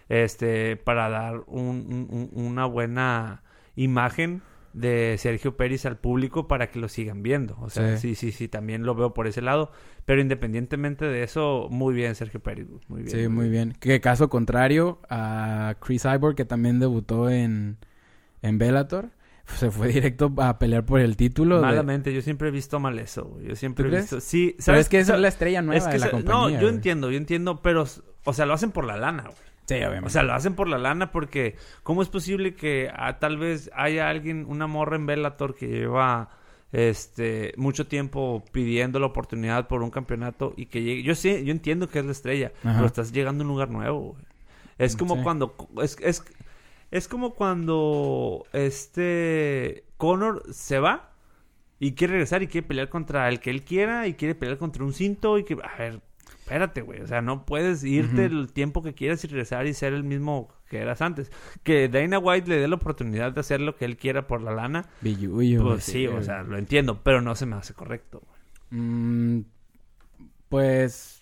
Este, 0.09 0.76
para 0.76 1.09
dar 1.09 1.42
una 1.47 2.64
buena 2.64 3.42
imagen 3.76 4.42
de 4.73 5.16
Sergio 5.19 5.57
Pérez 5.57 5.85
al 5.85 5.99
público 5.99 6.49
para 6.49 6.71
que 6.71 6.78
lo 6.78 6.88
sigan 6.88 7.23
viendo. 7.23 7.57
O 7.61 7.69
sea, 7.69 7.99
sí. 7.99 8.14
sí, 8.14 8.33
sí, 8.33 8.49
también 8.49 8.85
lo 8.85 8.95
veo 8.95 9.12
por 9.12 9.26
ese 9.26 9.42
lado. 9.42 9.71
Pero 10.07 10.23
independientemente 10.23 11.04
de 11.04 11.23
eso, 11.23 11.69
muy 11.71 11.95
bien 11.95 12.14
Sergio 12.14 12.40
Pérez. 12.40 12.66
Muy 12.88 13.02
bien. 13.02 13.16
Sí, 13.16 13.28
muy 13.28 13.50
bien. 13.50 13.75
Que 13.78 14.00
caso 14.00 14.30
contrario 14.30 15.00
a 15.11 15.75
Chris 15.80 16.02
Cyborg, 16.02 16.35
que 16.35 16.47
también 16.47 16.80
debutó 16.80 17.28
en, 17.28 17.76
en 18.42 18.59
Bellator 18.59 19.11
se 19.56 19.70
fue 19.70 19.88
directo 19.88 20.32
a 20.38 20.59
pelear 20.59 20.85
por 20.85 21.00
el 21.00 21.16
título. 21.16 21.61
Malamente, 21.61 22.12
yo 22.12 22.23
siempre 22.23 22.49
he 22.49 22.50
visto 22.50 22.80
mal 22.80 22.99
eso, 22.99 23.38
Yo 23.42 23.56
siempre 23.56 23.88
he 23.88 24.00
visto. 24.00 24.20
Sí, 24.20 24.56
¿sabes? 24.59 24.88
que 24.88 25.00
es 25.00 25.09
la 25.09 25.28
estrella 25.28 25.62
nueva 25.62 25.87
de 25.87 25.99
la 25.99 26.11
compañía. 26.11 26.32
No, 26.32 26.61
yo 26.61 26.68
entiendo, 26.68 27.11
yo 27.11 27.16
entiendo, 27.16 27.61
pero, 27.62 27.87
o 28.25 28.32
sea, 28.32 28.47
lo 28.47 28.54
hacen 28.54 28.70
por 28.70 28.85
la 28.85 28.97
lana, 28.97 29.25
güey. 29.25 29.50
Sí, 29.66 29.76
obviamente. 29.76 30.06
O 30.09 30.11
sea, 30.11 30.25
lo 30.25 30.32
hacen 30.32 30.54
por 30.54 30.68
la 30.68 30.78
lana 30.78 31.12
porque, 31.12 31.56
¿cómo 31.85 32.02
es 32.02 32.09
posible 32.09 32.54
que 32.54 32.90
ah, 32.92 33.18
tal 33.20 33.38
vez 33.38 33.70
haya 33.75 34.09
alguien, 34.09 34.44
una 34.49 34.66
morra 34.66 34.97
en 34.97 35.06
Bellator 35.06 35.54
que 35.54 35.68
lleva 35.68 36.30
este 36.73 37.52
mucho 37.56 37.87
tiempo 37.87 38.44
pidiendo 38.52 39.00
la 39.00 39.06
oportunidad 39.06 39.66
por 39.66 39.82
un 39.82 39.90
campeonato 39.90 40.54
y 40.56 40.66
que 40.66 40.82
llegue. 40.82 41.02
Yo 41.02 41.14
sé, 41.14 41.44
yo 41.44 41.52
entiendo 41.52 41.88
que 41.88 41.99
es 41.99 42.04
la 42.04 42.12
estrella, 42.12 42.52
pero 42.62 42.87
estás 42.87 43.12
llegando 43.12 43.42
a 43.42 43.47
un 43.47 43.52
lugar 43.52 43.70
nuevo, 43.70 44.00
güey. 44.12 44.23
Es 44.78 44.97
como 44.97 45.23
cuando... 45.23 45.54
Es, 45.82 45.99
es, 46.00 46.25
es 46.90 47.09
como 47.09 47.35
cuando 47.35 48.47
este 48.52 49.85
Conor 49.97 50.42
se 50.52 50.78
va 50.78 51.12
y 51.78 51.92
quiere 51.92 52.14
regresar 52.14 52.42
y 52.42 52.49
quiere 52.49 52.66
pelear 52.66 52.88
contra 52.88 53.28
el 53.28 53.40
que 53.40 53.50
él 53.50 53.62
quiera 53.62 54.06
y 54.06 54.14
quiere 54.14 54.35
pelear 54.35 54.59
contra 54.59 54.85
un 54.85 54.92
cinto 54.92 55.38
y 55.38 55.44
que... 55.44 55.54
A 55.54 55.78
ver, 55.78 56.00
espérate, 56.26 56.82
güey. 56.82 57.00
O 57.00 57.06
sea, 57.06 57.23
no 57.23 57.47
puedes 57.47 57.85
irte 57.85 58.26
el 58.26 58.52
tiempo 58.52 58.82
que 58.82 58.92
quieras 58.92 59.25
y 59.25 59.28
regresar 59.28 59.66
y 59.66 59.75
ser 59.75 59.92
el 59.92 60.04
mismo 60.04 60.49
que 60.68 60.78
eras 60.78 61.00
antes. 61.00 61.30
Que 61.62 61.88
Dana 61.88 62.18
White 62.18 62.49
le 62.49 62.56
dé 62.56 62.68
la 62.68 62.75
oportunidad 62.75 63.32
de 63.32 63.40
hacer 63.40 63.61
lo 63.61 63.76
que 63.76 63.85
él 63.85 63.97
quiera 63.97 64.26
por 64.26 64.42
la 64.42 64.52
lana. 64.52 64.88
pues 65.62 65.85
sí, 65.85 66.06
o 66.06 66.23
sea, 66.23 66.42
lo 66.42 66.59
entiendo, 66.59 67.00
pero 67.02 67.20
no 67.23 67.35
se 67.35 67.47
me 67.47 67.56
hace 67.56 67.73
correcto. 67.73 68.23
Mm, 68.70 69.40
pues 70.49 71.20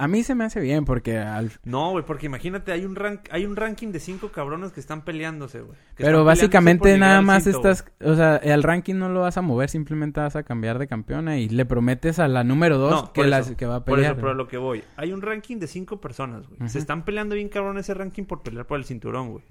a 0.00 0.08
mí 0.08 0.22
se 0.22 0.34
me 0.34 0.44
hace 0.44 0.60
bien 0.60 0.86
porque 0.86 1.18
al... 1.18 1.52
No, 1.62 1.90
güey, 1.90 2.06
porque 2.06 2.24
imagínate, 2.24 2.72
hay 2.72 2.86
un 2.86 2.96
rank, 2.96 3.28
hay 3.30 3.44
un 3.44 3.54
ranking 3.54 3.88
de 3.88 4.00
cinco 4.00 4.32
cabrones 4.32 4.72
que 4.72 4.80
están 4.80 5.02
peleándose, 5.04 5.60
güey. 5.60 5.76
Pero 5.94 6.24
básicamente 6.24 6.96
nada 6.96 7.20
más 7.20 7.46
estás, 7.46 7.84
o 8.02 8.14
sea, 8.14 8.36
el 8.36 8.62
ranking 8.62 8.94
no 8.94 9.10
lo 9.10 9.20
vas 9.20 9.36
a 9.36 9.42
mover, 9.42 9.68
simplemente 9.68 10.18
vas 10.18 10.36
a 10.36 10.42
cambiar 10.42 10.78
de 10.78 10.86
campeona 10.86 11.36
y 11.36 11.50
le 11.50 11.66
prometes 11.66 12.18
a 12.18 12.28
la 12.28 12.44
número 12.44 12.78
dos 12.78 13.10
que, 13.10 13.20
que 13.58 13.66
va 13.66 13.76
a 13.76 13.84
pelear. 13.84 13.84
Por 13.84 13.98
eso, 14.00 14.16
pero 14.16 14.32
lo 14.32 14.48
que 14.48 14.56
voy, 14.56 14.82
hay 14.96 15.12
un 15.12 15.20
ranking 15.20 15.58
de 15.58 15.66
cinco 15.66 16.00
personas, 16.00 16.48
güey. 16.48 16.66
Se 16.70 16.78
están 16.78 17.04
peleando 17.04 17.34
bien 17.34 17.50
cabrón 17.50 17.76
ese 17.76 17.92
ranking 17.92 18.24
por 18.24 18.42
pelear 18.42 18.66
por 18.66 18.78
el 18.78 18.86
cinturón, 18.86 19.32
güey. 19.32 19.44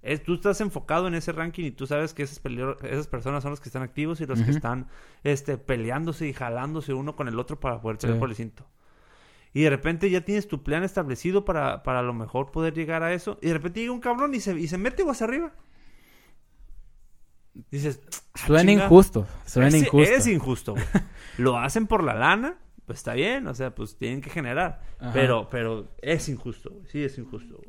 Es, 0.00 0.22
tú 0.22 0.32
estás 0.32 0.62
enfocado 0.62 1.08
en 1.08 1.14
ese 1.14 1.32
ranking 1.32 1.64
y 1.64 1.72
tú 1.72 1.86
sabes 1.86 2.14
que 2.14 2.22
esas, 2.22 2.40
esas 2.84 3.06
personas 3.06 3.42
son 3.42 3.50
los 3.50 3.60
que 3.60 3.68
están 3.68 3.82
activos 3.82 4.22
y 4.22 4.26
los 4.26 4.40
que 4.40 4.50
están 4.50 4.86
este, 5.24 5.58
peleándose 5.58 6.26
y 6.26 6.32
jalándose 6.32 6.94
uno 6.94 7.16
con 7.16 7.28
el 7.28 7.38
otro 7.38 7.60
para 7.60 7.82
poder 7.82 7.98
pelear 7.98 8.18
por 8.18 8.30
el 8.30 8.34
cinto 8.34 8.64
y 9.52 9.62
de 9.62 9.70
repente 9.70 10.10
ya 10.10 10.20
tienes 10.22 10.48
tu 10.48 10.62
plan 10.62 10.84
establecido 10.84 11.44
para, 11.44 11.82
para 11.82 12.00
a 12.00 12.02
lo 12.02 12.14
mejor 12.14 12.50
poder 12.50 12.74
llegar 12.74 13.02
a 13.02 13.12
eso, 13.12 13.38
y 13.42 13.48
de 13.48 13.54
repente 13.54 13.80
llega 13.80 13.92
un 13.92 14.00
cabrón 14.00 14.34
y 14.34 14.40
se, 14.40 14.58
y 14.58 14.68
se 14.68 14.78
mete 14.78 15.02
hacia 15.08 15.24
arriba. 15.24 15.52
Dices, 17.70 18.00
ah, 18.34 18.46
suena 18.46 18.72
injusto, 18.72 19.26
suena 19.44 19.68
es, 19.68 19.74
injusto. 19.74 20.14
Es 20.14 20.26
injusto, 20.26 20.74
Lo 21.38 21.58
hacen 21.58 21.86
por 21.86 22.04
la 22.04 22.14
lana, 22.14 22.58
pues 22.86 23.00
está 23.00 23.14
bien, 23.14 23.46
o 23.46 23.54
sea, 23.54 23.74
pues 23.74 23.96
tienen 23.96 24.20
que 24.20 24.30
generar. 24.30 24.82
Pero, 25.12 25.48
pero 25.50 25.88
es 26.00 26.28
injusto, 26.28 26.82
Sí, 26.88 27.02
es 27.02 27.18
injusto, 27.18 27.60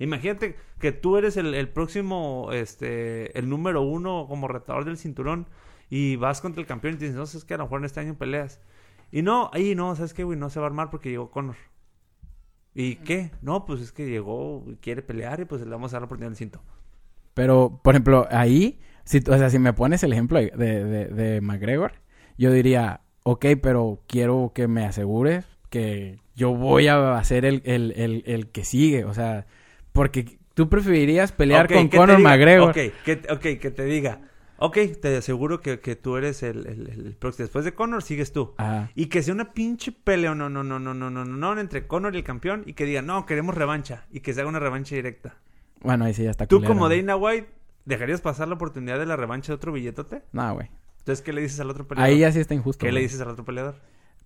Imagínate 0.00 0.56
que 0.78 0.92
tú 0.92 1.16
eres 1.16 1.36
el, 1.36 1.54
el, 1.54 1.70
próximo, 1.70 2.50
este, 2.52 3.36
el 3.36 3.48
número 3.48 3.82
uno 3.82 4.26
como 4.28 4.46
retador 4.46 4.84
del 4.84 4.96
cinturón 4.96 5.48
y 5.90 6.16
vas 6.16 6.40
contra 6.40 6.60
el 6.60 6.66
campeón 6.66 6.94
y 6.94 6.98
dices, 6.98 7.16
no, 7.16 7.24
es 7.24 7.44
que 7.44 7.54
a 7.54 7.56
lo 7.56 7.64
mejor 7.64 7.80
en 7.80 7.86
este 7.86 8.00
año 8.00 8.16
peleas. 8.16 8.60
Y 9.10 9.22
no, 9.22 9.50
ahí 9.52 9.74
no, 9.74 9.94
¿sabes 9.96 10.14
qué, 10.14 10.24
güey? 10.24 10.38
No 10.38 10.50
se 10.50 10.60
va 10.60 10.66
a 10.66 10.68
armar 10.68 10.90
porque 10.90 11.10
llegó 11.10 11.30
Connor. 11.30 11.56
¿Y 12.74 12.96
qué? 12.96 13.30
No, 13.42 13.64
pues 13.66 13.80
es 13.80 13.92
que 13.92 14.08
llegó 14.08 14.64
y 14.68 14.76
quiere 14.76 15.02
pelear 15.02 15.40
y 15.40 15.44
pues 15.44 15.62
le 15.62 15.70
vamos 15.70 15.92
a 15.92 15.96
dar 15.96 16.02
la 16.02 16.06
oportunidad 16.06 16.30
del 16.30 16.36
cinto. 16.36 16.60
Pero, 17.34 17.80
por 17.82 17.94
ejemplo, 17.94 18.26
ahí, 18.30 18.80
si, 19.04 19.18
o 19.18 19.38
sea, 19.38 19.50
si 19.50 19.58
me 19.58 19.72
pones 19.72 20.02
el 20.02 20.12
ejemplo 20.12 20.38
de, 20.38 20.50
de, 20.50 21.06
de 21.06 21.40
McGregor, 21.40 21.92
yo 22.36 22.52
diría, 22.52 23.00
ok, 23.22 23.46
pero 23.62 24.02
quiero 24.06 24.52
que 24.54 24.68
me 24.68 24.84
asegures 24.84 25.44
que 25.70 26.20
yo 26.34 26.54
voy 26.54 26.88
a 26.88 27.16
hacer 27.16 27.44
el, 27.44 27.62
el, 27.64 27.92
el, 27.96 28.22
el 28.26 28.48
que 28.48 28.64
sigue. 28.64 29.04
O 29.04 29.14
sea, 29.14 29.46
porque 29.92 30.38
tú 30.54 30.68
preferirías 30.68 31.32
pelear 31.32 31.72
con 31.72 31.88
Conor 31.88 32.20
McGregor. 32.20 32.70
Ok, 32.70 32.76
que, 33.04 33.22
ok, 33.30 33.60
que 33.60 33.70
te 33.70 33.84
diga, 33.84 34.20
Ok, 34.58 34.76
te 35.00 35.16
aseguro 35.16 35.60
que, 35.60 35.80
que 35.80 35.94
tú 35.94 36.16
eres 36.16 36.42
el, 36.42 36.66
el, 36.66 36.88
el 36.88 37.16
próximo. 37.16 37.44
Después 37.44 37.64
de 37.64 37.74
Connor, 37.74 38.02
sigues 38.02 38.32
tú. 38.32 38.54
Ajá. 38.58 38.90
Y 38.94 39.06
que 39.06 39.22
sea 39.22 39.32
una 39.32 39.52
pinche 39.52 39.92
pelea, 39.92 40.34
no, 40.34 40.50
no, 40.50 40.64
no, 40.64 40.78
no, 40.78 40.94
no, 40.94 41.10
no, 41.10 41.24
no, 41.24 41.36
no 41.54 41.60
entre 41.60 41.86
Connor 41.86 42.14
y 42.14 42.18
el 42.18 42.24
campeón. 42.24 42.64
Y 42.66 42.72
que 42.72 42.84
diga, 42.84 43.00
no, 43.00 43.24
queremos 43.24 43.54
revancha. 43.54 44.06
Y 44.10 44.20
que 44.20 44.34
se 44.34 44.40
haga 44.40 44.48
una 44.48 44.58
revancha 44.58 44.96
directa. 44.96 45.36
Bueno, 45.80 46.04
ahí 46.04 46.14
sí 46.14 46.24
ya 46.24 46.30
está. 46.30 46.46
¿Tú 46.46 46.56
culero, 46.56 46.74
como 46.74 46.88
Dana 46.88 47.16
White 47.16 47.48
dejarías 47.84 48.20
pasar 48.20 48.48
la 48.48 48.54
oportunidad 48.54 48.98
de 48.98 49.06
la 49.06 49.16
revancha 49.16 49.52
de 49.52 49.56
otro 49.56 49.72
billetote? 49.72 50.22
No, 50.32 50.42
nah, 50.42 50.52
güey. 50.52 50.68
Entonces, 50.98 51.24
¿qué 51.24 51.32
le 51.32 51.40
dices 51.40 51.60
al 51.60 51.70
otro 51.70 51.86
peleador? 51.86 52.10
Ahí 52.10 52.18
ya 52.18 52.32
sí 52.32 52.40
está 52.40 52.54
injusto. 52.54 52.84
¿Qué 52.84 52.92
le 52.92 53.00
dices 53.00 53.20
al 53.20 53.28
otro 53.28 53.44
peleador? 53.44 53.76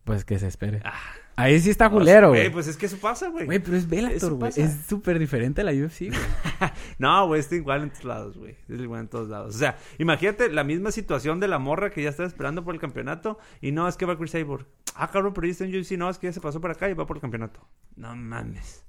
Pues 0.04 0.24
que 0.24 0.38
se 0.38 0.48
espere. 0.48 0.80
Ah. 0.84 1.00
Ahí 1.36 1.58
sí 1.60 1.70
está 1.70 1.88
culero, 1.88 2.30
güey. 2.30 2.50
Pues 2.50 2.66
es 2.66 2.76
que 2.76 2.86
eso 2.86 2.98
pasa, 2.98 3.28
güey. 3.28 3.46
Güey, 3.46 3.58
pero 3.58 3.76
es 3.76 3.88
Bellator, 3.88 4.34
güey. 4.34 4.52
Es 4.56 4.84
súper 4.86 5.18
diferente 5.18 5.62
a 5.62 5.64
la 5.64 5.72
UFC, 5.72 6.08
güey. 6.08 6.20
no, 6.98 7.26
güey, 7.26 7.40
está 7.40 7.54
igual 7.54 7.84
en 7.84 7.90
todos 7.90 8.04
lados, 8.04 8.36
güey. 8.36 8.56
Es 8.68 8.80
igual 8.80 9.00
en 9.00 9.08
todos 9.08 9.28
lados. 9.28 9.54
O 9.54 9.58
sea, 9.58 9.78
imagínate 9.98 10.50
la 10.50 10.62
misma 10.62 10.92
situación 10.92 11.40
de 11.40 11.48
la 11.48 11.58
morra 11.58 11.90
que 11.90 12.02
ya 12.02 12.10
está 12.10 12.24
esperando 12.24 12.64
por 12.64 12.74
el 12.74 12.80
campeonato 12.80 13.38
y 13.60 13.72
no, 13.72 13.88
es 13.88 13.96
que 13.96 14.04
va 14.04 14.18
Chris 14.18 14.32
Sabor. 14.32 14.66
Ah, 14.94 15.10
cabrón, 15.10 15.32
pero 15.32 15.46
ya 15.46 15.52
está 15.52 15.64
en 15.64 15.74
UFC. 15.74 15.92
No, 15.92 16.10
es 16.10 16.18
que 16.18 16.26
ya 16.26 16.32
se 16.32 16.40
pasó 16.40 16.60
por 16.60 16.70
acá 16.70 16.90
y 16.90 16.94
va 16.94 17.06
por 17.06 17.16
el 17.16 17.22
campeonato. 17.22 17.66
No 17.96 18.14
mames. 18.14 18.84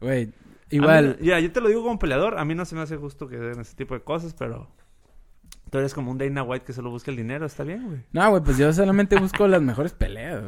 Güey, 0.00 0.32
igual. 0.70 1.18
ya, 1.20 1.38
yo 1.38 1.52
te 1.52 1.60
lo 1.60 1.68
digo 1.68 1.84
como 1.84 1.98
peleador. 1.98 2.38
A 2.38 2.44
mí 2.44 2.54
no 2.54 2.64
se 2.64 2.74
me 2.74 2.80
hace 2.80 2.96
justo 2.96 3.28
que 3.28 3.36
den 3.36 3.60
ese 3.60 3.76
tipo 3.76 3.94
de 3.94 4.00
cosas, 4.00 4.34
pero... 4.34 4.68
Tú 5.70 5.78
eres 5.78 5.94
como 5.94 6.10
un 6.10 6.18
Dana 6.18 6.42
White 6.42 6.64
que 6.64 6.72
solo 6.72 6.90
busca 6.90 7.10
el 7.10 7.16
dinero, 7.16 7.46
está 7.46 7.62
bien, 7.62 7.86
güey. 7.86 8.00
No, 8.12 8.30
güey, 8.30 8.42
pues 8.42 8.58
yo 8.58 8.72
solamente 8.72 9.16
busco 9.18 9.46
las 9.46 9.62
mejores 9.62 9.92
peleas, 9.92 10.42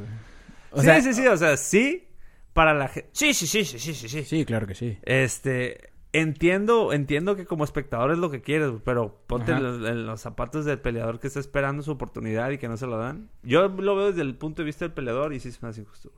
sí, 0.74 1.02
sí, 1.02 1.14
sí, 1.14 1.26
o 1.26 1.36
sea, 1.36 1.56
sí, 1.56 2.08
para 2.52 2.74
la 2.74 2.88
gente. 2.88 3.10
Sí, 3.12 3.32
sí, 3.34 3.46
sí, 3.46 3.64
sí, 3.64 3.78
sí, 3.78 3.94
sí, 3.94 4.08
sí. 4.08 4.24
Sí, 4.24 4.44
claro 4.44 4.66
que 4.66 4.74
sí. 4.74 4.98
Este, 5.02 5.92
entiendo, 6.12 6.92
entiendo 6.92 7.36
que 7.36 7.46
como 7.46 7.64
espectador 7.64 8.12
es 8.12 8.18
lo 8.18 8.30
que 8.30 8.42
quieres, 8.42 8.72
pero 8.84 9.22
ponte 9.26 9.52
en 9.52 10.06
los, 10.06 10.20
zapatos 10.20 10.64
del 10.64 10.78
peleador 10.78 11.20
que 11.20 11.26
está 11.26 11.40
esperando 11.40 11.82
su 11.82 11.92
oportunidad 11.92 12.50
y 12.50 12.58
que 12.58 12.68
no 12.68 12.76
se 12.76 12.86
lo 12.86 12.98
dan. 12.98 13.30
Yo 13.42 13.68
lo 13.68 13.96
veo 13.96 14.08
desde 14.08 14.22
el 14.22 14.34
punto 14.34 14.62
de 14.62 14.66
vista 14.66 14.84
del 14.84 14.92
peleador 14.92 15.32
y 15.32 15.40
sí 15.40 15.48
es 15.48 15.62
más 15.62 15.78
injusto. 15.78 16.12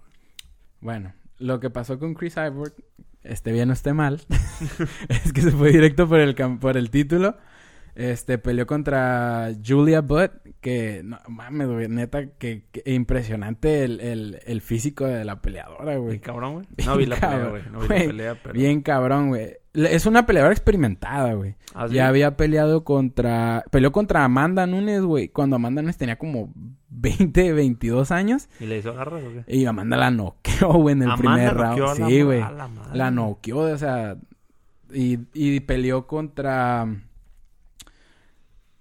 Bueno, 0.81 1.15
lo 1.39 1.61
que 1.61 1.71
pasó 1.71 1.99
con 1.99 2.15
Chris 2.15 2.35
Cyborg, 2.35 2.75
esté 3.23 3.53
bien 3.53 3.71
o 3.71 3.73
esté 3.73 3.93
mal, 3.93 4.21
es 5.09 5.33
que 5.33 5.43
se 5.43 5.51
fue 5.51 5.71
directo 5.71 6.09
por 6.09 6.21
el, 6.21 6.35
por 6.59 6.77
el 6.77 6.91
título. 6.91 7.37
Este, 7.95 8.39
peleó 8.39 8.67
contra 8.67 9.53
Julia 9.65 10.01
Butt, 10.01 10.33
que, 10.61 11.03
no 11.05 11.19
mames, 11.29 11.89
neta, 11.89 12.27
que, 12.39 12.65
impresionante 12.87 13.85
el, 13.85 14.01
el, 14.01 14.41
el, 14.45 14.61
físico 14.63 15.05
de 15.05 15.25
la 15.25 15.41
peleadora, 15.41 15.97
güey. 15.97 16.11
Bien 16.11 16.21
cabrón, 16.21 16.53
güey. 16.55 16.67
No 16.85 16.97
vi 16.97 17.07
la 17.07 17.17
pelea, 17.17 17.47
güey. 17.47 17.63
No 17.71 17.81
vi 17.81 17.89
la 17.89 17.95
pelea, 17.95 18.41
pero... 18.43 18.55
Bien 18.55 18.83
cabrón, 18.83 19.29
güey. 19.29 19.53
Es 19.75 20.07
una 20.07 20.27
peleadora 20.27 20.53
experimentada, 20.53 21.35
güey. 21.35 21.55
¿Ah, 21.73 21.87
ya 21.87 22.09
había 22.09 22.37
peleado 22.37 22.83
contra... 22.83 23.65
Peleó 23.71 23.93
contra 23.93 24.25
Amanda 24.25 24.67
Nunes, 24.67 25.03
güey. 25.03 25.29
Cuando 25.29 25.57
Amanda 25.57 25.81
Nunes 25.81 25.97
tenía 25.97 26.17
como 26.17 26.53
20, 26.89 27.53
22 27.53 28.11
años. 28.11 28.49
¿Y 28.59 28.67
le 28.67 28.79
hizo 28.79 28.93
garras 28.93 29.23
o 29.23 29.45
qué? 29.45 29.57
Y 29.57 29.67
Amanda 29.67 29.97
la 29.97 30.11
noqueó, 30.11 30.73
güey, 30.75 30.95
en 30.95 31.03
el 31.03 31.15
primer 31.15 31.55
round. 31.55 32.09
Sí, 32.09 32.23
güey. 32.23 32.41
La, 32.41 32.69
la 32.93 33.11
noqueó, 33.13 33.59
o 33.59 33.79
sea... 33.79 34.17
Y, 34.93 35.19
y 35.33 35.61
peleó 35.61 36.07
contra 36.07 36.87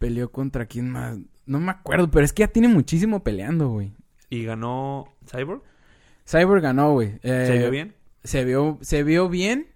peleó 0.03 0.33
contra 0.33 0.65
quién 0.65 0.89
más. 0.89 1.17
No 1.45 1.61
me 1.61 1.71
acuerdo, 1.71 2.11
pero 2.11 2.25
es 2.25 2.33
que 2.33 2.41
ya 2.41 2.49
tiene 2.49 2.67
muchísimo 2.67 3.23
peleando, 3.23 3.69
güey. 3.69 3.93
¿Y 4.29 4.43
ganó 4.43 5.07
Cyborg? 5.25 5.61
Cyborg 6.29 6.61
ganó, 6.61 6.91
güey. 6.91 7.19
¿Se 7.21 7.57
vio 7.57 7.71
bien? 7.71 7.95
Se 8.21 8.43
vio, 8.43 8.79
se 8.81 9.03
vio 9.03 9.29
bien. 9.29 9.67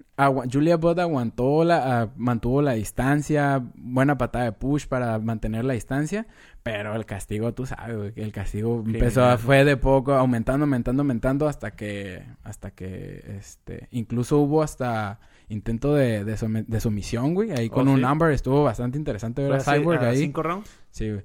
Julia 0.51 0.75
Budd 0.75 0.99
aguantó 0.99 1.63
la, 1.63 2.11
mantuvo 2.17 2.61
la 2.61 2.73
distancia, 2.73 3.63
buena 3.75 4.17
patada 4.17 4.45
de 4.45 4.51
push 4.51 4.87
para 4.87 5.17
mantener 5.19 5.63
la 5.63 5.75
distancia, 5.75 6.27
pero 6.61 6.93
el 6.95 7.05
castigo, 7.05 7.53
tú 7.53 7.65
sabes, 7.65 7.95
güey, 7.95 8.13
el 8.17 8.33
castigo 8.33 8.83
empezó, 8.85 9.37
fue 9.37 9.63
de 9.63 9.77
poco, 9.77 10.13
aumentando, 10.13 10.65
aumentando, 10.65 11.03
aumentando, 11.03 11.47
hasta 11.47 11.71
que, 11.71 12.23
hasta 12.43 12.71
que, 12.71 13.37
este, 13.37 13.87
incluso 13.91 14.39
hubo 14.39 14.61
hasta 14.61 15.19
intento 15.49 15.95
de, 15.95 16.23
de, 16.23 16.79
sumisión, 16.79 17.33
güey. 17.33 17.51
Ahí 17.51 17.69
con 17.69 17.87
oh, 17.87 17.93
un 17.93 18.01
number 18.01 18.31
estuvo 18.31 18.63
bastante 18.63 18.97
interesante 18.97 19.43
ver 19.43 19.53
a 19.53 19.59
Cyborg 19.61 20.03
ahí. 20.03 20.17
¿Cinco 20.17 20.43
rounds? 20.43 20.69
Sí, 20.91 21.09
güey. 21.09 21.23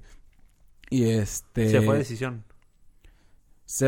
Y 0.89 1.05
este... 1.05 1.69
Se 1.69 1.81
fue 1.81 1.97
decisión. 1.97 2.43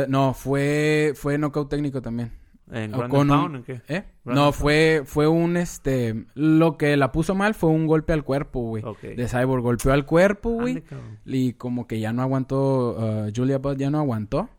no, 0.07 0.33
fue, 0.33 1.13
fue 1.15 1.37
knockout 1.37 1.69
técnico 1.69 2.01
también. 2.01 2.31
¿En 2.71 2.91
Pound? 2.91 3.57
¿En 3.57 3.63
qué? 3.63 3.81
¿Eh? 3.87 4.03
No, 4.23 4.51
fue, 4.51 5.03
fue 5.05 5.27
un, 5.27 5.55
este... 5.55 6.25
Lo 6.33 6.77
que 6.77 6.97
la 6.97 7.11
puso 7.11 7.35
mal 7.35 7.53
fue 7.53 7.69
un 7.69 7.85
golpe 7.85 8.11
al 8.11 8.23
cuerpo, 8.23 8.61
güey. 8.61 8.83
De 9.01 9.27
Cyborg. 9.27 9.61
Golpeó 9.61 9.93
al 9.93 10.05
cuerpo, 10.05 10.49
güey. 10.49 10.83
Y 11.25 11.53
como 11.53 11.87
que 11.87 11.99
ya 11.99 12.11
no 12.11 12.23
aguantó... 12.23 12.95
Uh, 12.97 13.31
Julia 13.35 13.59
Budd 13.59 13.77
ya 13.77 13.91
no 13.91 13.99
aguantó. 13.99 14.49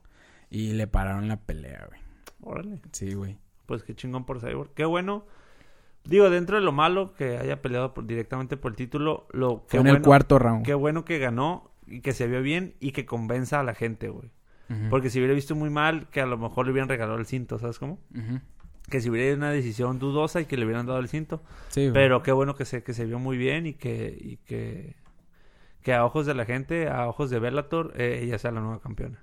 Y 0.48 0.74
le 0.74 0.86
pararon 0.86 1.26
la 1.26 1.36
pelea, 1.40 1.88
güey. 1.88 2.00
Órale. 2.42 2.80
Sí, 2.92 3.12
güey. 3.14 3.38
Pues 3.66 3.82
qué 3.82 3.96
chingón 3.96 4.24
por 4.24 4.40
Cyborg. 4.40 4.70
Qué 4.74 4.84
bueno 4.84 5.24
Digo, 6.08 6.30
dentro 6.30 6.56
de 6.56 6.62
lo 6.62 6.72
malo 6.72 7.14
que 7.14 7.36
haya 7.38 7.60
peleado 7.62 7.94
directamente 8.04 8.56
por 8.56 8.72
el 8.72 8.76
título, 8.76 9.26
lo 9.32 9.64
Fue 9.66 9.80
en 9.80 9.88
el 9.88 10.02
cuarto 10.02 10.38
round. 10.38 10.64
Qué 10.64 10.74
bueno 10.74 11.04
que 11.04 11.18
ganó 11.18 11.70
y 11.86 12.00
que 12.00 12.12
se 12.12 12.26
vio 12.26 12.42
bien 12.42 12.74
y 12.80 12.92
que 12.92 13.06
convenza 13.06 13.60
a 13.60 13.62
la 13.62 13.74
gente, 13.74 14.08
güey. 14.08 14.30
Porque 14.90 15.10
si 15.10 15.20
hubiera 15.20 15.32
visto 15.32 15.54
muy 15.54 15.70
mal, 15.70 16.08
que 16.08 16.20
a 16.20 16.26
lo 16.26 16.36
mejor 16.38 16.66
le 16.66 16.72
hubieran 16.72 16.88
regalado 16.88 17.18
el 17.18 17.26
cinto, 17.26 17.58
¿sabes 17.58 17.78
cómo? 17.78 18.00
Que 18.90 19.00
si 19.00 19.10
hubiera 19.10 19.36
una 19.36 19.50
decisión 19.50 19.98
dudosa 19.98 20.40
y 20.40 20.46
que 20.46 20.56
le 20.56 20.64
hubieran 20.64 20.86
dado 20.86 20.98
el 20.98 21.08
cinto. 21.08 21.42
Sí, 21.68 21.90
Pero 21.92 22.22
qué 22.22 22.32
bueno 22.32 22.56
que 22.56 22.64
se, 22.64 22.82
que 22.82 22.92
se 22.92 23.04
vio 23.04 23.18
muy 23.18 23.36
bien 23.36 23.66
y 23.66 23.74
que, 23.74 24.16
y 24.20 24.38
que, 24.38 24.96
que 25.82 25.94
a 25.94 26.04
ojos 26.04 26.26
de 26.26 26.34
la 26.34 26.44
gente, 26.44 26.88
a 26.88 27.06
ojos 27.08 27.30
de 27.30 27.38
Bellator, 27.38 27.92
eh, 27.96 28.20
ella 28.22 28.38
sea 28.38 28.50
la 28.50 28.60
nueva 28.60 28.80
campeona. 28.80 29.22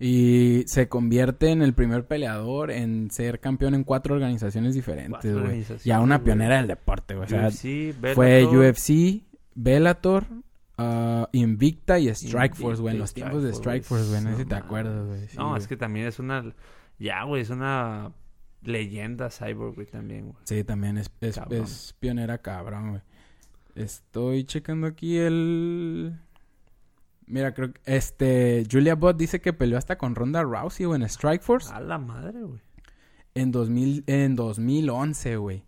Y 0.00 0.62
se 0.66 0.88
convierte 0.88 1.50
en 1.50 1.60
el 1.60 1.74
primer 1.74 2.06
peleador 2.06 2.70
en 2.70 3.10
ser 3.10 3.40
campeón 3.40 3.74
en 3.74 3.82
cuatro 3.82 4.14
organizaciones 4.14 4.74
diferentes, 4.74 5.36
güey. 5.36 5.64
Ya 5.84 6.00
una 6.00 6.22
pionera 6.22 6.58
del 6.58 6.68
deporte, 6.68 7.14
güey. 7.14 7.26
O 7.26 7.28
sea, 7.28 7.50
fue 8.14 8.44
UFC, 8.46 9.24
Bellator, 9.56 10.24
uh, 10.78 11.26
Invicta 11.32 11.98
y 11.98 12.14
Strikeforce, 12.14 12.80
güey. 12.80 12.94
En 12.94 13.00
los 13.00 13.12
tiempos 13.12 13.42
de 13.42 13.52
Strikeforce, 13.52 14.08
güey. 14.08 14.22
No, 14.22 14.30
sé 14.30 14.36
si 14.36 14.44
te 14.44 14.54
acuerdas, 14.54 15.04
güey. 15.04 15.20
no, 15.36 15.56
es 15.56 15.66
que 15.66 15.76
también 15.76 16.06
es 16.06 16.20
una... 16.20 16.44
Ya, 17.00 17.24
güey, 17.24 17.42
es 17.42 17.50
una 17.50 18.12
leyenda 18.62 19.30
Cyborg, 19.30 19.74
güey, 19.74 19.86
también, 19.86 20.26
güey. 20.26 20.36
Sí, 20.44 20.62
también 20.62 20.98
es, 20.98 21.10
es, 21.20 21.40
es 21.50 21.96
pionera 21.98 22.38
cabrón, 22.38 22.90
güey. 22.90 23.02
Estoy 23.74 24.44
checando 24.44 24.86
aquí 24.86 25.16
el... 25.16 26.18
Mira, 27.28 27.52
creo 27.52 27.72
que 27.72 27.80
este 27.84 28.64
Julia 28.70 28.94
Bott 28.94 29.16
dice 29.16 29.40
que 29.40 29.52
peleó 29.52 29.78
hasta 29.78 29.98
con 29.98 30.14
Ronda 30.14 30.42
Rousey 30.42 30.86
o 30.86 30.94
en 30.94 31.08
Strikeforce. 31.08 31.72
A 31.72 31.80
la 31.80 31.98
madre, 31.98 32.42
güey. 32.42 32.60
En 33.34 33.52
2000 33.52 34.04
en 34.06 34.34
2011, 34.34 35.36
güey. 35.36 35.64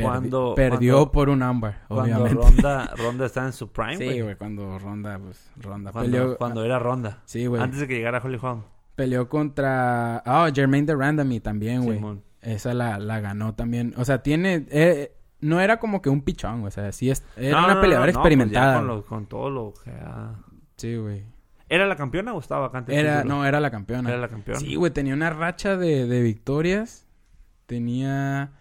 cuando 0.00 0.54
perdió 0.54 1.10
por 1.10 1.28
un 1.28 1.42
ámbar, 1.42 1.82
obviamente. 1.88 2.36
Cuando 2.36 2.62
Ronda, 2.62 2.94
Ronda 2.96 3.26
está 3.26 3.46
en 3.46 3.52
su 3.52 3.68
prime, 3.72 3.96
Sí, 3.96 4.20
güey, 4.20 4.36
cuando 4.36 4.78
Ronda 4.78 5.18
pues 5.18 5.50
Ronda 5.56 5.92
cuando, 5.92 6.10
peleó 6.10 6.36
cuando 6.36 6.64
era 6.64 6.78
Ronda. 6.78 7.22
Sí, 7.24 7.46
güey. 7.46 7.62
Antes 7.62 7.80
de 7.80 7.88
que 7.88 7.94
llegara 7.94 8.20
Holly 8.22 8.38
Holm. 8.40 8.62
Peleó 8.94 9.28
contra 9.28 10.18
ah, 10.18 10.46
oh, 10.46 10.54
Jermaine 10.54 10.86
de 10.86 10.94
Randami 10.94 11.40
también, 11.40 11.84
güey. 11.84 12.00
Esa 12.42 12.74
la, 12.74 12.98
la 12.98 13.20
ganó 13.20 13.54
también. 13.54 13.94
O 13.96 14.04
sea, 14.04 14.22
tiene 14.22 14.66
eh, 14.70 15.14
no 15.40 15.60
era 15.60 15.78
como 15.78 16.02
que 16.02 16.10
un 16.10 16.20
pichón, 16.22 16.64
o 16.64 16.70
sea, 16.70 16.92
sí 16.92 17.10
es, 17.10 17.24
era 17.36 17.64
una 17.64 17.80
peleadora 17.80 18.12
pues 18.12 18.16
experimentada. 18.16 18.86
con, 18.86 19.02
con, 19.02 19.26
todo 19.26 19.50
lo 19.50 19.74
que 19.82 19.90
ha 19.90 20.34
Sí, 20.80 20.96
güey. 20.96 21.24
¿Era 21.68 21.86
la 21.86 21.94
campeona 21.94 22.32
o 22.32 22.40
estaba 22.40 22.68
acá 22.68 22.82
Era, 22.88 23.22
no, 23.22 23.44
era 23.44 23.60
la 23.60 23.70
campeona. 23.70 24.08
Era 24.08 24.18
la 24.18 24.28
campeona. 24.28 24.58
Sí, 24.60 24.76
güey, 24.76 24.90
tenía 24.90 25.12
una 25.12 25.28
racha 25.28 25.76
de, 25.76 26.06
de 26.06 26.22
victorias. 26.22 27.06
Tenía 27.66 28.52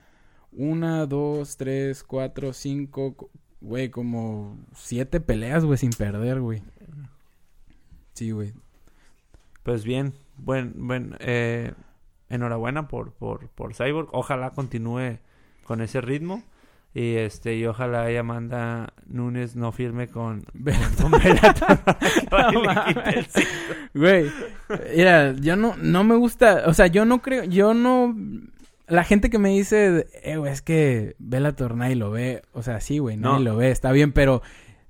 una, 0.51 1.05
dos, 1.05 1.55
tres, 1.55 2.03
cuatro, 2.03 2.51
cinco, 2.51 3.29
güey, 3.61 3.89
como 3.89 4.57
siete 4.75 5.21
peleas, 5.21 5.63
güey, 5.63 5.77
sin 5.77 5.91
perder, 5.91 6.41
güey. 6.41 6.61
Sí, 8.15 8.31
güey. 8.31 8.51
Pues 9.63 9.85
bien, 9.85 10.13
buen, 10.35 10.73
buen, 10.75 11.15
eh, 11.19 11.71
enhorabuena 12.27 12.89
por, 12.89 13.13
por, 13.13 13.47
por 13.47 13.75
Cyborg. 13.75 14.09
Ojalá 14.11 14.49
continúe 14.49 15.19
con 15.63 15.79
ese 15.79 16.01
ritmo. 16.01 16.43
Y 16.93 17.15
este, 17.17 17.55
y 17.55 17.65
ojalá 17.65 18.09
ella 18.09 18.23
manda 18.23 18.93
Nunes 19.05 19.55
no 19.55 19.71
firme 19.71 20.07
con, 20.07 20.43
con, 20.99 21.11
Güey, 23.93 24.31
mira, 24.95 25.33
yo 25.33 25.55
no, 25.55 25.75
no 25.77 26.03
me 26.03 26.15
gusta, 26.15 26.63
o 26.65 26.73
sea, 26.73 26.87
yo 26.87 27.05
no 27.05 27.21
creo, 27.21 27.43
yo 27.43 27.75
no, 27.75 28.15
la 28.87 29.03
gente 29.03 29.29
que 29.29 29.37
me 29.37 29.49
dice, 29.49 30.07
eh, 30.23 30.37
güey, 30.37 30.51
es 30.51 30.63
que 30.63 31.15
Bellator 31.19 31.75
nadie 31.75 31.95
lo 31.95 32.09
ve, 32.09 32.41
o 32.53 32.63
sea, 32.63 32.81
sí, 32.81 32.97
güey, 32.97 33.17
nadie 33.17 33.45
lo 33.45 33.55
ve, 33.55 33.69
está 33.69 33.91
bien, 33.91 34.11
pero 34.11 34.41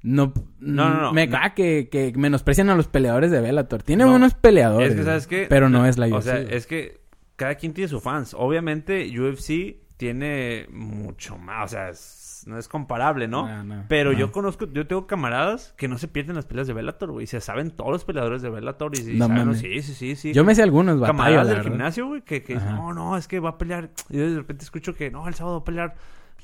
no, 0.01 0.33
no, 0.59 1.01
no, 1.01 1.13
me 1.13 1.29
caga 1.29 1.53
que, 1.53 1.89
que 1.91 2.13
menosprecian 2.15 2.69
a 2.69 2.75
los 2.75 2.88
peleadores 2.88 3.29
de 3.29 3.41
Bellator. 3.41 3.83
Tienen 3.83 4.09
buenos 4.09 4.35
peleadores, 4.35 4.91
es 4.91 4.95
que, 4.95 5.03
¿sabes 5.03 5.27
qué? 5.27 5.47
pero 5.49 5.67
no 5.67 5.85
es 5.85 5.97
la 5.97 6.07
UFC. 6.07 6.15
O 6.15 6.21
sea, 6.21 6.39
es 6.39 6.65
que 6.65 7.01
cada 7.35 7.55
quien 7.55 7.73
tiene 7.73 7.89
sus 7.89 8.01
fans. 8.01 8.33
Obviamente, 8.38 9.05
UFC 9.19 9.88
tiene 9.99 10.65
mucho 10.71 11.38
más, 11.38 11.65
o 11.65 11.67
sea, 11.75 11.91
no 12.49 12.57
es 12.57 12.69
comparable, 12.69 13.27
¿no? 13.27 13.49
Pero 13.89 14.13
yo 14.13 14.31
conozco, 14.31 14.65
yo 14.71 14.88
tengo 14.88 15.07
camaradas 15.07 15.73
que 15.75 15.89
no 15.89 15.97
se 15.97 16.07
pierden 16.07 16.38
las 16.38 16.45
peleas 16.45 16.67
de 16.67 16.73
Bellator, 16.73 17.12
güey, 17.12 17.27
se 17.27 17.41
saben 17.41 17.71
todos 17.71 17.91
los 17.91 18.05
peleadores 18.05 18.41
de 18.41 18.49
Bellator 18.49 18.97
y, 18.97 19.17
no, 19.17 19.27
saben, 19.27 19.55
sí, 19.55 19.81
sí, 19.81 19.93
sí, 19.93 20.15
sí. 20.15 20.31
Yo 20.31 20.45
me 20.45 20.55
sé 20.55 20.63
algunos 20.63 21.01
Camaradas 21.01 21.49
del 21.49 21.63
gimnasio, 21.63 22.07
güey, 22.07 22.21
que, 22.21 22.41
que 22.41 22.55
no, 22.55 22.93
no, 22.93 23.17
es 23.17 23.27
que 23.27 23.41
va 23.41 23.49
a 23.49 23.57
pelear, 23.57 23.89
y 24.09 24.19
yo 24.19 24.29
de 24.29 24.38
repente 24.38 24.63
escucho 24.63 24.95
que, 24.95 25.12
no, 25.12 25.27
el 25.27 25.33
sábado 25.33 25.57
va 25.57 25.62
a 25.63 25.65
pelear 25.65 25.95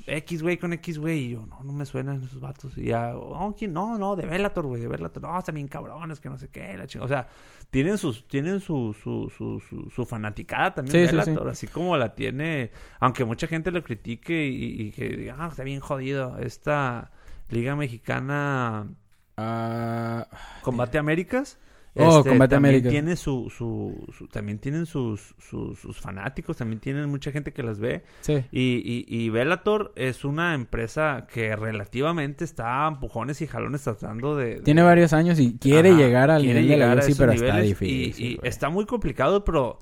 X, 0.08 0.42
güey, 0.42 0.58
con 0.58 0.74
X, 0.74 1.00
güey. 1.00 1.26
Y 1.26 1.30
yo, 1.32 1.46
no, 1.46 1.62
no 1.64 1.74
me 1.74 1.86
suenan 1.86 2.22
esos 2.24 2.40
vatos. 2.40 2.78
Y 2.78 2.86
ya, 2.86 3.16
oh, 3.16 3.56
¿quién? 3.58 3.74
No, 3.74 3.98
no, 3.98 4.16
de 4.16 4.26
Bellator, 4.26 4.66
güey, 4.66 4.82
de 4.82 4.88
Bellator. 4.88 5.24
No, 5.24 5.38
están 5.38 5.56
bien 5.56 5.68
cabrones, 5.68 6.20
que 6.20 6.30
no 6.30 6.38
sé 6.38 6.50
qué, 6.50 6.78
la 6.78 6.86
O 7.04 7.08
sea, 7.08 7.28
tienen 7.70 7.98
sus, 7.98 8.28
tienen 8.28 8.60
su, 8.60 8.96
su, 9.02 9.32
su, 9.36 9.60
su, 9.60 9.90
su 9.90 10.06
fanaticada 10.06 10.76
también 10.76 11.08
sí, 11.08 11.16
Bellator. 11.16 11.50
Así 11.50 11.68
como 11.68 11.98
la 11.98 12.14
tiene, 12.16 12.72
aunque 13.00 13.26
mucha 13.26 13.48
gente 13.48 13.72
lo 13.72 13.84
critique 13.84 14.46
y, 14.48 14.92
que 14.92 15.10
diga, 15.10 15.36
ah, 15.40 15.48
está 15.50 15.64
bien 15.64 15.80
jodido. 15.80 16.38
Esta 16.40 17.12
Liga 17.50 17.76
Mexicana 17.76 18.88
uh, 19.38 20.36
Combate 20.62 20.98
Américas 20.98 21.58
Oh, 21.98 22.18
este, 22.18 22.30
Combate 22.30 22.56
también 22.56 22.84
Tiene 22.84 23.16
su, 23.16 23.50
su, 23.50 24.28
también 24.30 24.60
tienen 24.60 24.86
sus, 24.86 25.34
sus, 25.40 25.98
fanáticos, 25.98 26.58
también 26.58 26.82
tienen 26.82 27.10
mucha 27.10 27.32
gente 27.32 27.54
que 27.54 27.64
las 27.64 27.80
ve. 27.80 28.04
Sí. 28.20 28.44
Y, 28.52 28.82
y, 28.84 29.06
y 29.08 29.30
Bellator 29.30 29.94
es 29.96 30.26
una 30.26 30.56
empresa 30.56 31.26
que 31.32 31.56
relativamente 31.56 32.44
está 32.44 32.86
a 32.86 32.88
empujones 32.90 33.42
y 33.42 33.48
jalones 33.48 33.84
tratando 33.84 34.36
de... 34.36 34.62
Tiene 34.62 34.84
varios 34.84 35.14
años 35.14 35.40
y 35.40 35.58
quiere 35.58 35.96
llegar 35.96 36.32
al 36.32 36.44
nivel 36.44 36.68
de 36.68 36.78
la 36.78 36.96
UFC, 36.96 37.18
pero 37.18 37.32
está 37.32 37.60
difícil. 37.60 38.26
Y, 38.26 38.40
está 38.44 38.70
muy 38.70 38.86
complicado, 38.86 39.46
pero 39.46 39.80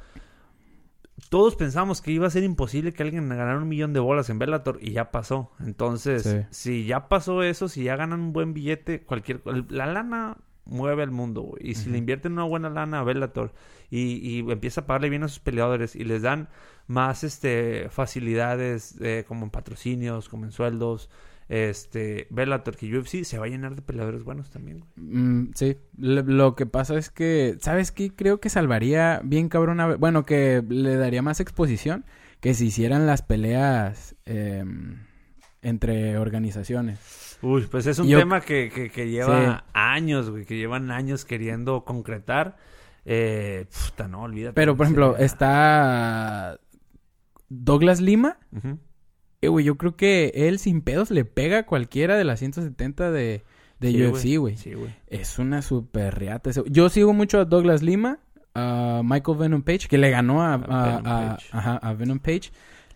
todos 1.30 1.56
pensamos 1.56 2.00
que 2.02 2.12
iba 2.12 2.28
a 2.28 2.30
ser 2.30 2.44
imposible 2.44 2.94
que 2.94 3.02
alguien 3.02 3.28
ganara 3.28 3.58
un 3.58 3.68
millón 3.68 3.92
de 3.92 4.00
bolas 4.00 4.30
en 4.30 4.38
Bellator 4.38 4.78
y 4.80 4.92
ya 4.92 5.10
pasó. 5.10 5.52
Entonces, 5.60 6.46
si 6.52 6.86
ya 6.86 7.08
pasó 7.08 7.42
eso, 7.42 7.70
si 7.70 7.86
ya 7.86 7.96
ganan 7.96 8.20
un 8.20 8.34
buen 8.34 8.54
billete, 8.54 9.02
cualquier... 9.02 9.42
La 9.70 9.88
lana 9.88 10.38
mueve 10.66 11.04
el 11.04 11.12
mundo, 11.12 11.56
Y 11.60 11.76
si 11.76 11.90
le 11.90 11.98
invierten 11.98 12.34
una 12.34 12.44
buena 12.44 12.70
lana 12.70 13.00
a 13.00 13.04
Bellator 13.04 13.54
y, 13.90 14.16
y, 14.28 14.40
empieza 14.52 14.82
a 14.82 14.86
pagarle 14.86 15.10
bien 15.10 15.24
a 15.24 15.28
sus 15.28 15.40
peleadores 15.40 15.96
y 15.96 16.04
les 16.04 16.22
dan 16.22 16.48
más 16.88 17.24
este 17.24 17.90
facilidades 17.90 18.96
eh, 19.02 19.26
como 19.28 19.46
en 19.46 19.50
patrocinios, 19.50 20.30
como 20.30 20.46
en 20.46 20.52
sueldos, 20.52 21.10
este 21.50 22.28
Bellator 22.30 22.76
que 22.76 22.98
UFC 22.98 23.24
se 23.24 23.38
va 23.38 23.46
a 23.46 23.50
llenar 23.50 23.76
de 23.76 23.82
peleadores 23.82 24.24
buenos 24.24 24.50
también. 24.50 24.86
Mm, 24.96 25.52
sí, 25.54 25.78
lo, 25.98 26.56
que 26.56 26.66
pasa 26.66 26.98
es 26.98 27.10
que, 27.10 27.58
¿sabes 27.60 27.92
qué? 27.92 28.14
Creo 28.16 28.40
que 28.40 28.50
salvaría 28.50 29.22
bien 29.24 29.50
cabrón, 29.50 29.80
a... 29.80 29.96
bueno, 29.96 30.26
que 30.26 30.64
le 30.68 30.96
daría 30.96 31.22
más 31.22 31.40
exposición 31.40 32.06
que 32.40 32.54
si 32.54 32.68
hicieran 32.68 33.06
las 33.06 33.22
peleas 33.22 34.16
em, 34.26 35.06
entre 35.62 36.18
organizaciones. 36.18 37.00
Uy, 37.44 37.68
pues 37.70 37.86
es 37.88 38.00
un 38.00 38.08
tema 38.08 38.42
que, 38.42 38.90
que, 38.94 39.10
lleva 39.10 39.66
años, 39.74 40.30
güey, 40.30 40.46
que 40.46 40.58
llevan 40.58 40.92
años 40.92 41.26
queriendo 41.26 41.84
concretar. 41.84 42.56
Eh, 43.06 43.66
puta, 43.70 44.08
no, 44.08 44.24
olvídate. 44.24 44.54
Pero, 44.54 44.78
por 44.78 44.86
ejemplo, 44.86 45.18
está 45.18 46.58
Douglas 47.50 48.00
Lima. 48.00 48.38
eh, 49.42 49.48
güey, 49.50 49.66
yo 49.66 49.78
creo 49.78 49.98
que 49.98 50.32
él 50.34 50.58
sin 50.58 50.82
pedos 50.82 51.12
le 51.12 51.26
pega 51.26 51.60
a 51.60 51.66
cualquiera 51.66 52.16
de 52.18 52.24
las 52.24 52.40
170 52.40 53.12
de, 53.12 53.44
de 53.80 54.08
UFC, 54.08 54.38
güey. 54.38 54.56
Sí, 54.56 54.74
güey. 54.74 54.96
Es 55.08 55.38
una 55.38 55.62
super 55.62 56.18
reata. 56.18 56.52
Yo 56.68 56.88
sigo 56.88 57.14
mucho 57.14 57.42
a 57.42 57.46
Douglas 57.46 57.84
Lima, 57.84 58.20
a 58.56 59.02
Michael 59.04 59.38
Venom 59.38 59.64
Page, 59.64 59.90
que 59.90 59.98
le 59.98 60.10
ganó 60.10 60.42
a, 60.44 60.54
a, 60.54 61.38
a, 61.52 61.76
a 61.76 61.94
Venom 61.94 62.20
Page 62.20 62.52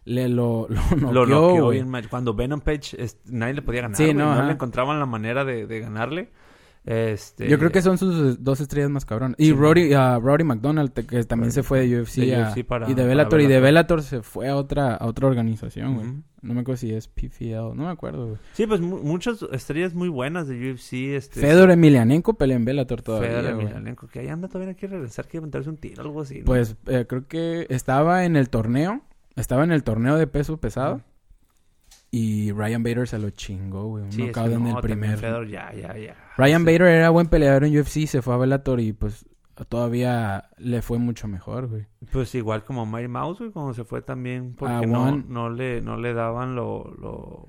le 0.07 0.29
lo, 0.29 0.67
lo 1.11 1.25
noqueó. 1.25 1.71
Cuando 2.09 2.33
Venom 2.33 2.61
Page 2.61 2.97
nadie 3.25 3.53
le 3.53 3.61
podía 3.61 3.81
ganar. 3.81 3.97
Sí, 3.97 4.13
no, 4.13 4.41
le 4.43 4.53
encontraban 4.53 4.99
la 4.99 5.05
manera 5.05 5.45
de, 5.45 5.67
de 5.67 5.79
ganarle. 5.79 6.29
Este... 6.85 7.49
Yo 7.49 7.59
creo 7.59 7.69
que 7.69 7.81
son 7.81 7.97
sus 7.97 8.41
dos 8.41 8.61
estrellas 8.61 8.89
más 8.89 9.03
cabrones. 9.03 9.35
Y 9.37 9.51
Roddy, 9.51 9.93
uh, 9.93 10.45
McDonald, 10.45 10.93
que 10.93 11.21
también 11.25 11.51
se 11.51 11.61
fue 11.61 11.85
de 11.85 12.01
UFC, 12.01 12.19
y 12.19 12.93
de 12.93 13.05
Bellator. 13.05 13.41
Y 13.41 13.47
de 13.47 13.59
Bellator 13.59 14.01
se 14.01 14.21
fue 14.21 14.47
a 14.47 14.55
otra, 14.55 14.95
a 14.95 15.05
otra 15.05 15.27
organización, 15.27 15.95
güey. 15.95 16.07
No 16.41 16.53
me 16.53 16.61
acuerdo 16.61 16.77
si 16.77 16.93
es 16.93 17.09
PFL, 17.09 17.75
no 17.75 17.83
me 17.83 17.89
acuerdo, 17.89 18.27
güey. 18.27 18.37
Sí, 18.53 18.65
pues 18.65 18.79
muchas 18.79 19.43
estrellas 19.51 19.93
muy 19.95 20.07
buenas 20.07 20.47
de 20.47 20.71
UFC. 20.71 20.93
Este, 21.15 21.41
Fedor 21.41 21.71
Emelianenko 21.71 22.35
pelea 22.35 22.55
en 22.55 22.63
Bellator 22.63 23.01
todavía. 23.01 23.31
Fedor 23.31 23.45
Emelianenko, 23.47 24.07
que 24.07 24.19
ahí 24.19 24.29
anda 24.29 24.47
todavía 24.47 24.73
quiere 24.75 24.95
regresar, 24.95 25.25
quiere 25.25 25.39
inventarse 25.39 25.69
un 25.69 25.75
tiro, 25.75 26.03
algo 26.03 26.21
así. 26.21 26.41
Pues 26.45 26.77
eh, 26.85 27.05
creo 27.05 27.27
que 27.27 27.67
estaba 27.69 28.23
en 28.23 28.37
el 28.37 28.49
torneo 28.49 29.01
estaba 29.38 29.63
en 29.63 29.71
el 29.71 29.84
torneo 29.84 30.17
de 30.17 30.28
peso 30.28 30.58
pesado. 30.58 31.02
Y 32.10 32.52
Ryan 32.52 32.84
Bader 32.84 33.08
se 33.08 33.19
lo 33.19 33.30
chingó, 33.30 33.86
güey. 33.86 34.06
Un 34.06 34.12
sí, 34.12 34.21
en 34.21 34.67
el 34.67 34.78
primer. 34.78 35.19
ya, 35.47 35.73
ya, 35.73 35.97
ya. 35.97 36.15
Ryan 36.38 36.65
Bader 36.65 36.82
era 36.84 37.10
buen 37.10 37.28
peleador 37.28 37.65
en 37.65 37.78
UFC, 37.78 38.08
se 38.08 38.21
fue 38.21 38.34
a 38.34 38.38
Bellator 38.38 38.80
y 38.80 38.93
pues 38.93 39.26
todavía 39.65 40.50
le 40.58 40.82
fue 40.82 41.00
mucho 41.00 41.28
mejor, 41.28 41.67
güey. 41.67 41.86
Pues 42.12 42.34
igual 42.36 42.63
como 42.63 42.86
Mary 42.86 43.08
Mouse, 43.08 43.39
güey, 43.39 43.52
cuando 43.52 43.73
se 43.73 43.84
fue 43.84 44.02
también 44.02 44.56
porque 44.56 44.88
no, 44.88 45.17
no, 45.17 45.50
le, 45.50 45.82
no 45.82 45.97
le 45.97 46.13
daban 46.13 46.56
lo, 46.56 46.93
lo... 47.00 47.47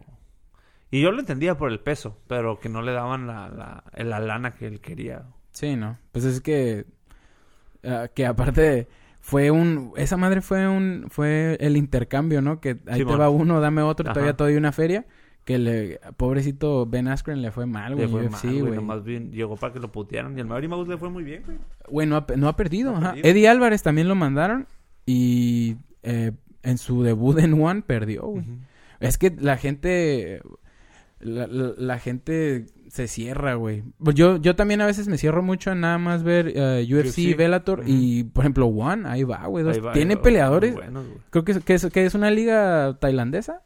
Y 0.90 1.03
yo 1.03 1.12
lo 1.12 1.20
entendía 1.20 1.57
por 1.57 1.70
el 1.70 1.81
peso, 1.81 2.18
pero 2.27 2.59
que 2.59 2.68
no 2.68 2.83
le 2.83 2.92
daban 2.92 3.27
la, 3.27 3.48
la, 3.48 3.85
la 4.05 4.20
lana 4.20 4.55
que 4.55 4.66
él 4.66 4.81
quería. 4.81 5.27
Sí, 5.53 5.77
¿no? 5.77 5.98
Pues 6.12 6.24
es 6.24 6.40
que... 6.40 6.87
Ah, 7.85 8.09
que 8.12 8.27
aparte... 8.27 8.88
Fue 9.28 9.50
un 9.50 9.92
esa 9.96 10.16
madre 10.16 10.40
fue 10.40 10.66
un 10.66 11.08
fue 11.10 11.58
el 11.60 11.76
intercambio 11.76 12.40
no 12.40 12.60
que 12.60 12.78
ahí 12.86 13.04
te 13.04 13.14
va 13.14 13.28
uno 13.28 13.60
dame 13.60 13.82
otro 13.82 14.10
todavía 14.10 14.34
todavía 14.34 14.56
una 14.56 14.72
feria 14.72 15.04
que 15.48 15.56
le... 15.56 15.98
Pobrecito 16.18 16.84
Ben 16.84 17.08
Askren 17.08 17.40
le 17.40 17.50
fue 17.50 17.64
mal, 17.64 17.94
güey. 17.94 18.06
Le 18.06 18.14
UFC, 18.14 18.60
güey. 18.60 18.74
Nomás 18.74 19.02
bien 19.02 19.32
llegó 19.32 19.56
para 19.56 19.72
que 19.72 19.78
lo 19.78 19.90
putearan. 19.90 20.36
Y 20.36 20.42
el 20.42 20.46
Maverick 20.46 20.68
Mouse 20.68 20.86
le 20.86 20.98
fue 20.98 21.08
muy 21.08 21.24
bien, 21.24 21.42
güey. 21.42 21.56
Güey, 21.88 22.06
no 22.06 22.16
ha, 22.16 22.26
no 22.36 22.48
ha 22.48 22.56
perdido, 22.56 22.94
ajá. 22.94 23.14
Eddie 23.16 23.48
Álvarez 23.48 23.82
también 23.82 24.08
lo 24.08 24.14
mandaron. 24.14 24.66
Y 25.06 25.76
eh, 26.02 26.32
en 26.62 26.76
su 26.76 27.02
debut 27.02 27.38
en 27.38 27.54
One 27.62 27.80
perdió, 27.80 28.26
güey. 28.26 28.44
Es 29.00 29.16
que 29.16 29.34
la 29.38 29.56
gente... 29.56 30.42
La, 31.20 31.46
la, 31.46 31.98
gente 31.98 32.66
se 32.90 33.09
cierra, 33.09 33.55
güey. 33.55 33.85
Yo, 34.14 34.37
yo 34.37 34.57
también 34.57 34.81
a 34.81 34.87
veces 34.87 35.09
me 35.09 35.18
cierro 35.18 35.42
mucho 35.42 35.72
en 35.72 35.81
nada 35.81 35.98
más 35.98 36.22
ver 36.22 36.55
uh, 36.57 36.98
UFC, 36.98 37.37
Bellator 37.37 37.83
y, 37.87 38.24
por 38.24 38.44
ejemplo, 38.44 38.66
One, 38.66 39.09
ahí 39.09 39.24
va, 39.24 39.46
güey. 39.46 39.64
Tiene 39.92 40.16
peleadores. 40.16 40.74
Creo 41.31 41.44
que, 41.44 41.61
que, 41.61 41.74
es, 41.74 41.87
que 41.87 42.07
es 42.07 42.14
una 42.14 42.31
liga 42.31 42.96
tailandesa. 43.01 43.62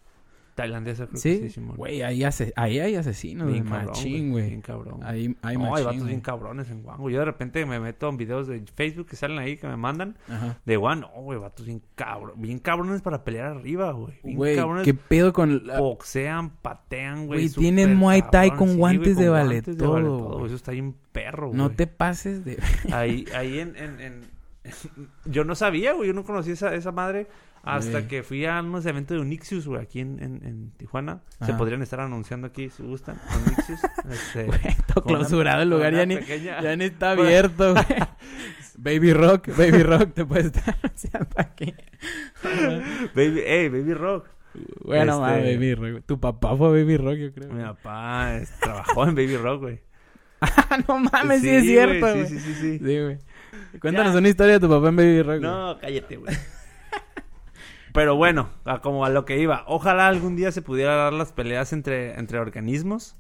Tailandesa, 0.55 1.07
creo 1.07 1.21
¿Sí? 1.21 1.41
que 1.41 1.51
sí, 1.51 1.61
Güey, 1.61 2.03
ahí, 2.03 2.25
hace, 2.25 2.53
ahí 2.57 2.79
hay 2.79 2.95
asesinos, 2.97 3.51
bien 3.51 3.69
machín, 3.69 4.33
güey. 4.33 4.49
Bien 4.49 4.61
cabrón. 4.61 5.01
Ahí 5.03 5.35
hay 5.43 5.57
no, 5.57 5.75
hay 5.75 5.85
vatos 5.85 6.07
bien 6.07 6.21
cabrones 6.21 6.71
en 6.71 6.85
One, 6.87 7.13
Yo 7.13 7.19
de 7.19 7.25
repente 7.25 7.65
me 7.65 7.81
meto 7.81 8.09
en 8.09 8.17
videos 8.19 8.49
de 8.49 8.63
Facebook 8.75 9.07
que 9.07 9.17
salen 9.17 9.39
ahí, 9.39 9.57
que 9.57 9.67
me 9.67 9.77
mandan. 9.77 10.19
Ajá. 10.29 10.59
De 10.65 10.77
One, 10.77 11.03
no, 11.03 11.23
güey, 11.23 11.39
vatos 11.39 11.65
bien 11.65 11.83
cabrón. 11.95 12.35
Bien 12.37 12.59
cabrones 12.59 13.01
para 13.01 13.25
pelear 13.25 13.47
arriba, 13.47 13.93
güey. 13.93 14.19
Güey, 14.23 14.59
¿qué 14.85 14.95
pedo 14.95 15.33
con...? 15.33 15.63
Boxean, 15.79 16.51
patean, 16.51 17.27
güey. 17.27 17.49
Güey, 17.49 17.51
tienen 17.51 17.97
Muay 17.97 18.23
Thai 18.31 18.51
con 18.51 18.77
guantes 18.77 19.17
de 19.17 19.29
vale 19.29 19.63
todo. 19.63 20.45
Eso 20.45 20.55
está 20.55 20.73
bien 20.73 20.95
perro, 21.13 21.49
güey. 21.49 21.59
No 21.59 21.71
te 21.71 21.87
pases 21.87 22.45
de... 22.45 22.59
ahí, 22.93 23.25
ahí 23.35 23.59
en, 23.59 23.77
en, 23.77 24.01
en... 24.01 24.21
yo 25.25 25.45
no 25.45 25.55
sabía, 25.55 25.93
güey. 25.93 26.09
Yo 26.09 26.15
no 26.15 26.25
conocía 26.25 26.53
esa, 26.53 26.75
esa 26.75 26.93
madre. 26.93 27.29
Hasta 27.63 28.09
que 28.09 28.25
fui 28.25 28.45
a 28.45 28.61
unos 28.61 28.85
eventos 28.87 29.17
de 29.17 29.23
Unixius, 29.23 29.69
güey, 29.69 29.81
aquí 29.81 30.01
en, 30.01 30.19
en, 30.21 30.73
Tijuana. 30.77 31.23
Se 31.47 31.55
podrían 31.55 31.81
estar 31.83 32.01
anunciando 32.01 32.49
aquí 32.49 32.71
si 32.71 32.83
gustan. 32.83 33.21
Unixius. 33.47 33.81
este, 34.11 34.49
clausurado 35.07 35.63
el 35.63 35.71
lugar, 35.71 35.95
ya 35.95 36.05
ni, 36.05 36.19
ya 36.21 36.77
ni 36.77 36.85
está 36.85 37.11
abierto, 37.13 37.73
güey. 37.73 37.85
Baby 38.79 39.13
Rock, 39.13 39.49
Baby 39.57 39.83
Rock, 39.85 40.13
te 40.13 40.25
puedes 40.25 40.47
estar 40.47 40.77
anunciando 40.83 41.31
aquí. 41.37 41.73
baby, 43.15 43.43
hey, 43.47 43.69
Baby 43.69 43.95
Rock. 43.95 44.29
Bueno, 44.81 45.27
este... 45.29 45.55
Baby 45.55 45.75
Rock. 45.75 46.05
Tu 46.05 46.19
papá 46.19 46.57
fue 46.57 46.83
Baby 46.83 46.97
Rock, 46.97 47.15
yo 47.15 47.33
creo. 47.33 47.53
Mi 47.53 47.63
papá 47.63 48.41
trabajó 48.61 49.07
en 49.07 49.15
Baby 49.15 49.37
Rock, 49.37 49.61
güey. 49.61 49.81
no 50.89 50.99
mames, 50.99 51.43
sí, 51.43 51.49
es 51.49 51.63
cierto, 51.63 52.13
güey. 52.13 52.27
Sí, 52.27 52.39
sí, 52.41 52.55
sí, 52.55 52.55
sí. 52.55 52.79
Sí, 52.79 53.01
güey. 53.01 53.19
Cuéntanos 53.81 54.17
una 54.17 54.29
historia 54.29 54.55
de 54.55 54.61
tu 54.61 54.69
papá 54.69 54.89
en 54.89 54.97
Baby 54.97 55.23
Rock. 55.23 55.41
No, 55.43 55.79
cállate, 55.81 56.17
güey. 56.17 56.35
Pero 57.93 58.17
bueno, 58.17 58.49
a 58.65 58.81
como 58.81 59.05
a 59.05 59.11
lo 59.11 59.25
que 59.25 59.39
iba. 59.39 59.65
Ojalá 59.67 60.09
algún 60.09 60.37
día 60.37 60.53
se 60.53 60.63
pudiera 60.63 60.97
dar 60.97 61.13
las 61.13 61.33
peleas 61.33 61.73
entre, 61.73 62.19
entre 62.19 62.39
organismos. 62.39 63.17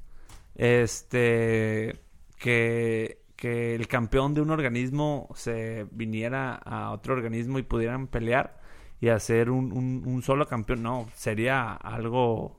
Este. 0.54 2.00
Que, 2.38 3.22
que 3.36 3.74
el 3.74 3.86
campeón 3.86 4.34
de 4.34 4.40
un 4.40 4.50
organismo 4.50 5.28
se 5.34 5.86
viniera 5.92 6.54
a 6.54 6.90
otro 6.90 7.14
organismo 7.14 7.58
y 7.58 7.62
pudieran 7.62 8.08
pelear 8.08 8.60
y 9.00 9.08
hacer 9.08 9.50
un, 9.50 9.72
un, 9.72 10.22
solo 10.22 10.46
campeón. 10.46 10.82
No, 10.82 11.08
sería 11.14 11.72
algo. 11.72 12.58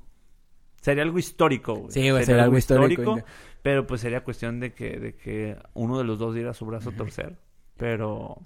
Sería 0.82 1.04
algo 1.04 1.18
histórico. 1.18 1.88
Sí, 1.90 2.02
sería, 2.24 2.44
algo 2.44 2.58
histórico. 2.58 3.18
pero 3.62 3.88
pues 3.88 4.02
sería 4.02 4.24
cuestión 4.24 4.60
de 4.60 4.74
que, 4.74 5.00
de 5.00 5.16
que 5.16 5.58
uno 5.74 5.98
de 5.98 6.04
los 6.04 6.20
dos 6.20 6.36
diera 6.36 6.54
su 6.54 6.66
brazo 6.66 6.90
a 6.90 6.96
torcer. 6.96 7.38
Pero 7.78 8.46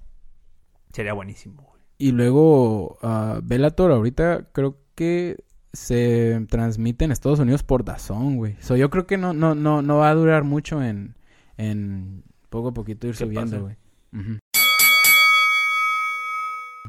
sería 0.93 1.13
buenísimo. 1.13 1.76
Y 1.97 2.11
luego 2.11 2.97
uh, 3.01 3.41
Bellator 3.43 3.91
ahorita 3.91 4.49
creo 4.51 4.77
que 4.93 5.43
se 5.73 6.45
transmite 6.49 7.05
en 7.05 7.11
Estados 7.11 7.39
Unidos 7.39 7.63
por 7.63 7.83
Dazón, 7.83 8.37
güey. 8.37 8.55
So, 8.59 8.75
yo 8.75 8.89
creo 8.89 9.07
que 9.07 9.17
no, 9.17 9.33
no, 9.33 9.55
no, 9.55 9.81
no 9.81 9.97
va 9.97 10.09
a 10.09 10.15
durar 10.15 10.43
mucho 10.43 10.83
en, 10.83 11.15
en 11.57 12.23
poco 12.49 12.69
a 12.69 12.73
poquito 12.73 13.07
ir 13.07 13.15
subiendo, 13.15 13.61
güey. 13.61 13.75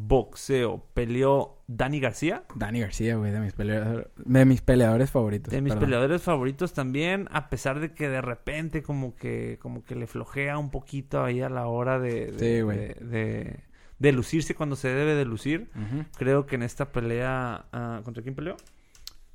Boxeo. 0.01 0.85
¿Peleó 0.95 1.59
Dani 1.67 2.01
García? 2.01 2.45
Dani 2.55 2.81
García, 2.81 3.17
güey, 3.17 3.33
de 3.33 3.41
mis 3.41 3.53
peleadores, 3.53 4.07
de 4.17 4.45
mis 4.45 4.61
peleadores 4.61 5.11
favoritos. 5.11 5.53
De 5.53 5.61
mis 5.61 5.75
peleadores 5.75 6.23
favoritos 6.23 6.73
también, 6.73 7.29
a 7.31 7.51
pesar 7.51 7.81
de 7.81 7.93
que 7.93 8.09
de 8.09 8.21
repente 8.21 8.83
como 8.83 9.17
que, 9.17 9.59
como 9.61 9.85
que 9.85 9.97
le 9.97 10.07
flojea 10.07 10.59
un 10.59 10.71
poquito 10.71 11.25
ahí 11.25 11.41
a 11.41 11.49
la 11.49 11.67
hora 11.67 11.99
de, 11.99 12.31
de 12.33 12.65
de 13.05 13.61
lucirse 14.01 14.55
cuando 14.55 14.77
se 14.77 14.89
debe 14.89 15.15
de 15.15 15.25
lucir. 15.25 15.71
Creo 16.17 16.47
que 16.47 16.57
en 16.57 16.63
esta 16.63 16.93
pelea... 16.93 17.67
Ah, 17.73 18.01
¿Contra 18.05 18.23
quién 18.23 18.35
peleó? 18.35 18.57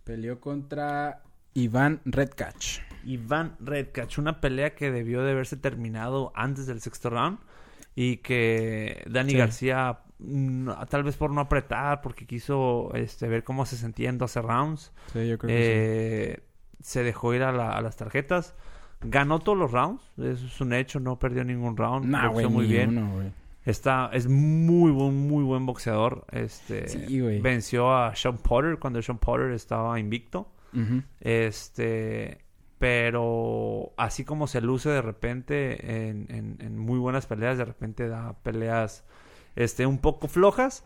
Peleó 0.04 0.39
contra 0.39 1.21
Iván 1.54 2.02
Redcatch. 2.06 2.80
Iván 3.06 3.56
Redcatch. 3.60 4.17
Una 4.17 4.41
pelea 4.41 4.76
que 4.76 4.91
debió 4.91 5.23
de 5.23 5.32
haberse 5.32 5.58
terminado 5.58 6.32
antes 6.36 6.65
del 6.65 6.82
sexto 6.82 7.10
round. 7.10 7.39
Y 7.95 8.17
que 8.17 9.04
Dani 9.10 9.34
García, 9.34 9.99
mm, 10.17 10.69
tal 10.89 11.04
vez 11.04 11.15
por 11.15 11.30
no 11.30 11.41
apretar, 11.41 12.02
porque 12.02 12.26
quiso 12.26 12.91
este, 12.95 13.28
ver 13.28 13.43
cómo 13.43 13.65
se 13.67 13.78
sentía 13.78 14.10
en 14.10 14.17
12 14.17 14.41
rounds. 14.41 14.91
Sí, 15.13 15.28
yo 15.28 15.38
creo 15.38 15.47
que 15.47 16.32
eh, 16.34 16.43
Se 16.82 17.04
dejó 17.04 17.34
ir 17.34 17.43
a, 17.43 17.52
las 17.82 17.95
tarjetas. 17.95 18.56
Ganó 19.02 19.39
todos 19.39 19.58
los 19.58 19.71
rounds. 19.71 20.02
Eso 20.17 20.45
es 20.47 20.62
un 20.62 20.73
hecho. 20.73 20.99
No 20.99 21.19
perdió 21.19 21.43
ningún 21.43 21.78
round. 21.78 22.06
Nah, 22.06 22.30
güey, 22.30 22.47
muy 22.47 22.65
bien. 22.65 23.34
Está, 23.65 24.10
es 24.12 24.28
muy 24.28 24.91
buen, 24.91 25.28
muy 25.28 25.43
buen 25.43 25.65
boxeador. 25.65 26.26
Este 26.32 26.86
venció 27.41 27.95
a 27.95 28.15
Sean 28.15 28.38
Potter 28.38 28.78
cuando 28.78 29.02
Sean 29.02 29.17
Potter 29.17 29.52
estaba 29.52 29.99
invicto. 29.99 30.49
Este, 31.19 32.39
pero 32.80 33.93
así 33.95 34.26
como 34.26 34.47
se 34.47 34.60
luce 34.60 34.89
de 34.89 35.02
repente 35.02 36.10
en, 36.10 36.58
en, 36.60 36.78
muy 36.78 36.99
buenas 36.99 37.28
peleas, 37.28 37.58
de 37.58 37.65
repente 37.65 38.08
da 38.08 38.34
peleas 38.43 39.06
este 39.56 39.86
un 39.86 39.99
poco 39.99 40.28
flojas. 40.28 40.84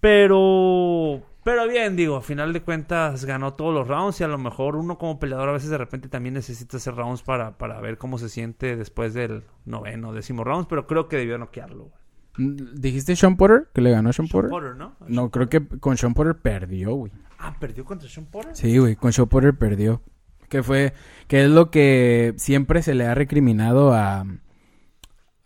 Pero 0.00 1.22
pero 1.48 1.66
bien, 1.66 1.96
digo, 1.96 2.16
a 2.16 2.20
final 2.20 2.52
de 2.52 2.60
cuentas 2.60 3.24
ganó 3.24 3.54
todos 3.54 3.72
los 3.72 3.88
rounds 3.88 4.20
y 4.20 4.24
a 4.24 4.28
lo 4.28 4.36
mejor 4.36 4.76
uno 4.76 4.98
como 4.98 5.18
peleador 5.18 5.48
a 5.48 5.52
veces 5.52 5.70
de 5.70 5.78
repente 5.78 6.10
también 6.10 6.34
necesita 6.34 6.76
hacer 6.76 6.94
rounds 6.94 7.22
para, 7.22 7.56
para 7.56 7.80
ver 7.80 7.96
cómo 7.96 8.18
se 8.18 8.28
siente 8.28 8.76
después 8.76 9.14
del 9.14 9.44
noveno, 9.64 10.12
décimo 10.12 10.44
rounds, 10.44 10.66
pero 10.68 10.86
creo 10.86 11.08
que 11.08 11.16
debió 11.16 11.38
noquearlo. 11.38 11.90
¿Dijiste 12.36 13.16
Sean 13.16 13.38
Porter? 13.38 13.68
¿Que 13.72 13.80
le 13.80 13.92
ganó 13.92 14.10
a 14.10 14.12
Sean, 14.12 14.28
Sean 14.28 14.50
Porter? 14.50 14.76
¿no? 14.76 14.94
no, 15.08 15.30
creo 15.30 15.48
que 15.48 15.66
con 15.66 15.96
Sean 15.96 16.12
Porter 16.12 16.36
perdió, 16.36 16.92
güey. 16.94 17.12
Ah, 17.38 17.56
¿perdió 17.58 17.82
contra 17.86 18.10
Sean 18.10 18.26
Porter? 18.26 18.54
Sí, 18.54 18.76
güey, 18.76 18.96
con 18.96 19.14
Sean 19.14 19.28
Porter 19.28 19.56
perdió. 19.56 20.02
Que 20.50 20.62
fue, 20.62 20.92
que 21.28 21.44
es 21.44 21.50
lo 21.50 21.70
que 21.70 22.34
siempre 22.36 22.82
se 22.82 22.94
le 22.94 23.06
ha 23.06 23.14
recriminado 23.14 23.94
a... 23.94 24.26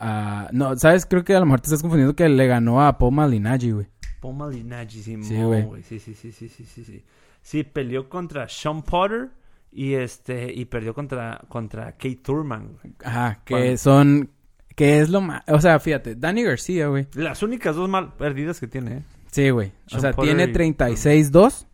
a 0.00 0.48
no, 0.50 0.76
¿sabes? 0.76 1.06
Creo 1.06 1.22
que 1.22 1.36
a 1.36 1.38
lo 1.38 1.46
mejor 1.46 1.60
te 1.60 1.66
estás 1.66 1.82
confundiendo 1.82 2.16
que 2.16 2.28
le 2.28 2.46
ganó 2.48 2.84
a 2.84 2.98
Poma 2.98 3.28
Linaji, 3.28 3.70
güey. 3.70 3.86
Poma 4.22 4.48
Linaji, 4.48 5.02
sí, 5.02 5.16
güey. 5.16 5.82
Sí, 5.82 5.98
sí, 5.98 6.14
sí, 6.14 6.30
sí, 6.30 6.48
sí, 6.48 6.64
sí, 6.64 6.84
sí. 6.84 7.04
Sí, 7.42 7.64
peleó 7.64 8.08
contra 8.08 8.48
Sean 8.48 8.82
Porter 8.82 9.30
y 9.72 9.94
este 9.94 10.52
y 10.52 10.64
perdió 10.66 10.94
contra 10.94 11.40
contra 11.48 11.92
Kate 11.92 12.20
Thurman. 12.22 12.78
Ajá, 13.04 13.42
que 13.44 13.76
son 13.76 14.30
que 14.76 15.00
es 15.00 15.10
lo 15.10 15.20
más... 15.20 15.42
O 15.48 15.60
sea, 15.60 15.80
fíjate, 15.80 16.14
Danny 16.14 16.44
García, 16.44 16.86
güey. 16.86 17.08
Las 17.14 17.42
únicas 17.42 17.74
dos 17.74 17.88
mal 17.88 18.14
perdidas 18.14 18.60
que 18.60 18.68
tiene, 18.68 18.98
¿eh? 18.98 19.02
Sí, 19.30 19.50
güey. 19.50 19.72
O 19.92 19.98
sea, 19.98 20.12
tiene 20.12 20.52
36-2. 20.52 21.66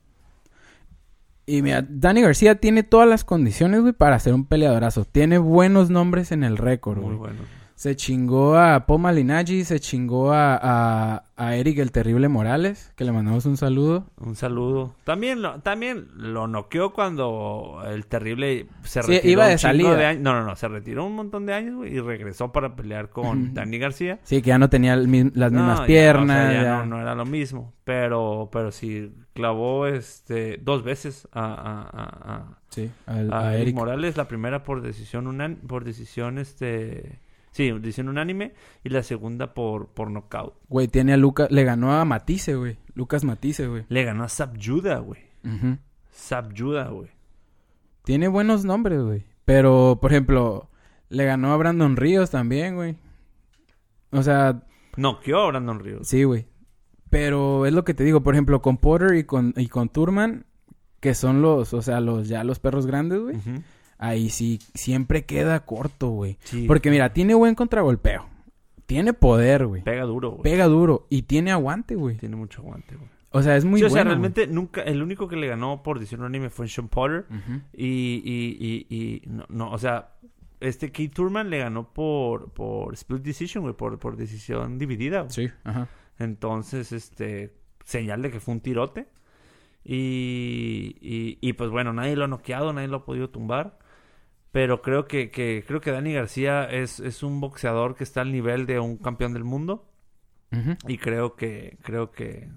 Y 1.47 1.63
mira, 1.63 1.85
Danny 1.89 2.23
García 2.23 2.57
tiene 2.57 2.83
todas 2.83 3.09
las 3.09 3.25
condiciones, 3.25 3.83
güey, 3.83 3.93
para 3.93 4.19
ser 4.19 4.35
un 4.35 4.47
peleadorazo. 4.47 5.05
Tiene 5.05 5.39
buenos 5.39 5.91
nombres 5.91 6.33
en 6.33 6.45
el 6.45 6.57
récord, 6.57 6.99
güey. 6.99 7.11
Muy 7.11 7.19
bueno. 7.19 7.58
Se 7.79 7.95
chingó 7.95 8.59
a 8.59 8.87
Poma 8.87 9.12
Linaji, 9.12 9.62
se 9.62 9.79
chingó 9.79 10.33
a, 10.33 11.23
a, 11.37 11.55
Eric 11.55 11.79
el 11.79 11.93
Terrible 11.93 12.27
Morales, 12.27 12.93
que 12.97 13.05
le 13.05 13.12
mandamos 13.12 13.47
un 13.47 13.57
saludo. 13.57 14.05
Un 14.17 14.35
saludo. 14.35 14.97
También 15.05 15.43
lo, 15.43 15.61
también 15.61 16.09
lo 16.17 16.49
noqueó 16.49 16.93
cuando 16.93 17.81
el 17.87 18.05
Terrible 18.07 18.67
se 18.83 19.01
retiró. 19.03 19.23
Sí, 19.23 19.29
iba 19.31 19.47
de 19.47 19.59
salida. 19.59 20.12
no, 20.14 20.35
no, 20.35 20.43
no, 20.43 20.57
se 20.57 20.67
retiró 20.67 21.05
un 21.05 21.14
montón 21.14 21.47
de 21.47 21.55
años 21.55 21.87
y 21.87 22.01
regresó 22.01 22.51
para 22.51 22.75
pelear 22.75 23.11
con 23.11 23.55
Dani 23.55 23.79
García. 23.79 24.19
Sí, 24.25 24.43
que 24.43 24.49
ya 24.49 24.59
no 24.59 24.69
tenía 24.69 24.97
las 24.97 25.07
mismas 25.07 25.83
piernas. 25.83 26.53
Ya, 26.53 26.85
No, 26.85 27.01
era 27.01 27.14
lo 27.14 27.27
mismo. 27.27 27.75
Pero, 27.85 28.49
pero 28.51 28.73
sí, 28.73 29.12
clavó 29.35 29.87
este 29.87 30.59
dos 30.61 30.83
veces 30.83 31.29
a, 31.31 31.45
a, 31.45 32.35
a, 32.35 32.59
sí, 32.71 32.91
a 33.07 33.55
Eric 33.55 33.77
Morales, 33.77 34.17
la 34.17 34.27
primera 34.27 34.64
por 34.64 34.83
decisión, 34.83 35.29
una, 35.29 35.55
por 35.69 35.85
decisión 35.85 36.38
este 36.38 37.21
Sí, 37.59 37.73
decisión 37.73 38.09
unánime. 38.09 38.55
Y 38.85 38.90
la 38.90 39.03
segunda 39.03 39.53
por, 39.53 39.88
por 39.88 40.12
knockout. 40.12 40.55
Güey, 40.68 40.87
tiene 40.87 41.14
a 41.14 41.16
Lucas. 41.16 41.51
Le 41.51 41.64
ganó 41.64 41.92
a 41.92 42.05
Matisse, 42.05 42.55
güey. 42.55 42.79
Lucas 42.94 43.25
Matisse, 43.25 43.66
güey. 43.66 43.85
Le 43.88 44.05
ganó 44.05 44.23
a 44.23 44.29
Sabyuda, 44.29 44.99
güey. 44.99 45.23
Uh 45.44 45.77
güey. 46.92 47.11
Tiene 48.05 48.29
buenos 48.29 48.64
nombres, 48.64 49.03
güey. 49.03 49.25
Pero, 49.44 49.99
por 50.01 50.12
ejemplo, 50.12 50.71
le 51.09 51.25
ganó 51.25 51.53
a 51.53 51.57
Brandon 51.57 51.97
Ríos 51.97 52.31
también, 52.31 52.77
güey. 52.77 52.97
O 54.12 54.23
sea. 54.23 54.62
Noqueó 54.97 55.40
a 55.40 55.47
Brandon 55.49 55.81
Ríos. 55.81 56.07
Sí, 56.07 56.23
güey. 56.23 56.47
Pero 57.11 57.66
es 57.66 57.73
lo 57.73 57.85
que 57.85 57.94
te 57.94 58.05
digo, 58.05 58.23
por 58.23 58.35
ejemplo, 58.35 58.62
con 58.62 58.77
Porter 58.77 59.16
y 59.16 59.25
con, 59.25 59.53
y 59.57 59.66
con 59.66 59.88
Turman, 59.88 60.47
que 61.01 61.14
son 61.14 61.42
los, 61.42 61.75
o 61.75 61.83
sea, 61.83 61.99
los 61.99 62.29
ya 62.29 62.44
los 62.44 62.61
perros 62.61 62.87
grandes, 62.87 63.18
güey. 63.18 63.37
Ahí 63.99 64.31
sí, 64.31 64.61
siempre 64.75 65.25
queda 65.25 65.65
corto, 65.67 66.09
güey. 66.11 66.39
Porque 66.67 66.91
mira, 66.91 67.13
tiene 67.13 67.35
buen 67.35 67.55
contragolpeo. 67.55 68.27
Tiene 68.87 69.13
poder, 69.13 69.67
güey. 69.67 69.83
Pega 69.83 70.05
duro, 70.05 70.31
güey. 70.31 70.43
Pega 70.43 70.67
duro. 70.67 71.07
Y 71.11 71.23
tiene 71.23 71.51
aguante, 71.51 71.95
güey. 71.95 72.17
Tiene 72.17 72.37
mucho 72.37 72.63
aguante, 72.63 72.95
güey. 72.97 73.09
O 73.31 73.43
sea, 73.43 73.57
es 73.57 73.65
muy 73.65 73.81
bueno. 73.81 73.93
O 73.93 73.95
sea, 73.95 74.05
realmente 74.05 74.47
nunca... 74.47 74.83
El 74.83 75.03
único 75.03 75.29
que 75.29 75.37
le 75.37 75.49
ganó 75.49 75.83
por 75.83 75.99
decisión 75.99 76.23
anime 76.25 76.49
fue 76.49 76.69
Sean 76.69 76.89
Potter. 76.89 77.27
y, 77.73 78.23
y, 78.25 78.57
y, 78.59 78.97
y... 78.97 79.23
no, 79.29 79.45
no, 79.49 79.71
o 79.73 79.79
sea... 79.79 80.15
Este 80.61 80.91
Keith 80.91 81.13
Turman 81.13 81.51
le 81.51 81.59
ganó 81.59 81.93
por... 81.93 82.53
Por 82.53 82.95
split 82.95 83.23
decision, 83.23 83.63
güey. 83.63 83.75
Por, 83.75 83.99
por 83.99 84.17
decisión 84.17 84.79
dividida. 84.79 85.29
Sí, 85.29 85.51
ajá. 85.65 85.89
Entonces, 86.19 86.93
este... 86.93 87.53
Señal 87.85 88.23
de 88.23 88.31
que 88.31 88.41
fue 88.41 88.55
un 88.55 88.61
tirote. 88.61 89.09
Y, 89.85 90.97
y, 91.01 91.39
y, 91.41 91.53
pues 91.55 91.71
bueno, 91.71 91.93
nadie 91.93 92.17
lo 92.17 92.25
ha 92.25 92.29
noqueado, 92.29 92.73
nadie 92.73 92.89
lo 92.89 92.99
ha 92.99 93.05
podido 93.05 93.31
tumbar. 93.31 93.79
Pero 94.53 94.81
creo 94.83 95.07
que, 95.07 95.31
que 95.31 95.65
creo 95.67 95.81
que 95.81 95.91
Dani 95.91 96.15
García 96.15 96.65
es, 96.65 97.01
es, 97.01 97.23
un 97.23 97.41
boxeador 97.41 97.95
que 97.95 98.05
está 98.05 98.23
al 98.23 98.33
nivel 98.33 98.67
de 98.67 98.81
un 98.81 98.97
campeón 98.97 99.35
del 99.35 99.45
mundo. 99.45 99.85
Y 100.87 100.97
creo 100.97 101.37
que, 101.37 101.77
creo 101.83 102.11
que 102.11 102.49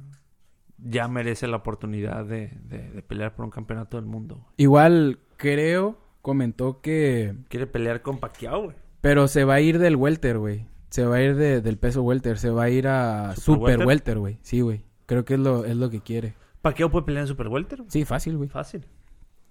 ya 0.77 1.09
merece 1.09 1.47
la 1.47 1.57
oportunidad 1.57 2.25
de, 2.25 2.57
de, 2.63 3.01
pelear 3.01 3.35
por 3.35 3.43
un 3.43 3.51
campeonato 3.51 3.97
del 3.97 4.05
mundo. 4.05 4.47
Igual 4.55 5.19
creo, 5.35 5.97
comentó 6.21 6.79
que... 6.79 7.35
Quiere 7.49 7.67
pelear 7.67 8.01
con 8.01 8.19
Pacquiao, 8.19 8.63
güey. 8.63 8.75
Pero 9.01 9.27
se 9.27 9.43
va 9.43 9.55
a 9.55 9.61
ir 9.61 9.79
del 9.79 9.95
welter, 9.97 10.37
güey. 10.37 10.67
Se 10.89 11.05
va 11.05 11.17
a 11.17 11.21
ir 11.21 11.35
del 11.35 11.77
peso 11.77 12.03
welter. 12.03 12.37
Se 12.37 12.49
va 12.49 12.63
a 12.63 12.69
ir 12.69 12.87
a 12.87 13.35
super, 13.35 13.85
welter, 13.85 14.19
güey. 14.19 14.37
Sí, 14.41 14.61
güey. 14.61 14.85
Creo 15.05 15.25
que 15.25 15.33
es 15.33 15.39
lo, 15.39 15.65
es 15.65 15.75
lo 15.75 15.89
que 15.89 16.01
quiere. 16.01 16.35
¿Pacquiao 16.61 16.89
puede 16.89 17.05
pelear 17.05 17.23
en 17.23 17.27
super 17.27 17.47
welter? 17.47 17.83
Sí, 17.87 18.05
fácil, 18.05 18.37
güey. 18.37 18.49
Fácil. 18.49 18.85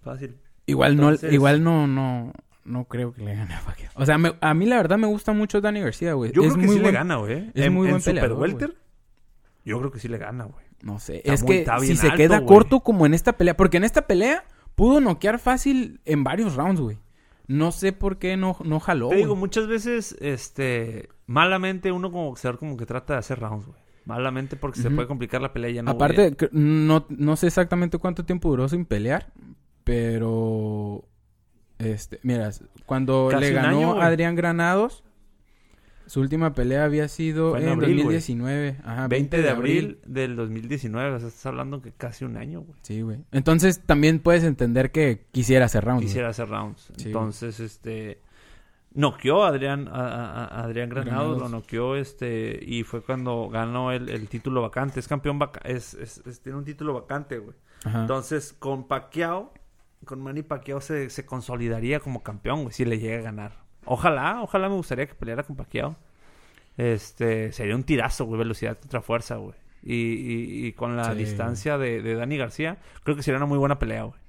Fácil. 0.03 0.37
Igual 0.70 0.96
no, 0.96 1.12
igual 1.30 1.62
no, 1.62 1.87
no, 1.87 2.33
no 2.64 2.85
creo 2.85 3.12
que 3.12 3.22
le 3.22 3.35
gane 3.35 3.54
a 3.54 3.61
Pacquiao. 3.61 3.90
O 3.94 4.06
sea, 4.06 4.18
a 4.40 4.54
mí 4.54 4.66
la 4.66 4.76
verdad 4.76 4.98
me 4.98 5.06
gusta 5.06 5.33
mucho 5.33 5.61
Dani 5.61 5.80
García, 5.80 6.14
güey. 6.14 6.33
Yo 6.33 6.42
creo 6.42 6.56
que 6.56 6.68
sí 6.68 6.78
le 6.78 6.92
gana, 6.92 7.16
güey. 7.16 7.50
Es 7.54 7.70
muy 7.70 7.88
buen 7.88 8.00
Super 8.00 8.33
welter, 8.33 8.76
yo 9.64 9.78
creo 9.78 9.90
que 9.90 9.98
sí 9.98 10.09
le 10.09 10.18
gana, 10.18 10.44
güey. 10.44 10.64
No 10.83 10.98
sé. 10.98 11.22
es 11.24 11.44
que 11.44 11.66
si 11.80 11.96
se 11.96 12.12
queda 12.12 12.44
corto 12.44 12.80
como 12.80 13.06
en 13.06 13.14
esta 13.14 13.35
pelea, 13.35 13.56
porque 13.56 13.76
en 13.76 13.85
esta 13.85 14.06
pelea 14.06 14.44
pudo 14.74 15.00
noquear 15.00 15.38
fácil 15.38 16.00
en 16.04 16.24
varios 16.24 16.54
rounds, 16.54 16.80
güey. 16.80 16.98
No 17.46 17.72
sé 17.72 17.92
por 17.92 18.18
qué 18.18 18.37
no, 18.37 18.56
no 18.64 18.78
jaló. 18.78 19.09
Te 19.09 19.16
digo, 19.16 19.35
muchas 19.35 19.66
veces, 19.66 20.16
este, 20.20 21.09
malamente 21.26 21.90
uno 21.90 22.12
como 22.12 22.26
boxeador 22.26 22.59
como 22.59 22.76
que 22.76 22.87
trata 22.87 23.14
de 23.14 23.18
hacer 23.18 23.40
rounds, 23.40 23.66
güey. 23.66 23.78
Malamente 24.04 24.56
porque 24.56 24.80
se 24.80 24.90
puede 24.90 25.06
complicar 25.06 25.42
la 25.42 25.52
pelea 25.52 25.70
y 25.70 25.74
ya 25.74 25.83
no. 25.83 25.90
Aparte, 25.90 26.37
no, 26.52 27.06
no 27.09 27.37
sé 27.37 27.48
exactamente 27.48 27.98
cuánto 27.98 28.24
tiempo 28.24 28.48
duró 28.48 28.68
sin 28.68 28.85
pelear, 28.85 29.33
pero 29.84 31.04
este, 31.78 32.20
mira, 32.22 32.50
cuando 32.86 33.30
le 33.38 33.52
ganó 33.52 34.00
Adrián 34.00 34.36
Granados, 34.36 35.02
su 36.10 36.20
última 36.20 36.54
pelea 36.54 36.84
había 36.84 37.06
sido 37.06 37.56
en, 37.56 37.78
2019. 37.78 38.78
Ajá, 38.84 39.06
20, 39.06 39.42
de, 39.42 39.48
abril, 39.48 40.00
del 40.04 40.34
2019. 40.34 41.14
O 41.14 41.18
sea, 41.20 41.28
estás 41.28 41.46
hablando 41.46 41.80
que 41.80 41.92
casi 41.92 42.24
un 42.24 42.36
año, 42.36 42.62
güey. 42.62 42.78
Sí, 42.82 43.00
güey. 43.00 43.18
Entonces 43.30 43.80
también 43.86 44.18
puedes 44.18 44.42
entender 44.42 44.90
que 44.90 45.26
quisiera 45.30 45.66
hacer 45.66 45.84
rounds. 45.84 46.02
Quisiera 46.02 46.30
hacer 46.30 46.48
rounds. 46.48 46.92
Entonces, 47.04 47.60
este. 47.60 48.20
Noqueó 48.92 49.44
a 49.44 49.50
Adrián, 49.50 49.86
a, 49.86 50.46
Adrián 50.64 50.88
Granados, 50.88 51.38
lo 51.38 51.48
noqueó, 51.48 51.94
este, 51.94 52.58
y 52.60 52.82
fue 52.82 53.02
cuando 53.02 53.48
ganó 53.48 53.92
el, 53.92 54.28
título 54.28 54.62
vacante. 54.62 54.98
Es 54.98 55.06
campeón 55.06 55.38
vacante, 55.38 55.72
es, 55.72 56.22
tiene 56.42 56.58
un 56.58 56.64
título 56.64 56.92
vacante, 56.92 57.38
güey. 57.38 57.54
Entonces, 57.84 58.52
con 58.52 58.88
Pacquiao, 58.88 59.52
con 60.04 60.20
Manny 60.20 60.42
Pacquiao 60.42 60.80
se, 60.80 61.10
se 61.10 61.26
consolidaría 61.26 62.00
como 62.00 62.22
campeón, 62.22 62.62
güey, 62.62 62.72
si 62.72 62.84
le 62.84 62.98
llega 62.98 63.18
a 63.18 63.22
ganar. 63.22 63.64
Ojalá, 63.84 64.42
ojalá 64.42 64.68
me 64.68 64.74
gustaría 64.74 65.06
que 65.06 65.14
peleara 65.14 65.42
con 65.42 65.56
Pacquiao. 65.56 65.96
Este, 66.76 67.52
sería 67.52 67.76
un 67.76 67.84
tirazo, 67.84 68.24
güey, 68.24 68.38
velocidad 68.38 68.78
contra 68.78 69.02
fuerza, 69.02 69.36
güey. 69.36 69.54
Y, 69.82 70.66
y, 70.66 70.72
con 70.72 70.96
la 70.96 71.14
distancia 71.14 71.78
de, 71.78 72.02
de 72.02 72.14
Dani 72.14 72.36
García, 72.36 72.78
creo 73.02 73.16
que 73.16 73.22
sería 73.22 73.38
una 73.38 73.46
muy 73.46 73.58
buena 73.58 73.78
pelea, 73.78 74.04
güey. 74.04 74.20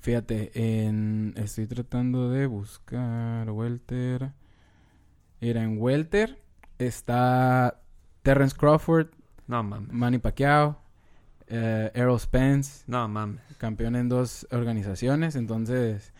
Fíjate, 0.00 0.50
en... 0.54 1.34
estoy 1.36 1.66
tratando 1.66 2.30
de 2.30 2.46
buscar 2.46 3.50
Welter. 3.50 4.32
Era 5.40 5.62
en 5.62 5.80
Welter. 5.80 6.42
Está 6.78 7.80
Terrence 8.22 8.56
Crawford. 8.56 9.08
No 9.46 9.62
mames. 9.62 9.92
Manny 9.92 10.18
Pacquiao 10.18 10.81
eh, 11.54 11.90
Errol 11.92 12.18
Spence. 12.18 12.84
No, 12.86 13.06
mames. 13.08 13.40
Campeón 13.58 13.94
en 13.94 14.08
dos 14.08 14.46
organizaciones. 14.50 15.36
Entonces, 15.36 16.14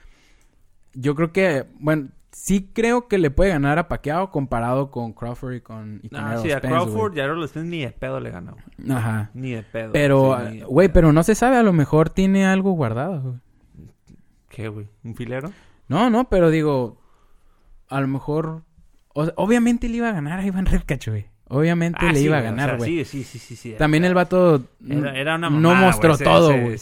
yo 0.92 1.14
creo 1.14 1.32
que, 1.32 1.64
bueno, 1.80 2.10
sí 2.32 2.70
creo 2.74 3.08
que 3.08 3.16
le 3.16 3.30
puede 3.30 3.50
ganar 3.50 3.78
a 3.78 3.88
Pacquiao 3.88 4.30
comparado 4.30 4.90
con 4.90 5.14
Crawford 5.14 5.54
y 5.54 5.60
con, 5.62 6.00
y 6.02 6.10
ah, 6.14 6.38
sí, 6.42 6.52
a 6.52 6.60
Crawford 6.60 7.16
y 7.16 7.20
a 7.20 7.24
Errol 7.24 7.48
Spence 7.48 7.70
ni 7.70 7.80
de 7.80 7.92
pedo 7.92 8.20
le 8.20 8.30
ganó. 8.30 8.56
Ajá. 8.90 9.30
Ni 9.32 9.52
de 9.52 9.62
pedo. 9.62 9.92
Pero, 9.92 10.38
güey, 10.68 10.88
pero 10.88 11.12
no 11.12 11.22
se 11.22 11.34
sabe. 11.34 11.56
A 11.56 11.62
lo 11.62 11.72
mejor 11.72 12.10
tiene 12.10 12.44
algo 12.46 12.72
guardado, 12.72 13.22
güey. 13.22 13.36
¿Qué, 14.50 14.68
güey? 14.68 14.86
¿Un 15.02 15.14
filero? 15.14 15.50
No, 15.88 16.10
no, 16.10 16.28
pero 16.28 16.50
digo, 16.50 17.00
a 17.88 18.02
lo 18.02 18.06
mejor... 18.06 18.64
obviamente 19.14 19.88
le 19.88 19.96
iba 19.96 20.10
a 20.10 20.12
ganar 20.12 20.40
a 20.40 20.44
Iván 20.44 20.66
Redkach, 20.66 21.08
güey. 21.08 21.31
Obviamente 21.54 21.98
ah, 22.00 22.12
le 22.14 22.20
iba 22.20 22.38
a 22.38 22.40
ganar, 22.40 22.78
güey. 22.78 23.04
sí, 23.04 23.24
sí, 23.24 23.38
sí, 23.38 23.56
sí, 23.56 23.74
También 23.76 24.06
el 24.06 24.14
vato 24.14 24.62
era, 24.88 25.36
una 25.36 25.50
no 25.50 25.74
mostró 25.74 26.16
todo, 26.16 26.58
güey. 26.58 26.78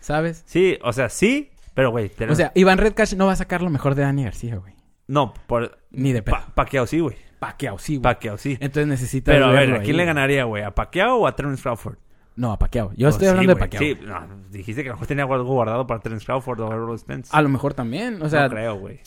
¿Sabes? 0.00 0.42
Sí, 0.46 0.78
o 0.82 0.94
sea, 0.94 1.10
sí, 1.10 1.50
pero 1.74 1.90
güey. 1.90 2.10
O 2.30 2.34
sea, 2.34 2.50
Iván 2.54 2.78
Redcash 2.78 3.14
no 3.16 3.26
va 3.26 3.32
a 3.32 3.36
sacar 3.36 3.60
lo 3.60 3.68
mejor 3.68 3.94
de 3.94 4.02
Dani 4.02 4.24
García, 4.24 4.56
güey. 4.56 4.72
No, 5.08 5.34
por... 5.46 5.78
Ni 5.90 6.12
de 6.12 6.22
pedo. 6.22 6.38
Paqueado 6.54 6.86
sí, 6.86 7.00
güey. 7.00 7.16
Paqueado 7.38 7.78
sí, 7.78 7.96
güey. 7.96 8.02
Paqueado 8.02 8.38
sí. 8.38 8.56
Entonces 8.60 8.86
necesita 8.86 9.32
Pero 9.32 9.46
a 9.46 9.50
ver, 9.52 9.74
¿a 9.74 9.82
quién 9.82 9.98
le 9.98 10.06
ganaría, 10.06 10.44
güey? 10.44 10.62
¿A 10.62 10.74
Paqueado 10.74 11.16
o 11.16 11.26
a 11.26 11.36
Terence 11.36 11.62
Crawford? 11.62 11.96
No, 12.36 12.50
a 12.50 12.58
Paqueado. 12.58 12.92
Yo 12.96 13.10
estoy 13.10 13.28
hablando 13.28 13.54
de 13.54 13.60
Paqueado. 13.60 13.84
Sí, 13.84 13.98
no, 14.02 14.26
dijiste 14.50 14.82
que 14.82 14.88
a 14.88 14.92
lo 14.92 14.96
mejor 14.96 15.06
tenía 15.06 15.24
algo 15.24 15.44
guardado 15.44 15.86
para 15.86 16.00
Terence 16.00 16.24
Crawford 16.24 16.60
o 16.60 16.72
Errol 16.72 16.98
Spence. 16.98 17.30
A 17.30 17.42
lo 17.42 17.50
mejor 17.50 17.74
también, 17.74 18.22
o 18.22 18.28
sea... 18.30 18.44
No 18.44 18.50
creo, 18.50 18.76
güey. 18.76 19.00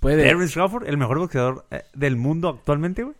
Puede... 0.00 0.22
¿Terence 0.22 0.54
Crawford, 0.54 0.86
el 0.86 0.96
mejor 0.96 1.18
boxeador 1.18 1.66
eh, 1.72 1.82
del 1.94 2.16
mundo 2.16 2.48
actualmente, 2.48 3.02
güey? 3.02 3.16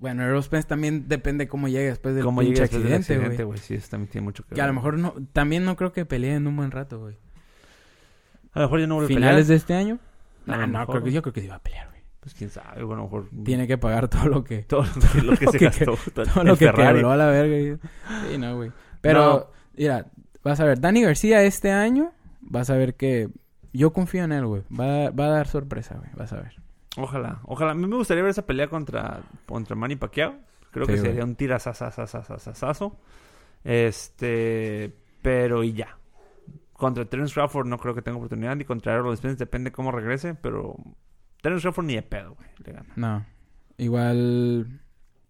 Bueno, 0.00 0.22
Aerospace 0.22 0.66
también 0.66 1.08
depende 1.08 1.46
cómo 1.46 1.68
llegue 1.68 1.88
después 1.88 2.14
del 2.14 2.24
cómo 2.24 2.40
pinche 2.40 2.62
accidente, 2.62 3.44
güey. 3.44 3.58
Sí, 3.58 3.74
eso 3.74 3.88
también 3.90 4.10
tiene 4.10 4.24
mucho 4.24 4.44
que 4.44 4.50
ver. 4.50 4.56
Que 4.56 4.62
a 4.62 4.66
lo 4.66 4.72
mejor 4.72 4.98
no... 4.98 5.14
También 5.34 5.66
no 5.66 5.76
creo 5.76 5.92
que 5.92 6.06
peleen 6.06 6.46
un 6.46 6.56
buen 6.56 6.70
rato, 6.70 6.98
güey. 6.98 7.18
A 8.52 8.60
lo 8.60 8.64
mejor 8.64 8.80
ya 8.80 8.86
no 8.86 8.94
vuelve 8.94 9.12
a 9.12 9.14
pelear. 9.14 9.30
¿Finales 9.30 9.48
de 9.48 9.54
este 9.56 9.74
año? 9.74 9.98
No, 10.46 10.66
no, 10.66 10.86
creo 10.86 11.04
que, 11.04 11.12
yo 11.12 11.20
creo 11.20 11.34
que 11.34 11.42
sí 11.42 11.48
va 11.48 11.56
a 11.56 11.62
pelear, 11.62 11.88
güey. 11.90 12.00
Pues 12.18 12.34
quién 12.34 12.48
sabe, 12.48 12.82
bueno, 12.82 13.02
a 13.02 13.04
lo 13.04 13.10
mejor... 13.10 13.28
Tiene 13.44 13.66
que 13.66 13.76
pagar 13.76 14.08
todo 14.08 14.26
lo 14.26 14.42
que... 14.42 14.62
Todo 14.62 14.84
lo 15.22 15.36
que, 15.36 15.46
se 15.48 15.58
gastó. 15.58 15.98
todo 16.14 16.44
lo 16.44 16.56
que 16.56 16.72
quebró 16.72 17.10
a 17.10 17.16
la 17.18 17.26
verga. 17.26 17.78
Sí, 18.26 18.38
no, 18.38 18.56
güey. 18.56 18.72
Pero, 19.02 19.52
mira, 19.76 20.06
vas 20.42 20.60
a 20.60 20.64
ver, 20.64 20.80
Dani 20.80 21.02
García 21.02 21.42
este 21.42 21.70
año, 21.72 22.12
vas 22.40 22.70
a 22.70 22.74
ver 22.74 22.94
que... 22.94 23.28
Yo 23.74 23.92
confío 23.92 24.24
en 24.24 24.32
él, 24.32 24.46
güey. 24.46 24.62
Va, 24.72 25.10
va 25.10 25.26
a 25.26 25.30
dar 25.30 25.46
sorpresa, 25.46 25.96
güey. 25.96 26.10
Vas 26.16 26.32
a 26.32 26.36
ver. 26.36 26.56
Ojalá, 26.96 27.40
ojalá. 27.44 27.72
A 27.72 27.74
mí 27.74 27.86
me 27.86 27.96
gustaría 27.96 28.22
ver 28.22 28.30
esa 28.30 28.46
pelea 28.46 28.68
contra, 28.68 29.20
contra 29.46 29.76
Manny 29.76 29.96
Pacquiao. 29.96 30.34
Creo 30.70 30.86
que 30.86 30.98
sería 30.98 31.24
un 31.24 31.34
tirazazazazazazo. 31.34 32.96
Este, 33.64 34.94
pero 35.22 35.64
y 35.64 35.72
ya. 35.72 35.98
Contra 36.72 37.04
Terence 37.04 37.34
Crawford 37.34 37.66
no 37.66 37.78
creo 37.78 37.94
que 37.94 38.02
tenga 38.02 38.18
oportunidad. 38.18 38.56
Ni 38.56 38.64
contra 38.64 38.94
Errol 38.94 39.16
Spence 39.16 39.36
depende 39.36 39.72
cómo 39.72 39.90
regrese. 39.90 40.34
Pero 40.34 40.76
Terence 41.42 41.62
Crawford 41.62 41.86
ni 41.86 41.94
de 41.94 42.02
pedo, 42.02 42.34
güey. 42.34 42.48
Le 42.64 42.72
gana. 42.72 42.92
No. 42.96 43.26
Igual 43.78 44.80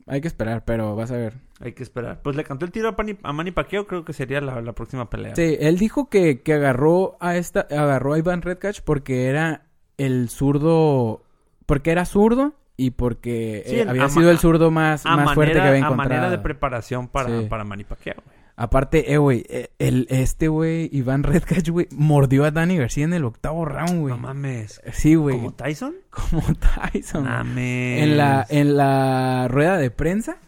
hay 0.07 0.20
que 0.20 0.29
esperar, 0.29 0.64
pero 0.64 0.96
vas 0.96 1.11
a 1.12 1.16
ver. 1.16 1.35
Hay 1.61 1.73
que 1.73 1.83
esperar. 1.83 2.20
Pues 2.23 2.35
le 2.35 2.42
cantó 2.42 2.64
el 2.64 2.73
tiro 2.73 2.88
a, 2.88 2.96
a 3.23 3.33
Manny 3.33 3.53
Pacquiao, 3.53 3.87
creo 3.87 4.05
que 4.05 4.12
sería 4.12 4.40
la, 4.40 4.61
la 4.61 4.73
próxima 4.73 5.09
pelea. 5.09 5.37
Sí, 5.37 5.57
él 5.61 5.79
dijo 5.79 6.09
que, 6.09 6.42
que, 6.42 6.55
agarró 6.55 7.16
a 7.20 7.37
esta, 7.37 7.61
agarró 7.61 8.14
a 8.14 8.18
Ivan 8.18 8.42
Redcatch 8.42 8.81
porque 8.81 9.27
era 9.27 9.66
el 9.99 10.29
zurdo 10.29 11.23
porque 11.70 11.92
era 11.92 12.04
zurdo 12.04 12.54
y 12.76 12.90
porque 12.90 13.62
eh, 13.64 13.87
había 13.88 14.09
sido 14.09 14.33
el 14.33 14.38
zurdo 14.38 14.72
más, 14.72 15.05
más 15.05 15.34
fuerte 15.34 15.55
que 15.55 15.61
había 15.61 15.78
encontrado. 15.78 16.03
A 16.03 16.09
manera 16.09 16.30
de 16.30 16.38
preparación 16.38 17.07
para, 17.07 17.49
para 17.49 17.62
Manny 17.62 17.84
Pacquiao, 17.84 18.16
güey. 18.24 18.36
Aparte, 18.57 19.12
eh, 19.12 19.18
güey, 19.18 19.47
eh, 19.49 19.70
el, 19.78 20.09
este 20.11 20.49
güey, 20.49 20.90
Iván 20.92 21.22
Redcatch, 21.22 21.68
güey, 21.68 21.86
mordió 21.92 22.45
a 22.45 22.51
Danny 22.51 22.76
García 22.76 23.05
en 23.05 23.12
el 23.12 23.24
octavo 23.24 23.64
round, 23.64 24.01
güey. 24.01 24.12
No 24.12 24.18
mames. 24.18 24.82
Sí, 24.92 25.14
güey. 25.14 25.36
¿Como 25.36 25.53
Tyson? 25.53 25.95
Como 26.11 26.42
Tyson. 26.90 27.22
Mames. 27.22 28.03
En 28.03 28.16
la, 28.16 28.45
en 28.49 28.76
la 28.76 29.47
rueda 29.47 29.76
de 29.78 29.92
prensa 29.92 30.38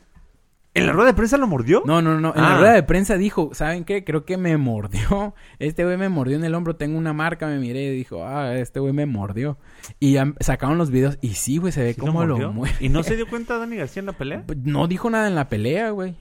¿En 0.75 0.87
la 0.87 0.93
rueda 0.93 1.09
de 1.09 1.15
prensa 1.15 1.37
lo 1.37 1.47
mordió? 1.47 1.83
No, 1.85 2.01
no, 2.01 2.19
no. 2.19 2.33
En 2.35 2.41
la 2.41 2.55
ah. 2.55 2.59
rueda 2.59 2.73
de 2.73 2.83
prensa 2.83 3.19
dijo, 3.19 3.51
¿saben 3.53 3.85
qué? 3.85 4.05
Creo 4.05 4.25
que 4.25 4.39
me 4.39 4.57
mordió. 4.57 5.35
Este 5.59 5.85
güey 5.85 5.99
me 5.99 6.09
mordió 6.09 6.37
en 6.37 6.45
el 6.45 6.55
hombro. 6.55 6.77
Tengo 6.77 6.97
una 6.97 7.13
marca, 7.13 7.47
me 7.47 7.59
miré 7.59 7.85
y 7.85 7.97
dijo, 7.97 8.25
ah, 8.25 8.57
este 8.57 8.81
güey 8.81 8.93
me 8.95 9.05
mordió. 9.05 9.59
Y 10.01 10.17
sacaron 10.41 10.79
los 10.79 10.91
videos 10.91 11.19
y 11.21 11.35
sí, 11.35 11.59
güey, 11.59 11.73
se 11.73 11.83
ve 11.83 11.95
cómo 11.95 12.25
lo, 12.25 12.53
mueve. 12.53 12.75
¿Y 12.81 12.89
no 12.89 13.03
se 13.03 13.17
dio 13.17 13.29
cuenta 13.29 13.59
Dani 13.59 13.77
García 13.77 14.01
en 14.01 14.07
la 14.07 14.13
pelea? 14.13 14.45
Pues, 14.47 14.59
no 14.59 14.89
dijo 14.89 15.11
nada 15.11 15.29
en 15.29 15.35
la 15.35 15.49
pelea, 15.49 15.91
güey. 15.91 16.17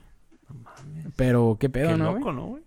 Pero 1.16 1.58
qué 1.60 1.70
pedo, 1.70 1.90
qué 1.90 1.98
¿no? 1.98 2.14
Loco, 2.14 2.34
¿no, 2.34 2.48
güey? 2.48 2.64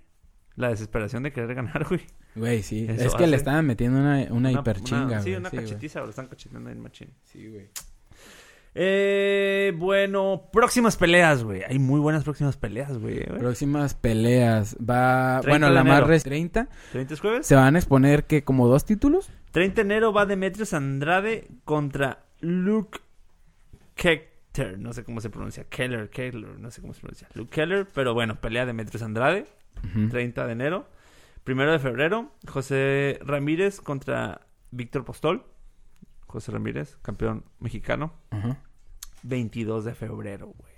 La 0.57 0.71
desesperación 0.71 1.25
de 1.25 1.33
querer 1.33 1.55
ganar, 1.55 1.85
güey. 1.89 2.01
Güey, 2.35 2.63
sí. 2.63 2.87
es 2.89 3.15
que 3.15 3.27
le 3.27 3.37
estaban 3.37 3.67
metiendo 3.67 3.99
una, 3.99 4.27
una, 4.31 4.51
hiper 4.51 4.81
chinga, 4.81 5.21
Sí, 5.21 5.35
una 5.35 5.51
cachetiza, 5.51 6.01
lo 6.01 6.11
están 6.11 6.29
cachetando 6.29 6.71
en 6.71 6.81
machín. 6.81 7.11
Sí, 7.23 7.49
güey. 7.49 7.69
Eh, 8.75 9.73
bueno, 9.77 10.49
próximas 10.53 10.97
peleas, 10.97 11.45
güey. 11.45 11.63
Hay 11.63 11.79
muy 11.79 12.01
buenas 12.01 12.25
próximas 12.25 12.57
peleas, 12.57 12.99
güey. 12.99 13.25
Próximas 13.25 13.95
peleas. 13.95 14.77
Va. 14.79 15.41
Bueno, 15.43 15.71
la 15.71 15.85
más 15.85 16.05
reciente. 16.05 16.67
30 16.93 17.17
jueves. 17.17 17.47
Se 17.47 17.55
van 17.55 17.77
a 17.77 17.79
exponer 17.79 18.25
que 18.25 18.43
como 18.43 18.67
dos 18.67 18.85
títulos. 18.85 19.31
30 19.53 19.75
de 19.77 19.81
enero 19.83 20.13
va 20.13 20.27
Demetrius 20.27 20.75
Andrade 20.75 21.47
contra 21.65 22.25
Luke 22.41 22.99
Keller. 23.95 24.79
No 24.79 24.93
sé 24.93 25.05
cómo 25.05 25.21
se 25.21 25.31
pronuncia. 25.31 25.65
Keller, 25.65 26.11
Keller. 26.11 26.59
No 26.59 26.71
sé 26.71 26.81
cómo 26.81 26.95
se 26.95 27.01
pronuncia. 27.01 27.29
Luke 27.35 27.51
Keller. 27.51 27.87
Pero 27.95 28.13
bueno, 28.15 28.41
pelea 28.41 28.67
Demetrius 28.67 29.03
Andrade. 29.03 29.47
30 30.11 30.47
de 30.47 30.53
enero. 30.53 30.89
Primero 31.45 31.73
de 31.73 31.79
febrero, 31.79 32.31
José 32.49 33.19
Ramírez 33.23 33.81
contra 33.83 34.41
Víctor 34.71 35.05
Postol. 35.05 35.45
José 36.35 36.51
Ramírez, 36.51 36.97
campeón 37.01 37.45
mexicano. 37.61 38.13
22 39.23 39.85
de 39.85 39.95
febrero, 39.95 40.53
güey. 40.59 40.74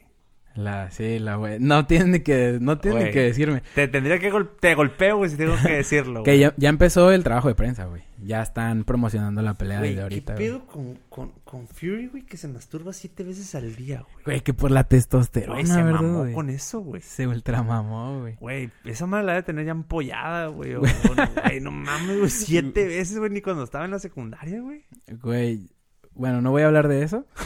La, 0.57 0.91
sí, 0.91 1.19
la 1.19 1.37
güey. 1.37 1.59
No 1.61 1.87
tiene 1.87 2.23
que, 2.23 2.59
no 2.61 2.79
tiene 2.79 3.11
que 3.11 3.21
decirme. 3.21 3.63
Te 3.75 3.89
tendría 3.89 4.19
que 4.19 4.33
te 4.59 4.75
golpeo, 4.75 5.19
güey, 5.19 5.31
si 5.31 5.37
tengo 5.37 5.55
que 5.63 5.75
decirlo, 5.75 6.23
Que 6.25 6.39
ya, 6.39 6.55
ya, 6.57 6.71
empezó 6.71 7.13
el 7.13 7.23
trabajo 7.23 7.49
de 7.49 7.55
prensa, 7.55 7.85
güey. 7.85 8.03
Ya 8.23 8.41
están 8.41 8.85
promocionando 8.85 9.43
la 9.43 9.55
pelea 9.55 9.83
de 9.83 10.01
ahorita. 10.01 10.35
¿Qué 10.35 10.45
pedo 10.45 10.67
con, 10.67 10.99
con, 11.11 11.33
con, 11.45 11.69
Fury, 11.69 12.07
güey, 12.07 12.25
que 12.25 12.39
se 12.39 12.49
masturba 12.49 12.95
siete 12.95 13.23
veces 13.23 13.55
al 13.55 13.77
día, 13.77 14.01
güey? 14.01 14.25
Güey, 14.25 14.41
que 14.41 14.55
por 14.55 14.71
la 14.71 14.85
testosterona, 14.85 15.61
güey, 15.61 15.67
se 15.67 15.85
mamó 15.85 16.33
con 16.33 16.49
eso, 16.49 16.81
güey. 16.81 17.03
Se 17.03 17.27
ultramamó, 17.27 18.21
güey. 18.21 18.37
Güey, 18.41 18.71
esa 18.87 19.07
madre 19.07 19.27
la 19.27 19.33
debe 19.33 19.43
tener 19.43 19.67
ya 19.67 19.73
empollada, 19.73 20.47
güey. 20.47 20.75
Güey, 20.77 21.61
no 21.61 21.71
mames, 21.71 22.19
güey, 22.19 22.31
siete 22.31 22.87
veces, 22.87 23.19
güey, 23.19 23.31
ni 23.31 23.43
cuando 23.43 23.63
estaba 23.63 23.85
en 23.85 23.91
la 23.91 23.99
secundaria, 23.99 24.61
güey. 24.61 24.85
Güey, 25.23 25.69
bueno, 26.15 26.41
no 26.41 26.51
voy 26.51 26.63
a 26.63 26.67
hablar 26.67 26.89
de 26.89 27.03
eso. 27.03 27.27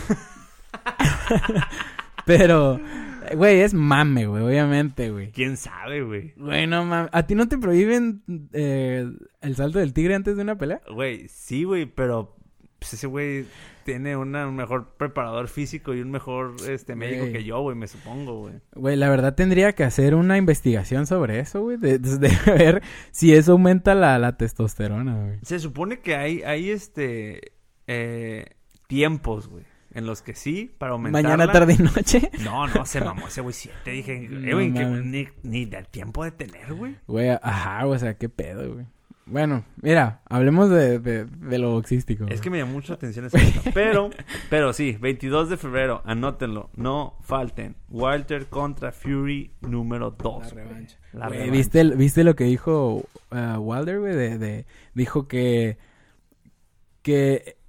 Pero, 2.39 2.81
güey, 3.35 3.61
es 3.61 3.75
mame, 3.75 4.27
güey, 4.27 4.45
obviamente, 4.45 5.11
güey. 5.11 5.33
¿Quién 5.33 5.57
sabe, 5.57 6.03
güey? 6.03 6.33
Güey, 6.37 6.67
no 6.69 6.85
mames. 6.85 7.11
¿A 7.13 7.27
ti 7.27 7.35
no 7.35 7.49
te 7.49 7.59
prohíben 7.59 8.23
eh, 8.53 9.11
el 9.41 9.57
salto 9.57 9.81
del 9.81 9.93
tigre 9.93 10.15
antes 10.15 10.37
de 10.37 10.43
una 10.43 10.57
pelea? 10.57 10.81
Güey, 10.93 11.27
sí, 11.29 11.65
güey, 11.65 11.87
pero 11.87 12.37
pues 12.79 12.95
ese 12.95 13.09
güey 13.09 13.47
tiene 13.85 14.17
un 14.17 14.31
mejor 14.55 14.95
preparador 14.97 15.49
físico 15.49 15.93
y 15.93 16.01
un 16.01 16.11
mejor 16.13 16.55
este 16.69 16.95
médico 16.95 17.31
que 17.33 17.43
yo, 17.43 17.61
güey, 17.61 17.77
me 17.77 17.89
supongo, 17.89 18.43
güey. 18.43 18.55
Güey, 18.75 18.97
la 18.97 19.11
verdad 19.11 19.35
tendría 19.35 19.75
que 19.75 19.83
hacer 19.83 20.15
una 20.15 20.39
investigación 20.39 21.07
sobre 21.07 21.41
eso, 21.41 21.63
güey, 21.63 21.79
de, 21.79 21.99
ver 22.47 22.81
si 23.11 23.35
eso 23.35 23.53
aumenta 23.53 23.97
la, 23.97 24.19
la 24.21 24.37
testosterona, 24.37 25.25
güey. 25.25 25.39
Se 25.43 25.59
supone 25.59 25.99
que 25.99 26.15
hay, 26.15 26.43
hay 26.43 26.71
este, 26.71 27.53
eh, 27.89 28.47
tiempos, 28.87 29.49
güey 29.49 29.70
en 29.93 30.07
los 30.07 30.23
que 30.23 30.35
sí, 30.35 30.71
para 30.79 30.93
aumentar. 30.93 31.23
Mañana, 31.23 31.51
tarde 31.51 31.77
y 31.79 31.83
noche. 31.83 32.31
No, 32.45 32.67
no, 32.69 32.87
se 32.87 33.01
mamó 33.01 33.29
ese 33.29 33.41
güey. 33.41 33.53
Sí, 33.53 33.71
te 33.85 33.91
dije, 33.91 34.29
eh, 34.31 34.55
güey, 34.55 34.73
que 34.73 34.85
ni, 34.85 35.29
ni 35.43 35.65
del 35.65 35.87
tiempo 35.89 36.25
de 36.25 36.31
tener, 36.31 36.73
güey. 36.75 36.97
Güey, 37.07 37.31
ajá, 37.43 37.87
o 37.87 37.99
sea, 37.99 38.15
qué 38.15 38.29
pedo, 38.29 38.75
güey. 38.75 38.87
Bueno, 39.31 39.65
mira, 39.81 40.23
hablemos 40.29 40.71
de, 40.71 40.99
de, 40.99 41.59
lo 41.59 41.71
boxístico. 41.71 42.27
Es 42.29 42.41
que 42.41 42.51
me 42.51 42.59
llamó 42.59 42.73
mucha 42.73 42.95
atención 42.95 43.27
eso. 43.27 43.39
pero, 43.75 44.11
pero 44.49 44.73
sí, 44.73 44.97
22 45.01 45.51
de 45.51 45.57
febrero, 45.57 46.03
anótenlo, 46.05 46.71
no 46.75 47.17
falten. 47.23 47.77
Walter 47.91 48.47
contra 48.47 48.91
Fury 48.91 49.53
número 49.61 50.11
2. 50.11 50.43
La 50.43 50.65
revancha. 50.65 50.99
La 51.13 51.29
revancha. 51.29 51.53
¿viste, 51.53 51.85
¿viste, 51.95 52.25
lo 52.25 52.35
que 52.35 52.45
dijo 52.45 53.05
uh, 53.31 53.59
Wilder, 53.59 54.01
güey? 54.01 54.17
De, 54.17 54.39
de, 54.39 54.67
dijo 54.95 55.29
que, 55.29 55.79
que 57.03 57.60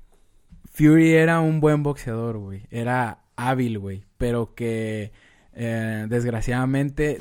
Fury 0.81 1.13
era 1.13 1.39
un 1.41 1.59
buen 1.59 1.83
boxeador, 1.83 2.37
güey. 2.37 2.63
Era 2.71 3.19
hábil, 3.35 3.77
güey. 3.77 4.03
Pero 4.17 4.55
que 4.55 5.11
eh, 5.53 6.05
desgraciadamente 6.09 7.17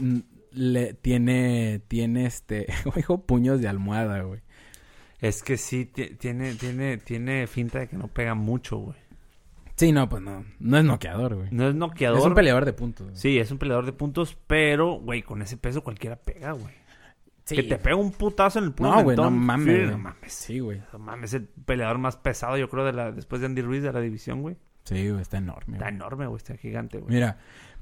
le 0.52 0.94
tiene, 0.94 1.80
tiene 1.86 2.26
este, 2.26 2.66
hijo, 2.96 3.26
puños 3.26 3.60
de 3.60 3.68
almohada, 3.68 4.22
güey. 4.22 4.40
Es 5.20 5.42
que 5.42 5.58
sí, 5.58 5.84
tiene, 5.84 6.54
tiene, 6.54 6.96
tiene 6.96 7.46
finta 7.46 7.80
de 7.80 7.88
que 7.88 7.98
no 7.98 8.08
pega 8.08 8.34
mucho, 8.34 8.78
güey. 8.78 8.96
Sí, 9.76 9.92
no, 9.92 10.08
pues 10.08 10.22
no. 10.22 10.44
No 10.58 10.78
es 10.78 10.84
noqueador, 10.84 11.36
güey. 11.36 11.48
No 11.50 11.68
es 11.68 11.74
noqueador. 11.74 12.18
Es 12.18 12.24
un 12.24 12.34
peleador 12.34 12.64
de 12.64 12.72
puntos. 12.72 13.08
Sí, 13.18 13.38
es 13.38 13.50
un 13.50 13.58
peleador 13.58 13.86
de 13.86 13.92
puntos, 13.92 14.36
pero, 14.46 14.94
güey, 14.94 15.22
con 15.22 15.42
ese 15.42 15.56
peso 15.56 15.82
cualquiera 15.82 16.16
pega, 16.16 16.52
güey. 16.52 16.74
Que 17.56 17.62
te 17.62 17.78
pega 17.78 17.96
un 17.96 18.12
putazo 18.12 18.58
en 18.58 18.66
el 18.66 18.72
puño. 18.72 18.94
No, 18.94 19.02
güey, 19.02 19.16
no 19.16 19.30
mames. 19.30 19.90
no 19.90 19.98
mames. 19.98 20.32
Sí, 20.32 20.60
güey. 20.60 20.82
No 20.92 20.98
mames, 20.98 21.30
es 21.30 21.40
el 21.40 21.48
peleador 21.48 21.98
más 21.98 22.16
pesado, 22.16 22.56
yo 22.56 22.68
creo, 22.68 22.84
de 22.84 22.92
la, 22.92 23.12
después 23.12 23.40
de 23.40 23.46
Andy 23.46 23.62
Ruiz 23.62 23.82
de 23.82 23.92
la 23.92 24.00
división, 24.00 24.42
güey. 24.42 24.56
Sí, 24.84 25.08
güey, 25.08 25.22
está 25.22 25.38
enorme. 25.38 25.76
Está 25.76 25.88
enorme, 25.88 26.26
güey, 26.26 26.36
está 26.36 26.56
gigante, 26.56 26.98
güey. 26.98 27.14
Mira, 27.14 27.38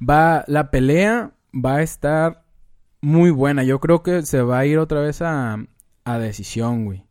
va, 0.06 0.44
la 0.46 0.70
pelea 0.70 1.32
va 1.54 1.76
a 1.76 1.82
estar 1.82 2.44
muy 3.00 3.30
buena. 3.30 3.62
Yo 3.62 3.80
creo 3.80 4.02
que 4.02 4.22
se 4.22 4.42
va 4.42 4.58
a 4.58 4.66
ir 4.66 4.78
otra 4.78 5.00
vez 5.00 5.22
a, 5.22 5.58
a 6.04 6.18
decisión, 6.18 6.84
güey. 6.84 7.04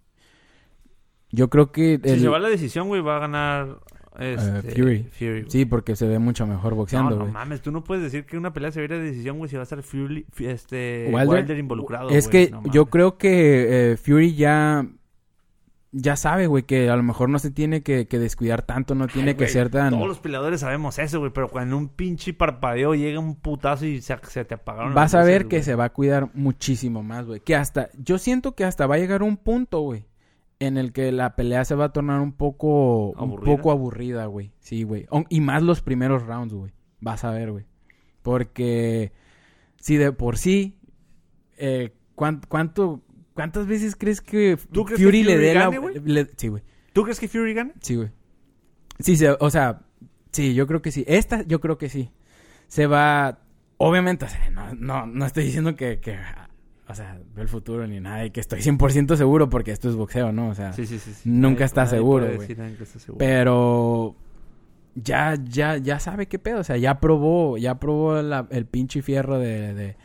Yo 1.31 1.49
creo 1.49 1.71
que... 1.71 1.99
Si 2.03 2.19
se 2.19 2.27
va 2.27 2.37
a 2.37 2.39
la 2.39 2.49
decisión, 2.49 2.87
güey, 2.87 3.01
va 3.01 3.17
a 3.17 3.19
ganar 3.19 3.79
este, 4.19 4.71
Fury. 4.71 5.45
Sí, 5.47 5.65
porque 5.65 5.95
se 5.95 6.07
ve 6.07 6.19
mucho 6.19 6.47
mejor 6.47 6.75
boxeando, 6.75 7.15
No, 7.15 7.25
no 7.25 7.31
mames, 7.31 7.61
tú 7.61 7.71
no 7.71 7.83
puedes 7.83 8.03
decir 8.03 8.25
que 8.25 8.37
una 8.37 8.53
pelea 8.53 8.71
se 8.71 8.79
vea 8.79 8.97
de 8.97 9.03
decisión, 9.03 9.37
güey, 9.37 9.49
si 9.49 9.55
va 9.55 9.61
a 9.61 9.63
estar 9.63 9.81
Fury, 9.83 10.25
este, 10.39 11.09
Wilder, 11.11 11.57
involucrado. 11.57 12.09
Es 12.09 12.27
que 12.27 12.51
yo 12.71 12.87
creo 12.87 13.17
que 13.17 13.91
eh, 13.91 13.97
Fury 13.97 14.35
ya 14.35 14.87
ya 15.91 16.15
sabe, 16.15 16.47
güey, 16.47 16.63
que 16.63 16.89
a 16.89 16.95
lo 16.95 17.03
mejor 17.03 17.29
no 17.29 17.39
se 17.39 17.49
tiene 17.49 17.81
que, 17.81 18.05
descuidar 18.05 18.61
tanto, 18.61 18.93
no 18.93 19.07
tiene 19.07 19.35
que 19.35 19.47
ser 19.47 19.69
tan... 19.69 19.91
Todos 19.91 20.07
los 20.07 20.19
peleadores 20.19 20.59
sabemos 20.59 20.99
eso, 20.99 21.19
güey, 21.19 21.31
pero 21.31 21.47
cuando 21.47 21.77
un 21.77 21.89
pinche 21.89 22.33
parpadeo 22.33 22.93
llega 22.93 23.19
un 23.19 23.35
putazo 23.35 23.85
y 23.85 24.01
se, 24.01 24.15
te 24.45 24.53
apagaron 24.53 24.93
Vas 24.93 25.15
a 25.15 25.23
ver 25.23 25.47
que 25.47 25.63
se 25.63 25.75
va 25.75 25.85
a 25.85 25.93
cuidar 25.93 26.29
muchísimo 26.33 27.03
más, 27.03 27.25
güey. 27.25 27.39
Que 27.39 27.55
hasta... 27.55 27.89
Yo 27.97 28.17
siento 28.17 28.53
que 28.53 28.65
hasta 28.65 28.85
va 28.85 28.95
a 28.95 28.99
llegar 28.99 29.23
un 29.23 29.37
punto, 29.37 29.79
güey, 29.79 30.05
en 30.59 30.77
el 30.77 30.91
que 30.91 31.11
la 31.11 31.35
pelea 31.35 31.65
se 31.65 31.75
va 31.75 31.85
a 31.85 31.93
tornar 31.93 32.19
un 32.19 32.33
poco... 32.33 33.11
Un 33.11 33.41
poco 33.41 33.71
aburrida, 33.71 34.25
güey. 34.25 34.53
Sí, 34.59 34.83
güey. 34.83 35.07
Y 35.29 35.41
más 35.41 35.63
los 35.63 35.81
primeros 35.81 36.25
rounds, 36.25 36.53
güey. 36.53 36.71
Vas 36.99 37.23
a 37.23 37.31
ver, 37.31 37.51
güey. 37.51 37.65
Porque... 38.21 39.11
Si 39.79 39.97
de 39.97 40.11
por 40.11 40.37
sí... 40.37 40.79
Eh, 41.57 41.93
¿Cuánto 42.15 43.03
¿Cuántas 43.37 43.67
veces 43.67 43.95
crees 43.95 44.19
que 44.19 44.57
Fury, 44.57 45.23
le 45.23 45.37
dé 45.37 45.53
la... 45.53 45.69
Sí, 46.37 46.47
güey. 46.47 46.63
¿Tú 46.91 47.03
crees 47.03 47.19
que 47.19 47.27
Fury 47.27 47.53
gane? 47.53 47.73
Sí, 47.81 47.95
güey. 47.95 48.09
Sí, 48.97 49.15
o 49.39 49.49
sea, 49.51 49.81
sí, 50.31 50.55
yo 50.55 50.65
creo 50.65 50.81
que 50.81 50.91
sí. 50.91 51.05
Esta, 51.07 51.43
yo 51.43 51.61
creo 51.61 51.77
que 51.77 51.87
sí. 51.87 52.09
Se 52.67 52.87
va... 52.87 53.43
Obviamente, 53.77 54.25
o 54.25 54.27
sea, 54.27 54.49
no, 54.49 54.73
no, 54.73 55.05
no 55.05 55.23
estoy 55.23 55.43
diciendo 55.43 55.75
que, 55.75 55.99
que 55.99 56.17
o 56.89 56.95
sea, 56.95 57.19
veo 57.35 57.43
el 57.43 57.49
futuro 57.49 57.85
ni 57.85 57.99
nada 57.99 58.25
y 58.25 58.31
que 58.31 58.39
estoy 58.39 58.61
100% 58.61 59.15
seguro 59.17 59.49
porque 59.49 59.71
esto 59.71 59.89
es 59.89 59.95
boxeo, 59.95 60.31
¿no? 60.31 60.49
O 60.49 60.55
sea, 60.55 60.73
sí, 60.73 60.85
sí, 60.85 60.99
sí, 60.99 61.13
nunca 61.25 61.65
está 61.65 61.85
seguro, 61.85 62.27
güey. 62.35 62.55
Pero 63.17 64.15
ya, 64.95 65.35
ya, 65.35 65.77
ya 65.77 65.99
sabe 65.99 66.27
qué 66.27 66.39
pedo, 66.39 66.59
o 66.59 66.63
sea, 66.63 66.77
ya 66.77 66.99
probó, 66.99 67.57
ya 67.57 67.75
probó 67.75 68.17
el 68.17 68.65
pinche 68.65 69.01
fierro 69.01 69.37
de, 69.37 69.95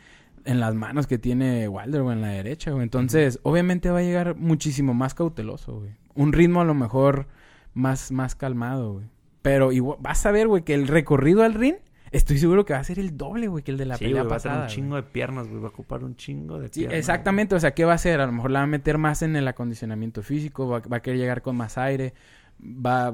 en 0.45 0.59
las 0.59 0.75
manos 0.75 1.07
que 1.07 1.17
tiene 1.17 1.67
Wilder, 1.67 2.01
o 2.01 2.11
en 2.11 2.21
la 2.21 2.27
derecha, 2.27 2.71
güey. 2.71 2.83
Entonces, 2.83 3.39
obviamente 3.43 3.89
va 3.89 3.99
a 3.99 4.03
llegar 4.03 4.35
muchísimo 4.35 4.93
más 4.93 5.13
cauteloso, 5.15 5.79
güey. 5.79 5.91
Un 6.15 6.33
ritmo 6.33 6.61
a 6.61 6.65
lo 6.65 6.73
mejor 6.73 7.27
más, 7.73 8.11
más 8.11 8.35
calmado, 8.35 8.93
güey. 8.93 9.05
Pero 9.41 9.71
igual, 9.71 9.97
vas 10.01 10.25
a 10.25 10.31
ver, 10.31 10.47
güey, 10.47 10.63
que 10.63 10.73
el 10.73 10.87
recorrido 10.87 11.43
al 11.43 11.53
ring, 11.53 11.75
estoy 12.13 12.37
seguro 12.37 12.63
que 12.63 12.73
va 12.73 12.79
a 12.79 12.83
ser 12.83 12.99
el 12.99 13.17
doble, 13.17 13.47
güey, 13.47 13.63
que 13.63 13.71
el 13.71 13.77
de 13.77 13.85
la 13.85 13.97
pelea 13.97 14.25
pasada. 14.27 14.59
Va 14.59 14.65
a 14.65 14.69
ser 14.69 14.79
un 14.79 14.83
chingo 14.83 14.95
de 14.95 15.03
piernas, 15.03 15.47
güey. 15.47 15.59
Va 15.59 15.67
a 15.67 15.71
ocupar 15.71 16.03
un 16.03 16.15
chingo 16.15 16.59
de 16.59 16.69
piernas. 16.69 16.93
Sí, 16.93 16.97
exactamente. 16.97 17.55
O 17.55 17.59
sea, 17.59 17.71
¿qué 17.71 17.83
va 17.83 17.93
a 17.93 17.95
hacer? 17.95 18.21
A 18.21 18.25
lo 18.25 18.31
mejor 18.31 18.51
la 18.51 18.59
va 18.59 18.63
a 18.63 18.67
meter 18.67 18.97
más 18.97 19.21
en 19.21 19.35
el 19.35 19.47
acondicionamiento 19.47 20.21
físico, 20.21 20.67
va, 20.67 20.79
va 20.79 20.97
a 20.97 21.01
querer 21.01 21.19
llegar 21.19 21.41
con 21.41 21.57
más 21.57 21.77
aire, 21.77 22.13
va, 22.61 23.11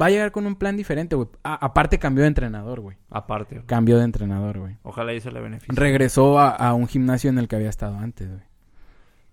va 0.00 0.06
a 0.06 0.10
llegar 0.10 0.32
con 0.32 0.46
un 0.46 0.56
plan 0.56 0.76
diferente, 0.76 1.16
güey. 1.16 1.28
aparte 1.42 1.98
cambió 1.98 2.22
de 2.22 2.28
entrenador, 2.28 2.80
güey. 2.80 2.96
Aparte. 3.10 3.62
Cambió 3.66 3.98
de 3.98 4.04
entrenador, 4.04 4.58
güey. 4.58 4.76
Ojalá 4.82 5.12
eso 5.12 5.30
le 5.30 5.40
beneficie. 5.40 5.74
Regresó 5.74 6.38
a, 6.38 6.74
un 6.74 6.88
gimnasio 6.88 7.30
en 7.30 7.38
el 7.38 7.48
que 7.48 7.56
había 7.56 7.68
estado 7.68 7.96
antes, 7.98 8.28
güey. 8.28 8.42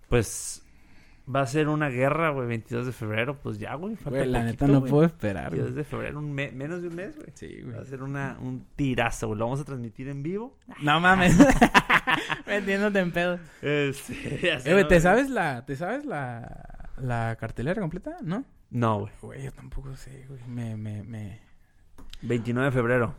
Pues 0.08 0.62
va 1.34 1.42
a 1.42 1.46
ser 1.46 1.68
una 1.68 1.88
guerra, 1.88 2.30
güey, 2.30 2.48
22 2.48 2.86
de 2.86 2.92
febrero. 2.92 3.38
Pues 3.40 3.58
ya, 3.58 3.74
güey. 3.74 3.96
La 4.26 4.42
neta 4.42 4.66
no 4.66 4.84
puedo 4.84 5.04
esperar, 5.04 5.50
22 5.50 5.74
de 5.74 5.84
febrero, 5.84 6.18
un 6.18 6.32
menos 6.32 6.82
de 6.82 6.88
un 6.88 6.94
mes, 6.94 7.16
güey. 7.16 7.28
Sí, 7.34 7.60
güey. 7.62 7.76
Va 7.76 7.82
a 7.82 7.84
ser 7.84 8.02
una, 8.02 8.36
un 8.40 8.66
tirazo, 8.76 9.28
güey. 9.28 9.38
Lo 9.38 9.46
vamos 9.46 9.60
a 9.60 9.64
transmitir 9.64 10.08
en 10.08 10.22
vivo. 10.22 10.56
No 10.82 11.00
mames. 11.00 11.36
Metiéndote 12.46 12.98
en 12.98 13.12
pedo. 13.12 13.38
Este, 13.62 14.52
eh, 14.52 14.72
güey, 14.72 14.88
¿te 14.88 15.00
sabes 15.00 15.30
la, 15.30 15.64
te 15.64 15.76
sabes 15.76 16.04
la, 16.04 16.90
la 16.98 17.36
cartelera 17.38 17.80
completa? 17.80 18.16
¿No? 18.22 18.44
No, 18.70 19.00
güey. 19.00 19.12
Güey, 19.20 19.42
yo 19.44 19.52
tampoco 19.52 19.94
sé, 19.96 20.24
güey. 20.28 20.40
Me, 20.46 20.76
me, 20.76 21.02
me... 21.02 21.40
29 22.22 22.70
de 22.70 22.72
febrero. 22.72 23.14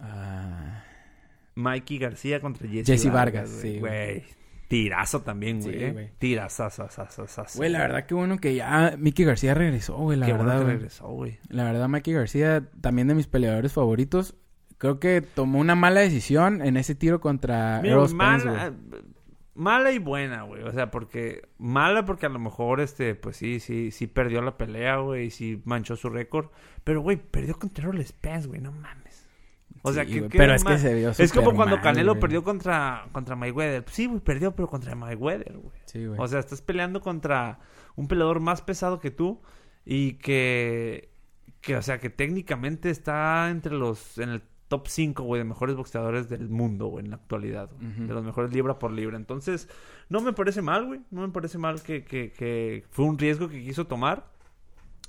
Ah... 0.00 0.84
Mikey 1.58 1.98
García 1.98 2.40
contra 2.40 2.68
Jesse, 2.68 2.86
Jesse 2.86 3.12
Vargas, 3.12 3.50
sí. 3.50 3.80
Güey. 3.80 4.24
Tirazo 4.68 5.22
también, 5.22 5.62
güey. 5.62 5.78
Sí, 5.78 5.82
eh. 5.82 6.12
Tirazazo, 6.18 6.88
Güey, 7.56 7.70
la 7.70 7.78
verdad 7.80 8.04
que 8.04 8.14
bueno 8.14 8.36
que 8.36 8.54
ya 8.54 8.94
Mickey 8.98 9.24
García 9.24 9.54
regresó, 9.54 9.96
güey. 9.96 10.18
La 10.18 10.26
Qué 10.26 10.32
verdad. 10.32 10.56
Bueno 10.58 10.70
regresó, 10.72 11.08
güey. 11.08 11.38
La 11.48 11.64
verdad, 11.64 11.88
Mickey 11.88 12.12
García, 12.12 12.68
también 12.82 13.08
de 13.08 13.14
mis 13.14 13.26
peleadores 13.26 13.72
favoritos. 13.72 14.36
Creo 14.76 15.00
que 15.00 15.22
tomó 15.22 15.58
una 15.58 15.74
mala 15.74 16.00
decisión 16.00 16.62
en 16.62 16.76
ese 16.76 16.94
tiro 16.94 17.20
contra 17.20 17.80
Mira, 17.82 17.96
mala, 18.14 18.72
mala 19.54 19.90
y 19.90 19.98
buena, 19.98 20.42
güey. 20.42 20.62
O 20.62 20.72
sea, 20.72 20.90
porque 20.90 21.48
mala 21.56 22.04
porque 22.04 22.26
a 22.26 22.28
lo 22.28 22.38
mejor 22.38 22.80
este, 22.80 23.14
pues 23.14 23.38
sí, 23.38 23.60
sí, 23.60 23.90
sí 23.90 24.06
perdió 24.06 24.42
la 24.42 24.56
pelea, 24.56 24.98
güey, 24.98 25.26
y 25.26 25.30
sí 25.30 25.62
manchó 25.64 25.96
su 25.96 26.10
récord. 26.10 26.50
Pero, 26.84 27.00
güey, 27.00 27.16
perdió 27.16 27.58
contra 27.58 27.84
Errol 27.84 28.04
Spence, 28.04 28.46
güey, 28.46 28.60
no 28.60 28.70
mames. 28.70 29.07
O 29.82 29.92
sea, 29.92 30.04
que, 30.04 30.22
pero 30.22 30.54
es 30.54 30.64
que 30.64 30.78
se 30.78 30.94
vio 30.94 31.10
Es 31.10 31.32
como 31.32 31.54
cuando 31.54 31.80
Canelo 31.80 32.18
perdió 32.18 32.42
contra, 32.42 33.06
contra 33.12 33.36
Mayweather. 33.36 33.84
Sí, 33.90 34.06
güey, 34.06 34.20
perdió, 34.20 34.54
pero 34.54 34.68
contra 34.68 34.94
Mayweather, 34.94 35.56
güey. 35.58 35.76
Sí, 35.86 36.06
güey. 36.06 36.18
O 36.20 36.26
sea, 36.26 36.40
estás 36.40 36.62
peleando 36.62 37.00
contra 37.00 37.60
un 37.96 38.08
peleador 38.08 38.40
más 38.40 38.62
pesado 38.62 39.00
que 39.00 39.10
tú 39.10 39.40
y 39.84 40.14
que, 40.14 41.10
que 41.60 41.76
o 41.76 41.82
sea, 41.82 41.98
que 41.98 42.10
técnicamente 42.10 42.90
está 42.90 43.48
entre 43.50 43.74
los, 43.74 44.18
en 44.18 44.30
el 44.30 44.42
top 44.68 44.86
5, 44.86 45.22
güey, 45.22 45.40
de 45.40 45.44
mejores 45.44 45.76
boxeadores 45.76 46.28
del 46.28 46.48
mundo, 46.48 46.86
güey, 46.88 47.04
en 47.04 47.10
la 47.10 47.16
actualidad. 47.16 47.70
De 47.70 48.12
los 48.12 48.22
mejores 48.22 48.52
libra 48.52 48.78
por 48.78 48.92
libra. 48.92 49.16
Entonces, 49.16 49.68
no 50.08 50.20
me 50.20 50.32
parece 50.32 50.62
mal, 50.62 50.86
güey. 50.86 51.00
No 51.10 51.22
me 51.22 51.32
parece 51.32 51.58
mal 51.58 51.82
que, 51.82 52.04
que, 52.04 52.32
que 52.32 52.84
fue 52.90 53.06
un 53.06 53.18
riesgo 53.18 53.48
que 53.48 53.62
quiso 53.62 53.86
tomar 53.86 54.26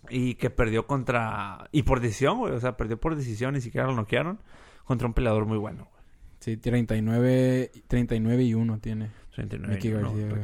y 0.09 0.35
que 0.35 0.49
perdió 0.49 0.87
contra... 0.87 1.69
Y 1.71 1.83
por 1.83 1.99
decisión, 1.99 2.37
güey. 2.39 2.53
O 2.53 2.59
sea, 2.59 2.77
perdió 2.77 2.99
por 2.99 3.15
decisión, 3.15 3.53
ni 3.53 3.61
siquiera 3.61 3.87
lo 3.87 3.95
noquearon. 3.95 4.39
Contra 4.85 5.07
un 5.07 5.13
peleador 5.13 5.45
muy 5.45 5.57
bueno, 5.57 5.87
güey. 5.91 6.03
Sí, 6.39 6.57
39, 6.57 7.71
39 7.87 8.43
y 8.43 8.53
1 8.53 8.79
tiene. 8.79 9.11
39 9.35 9.75
Mickey 9.75 9.91
García, 9.91 10.29
güey. 10.29 10.43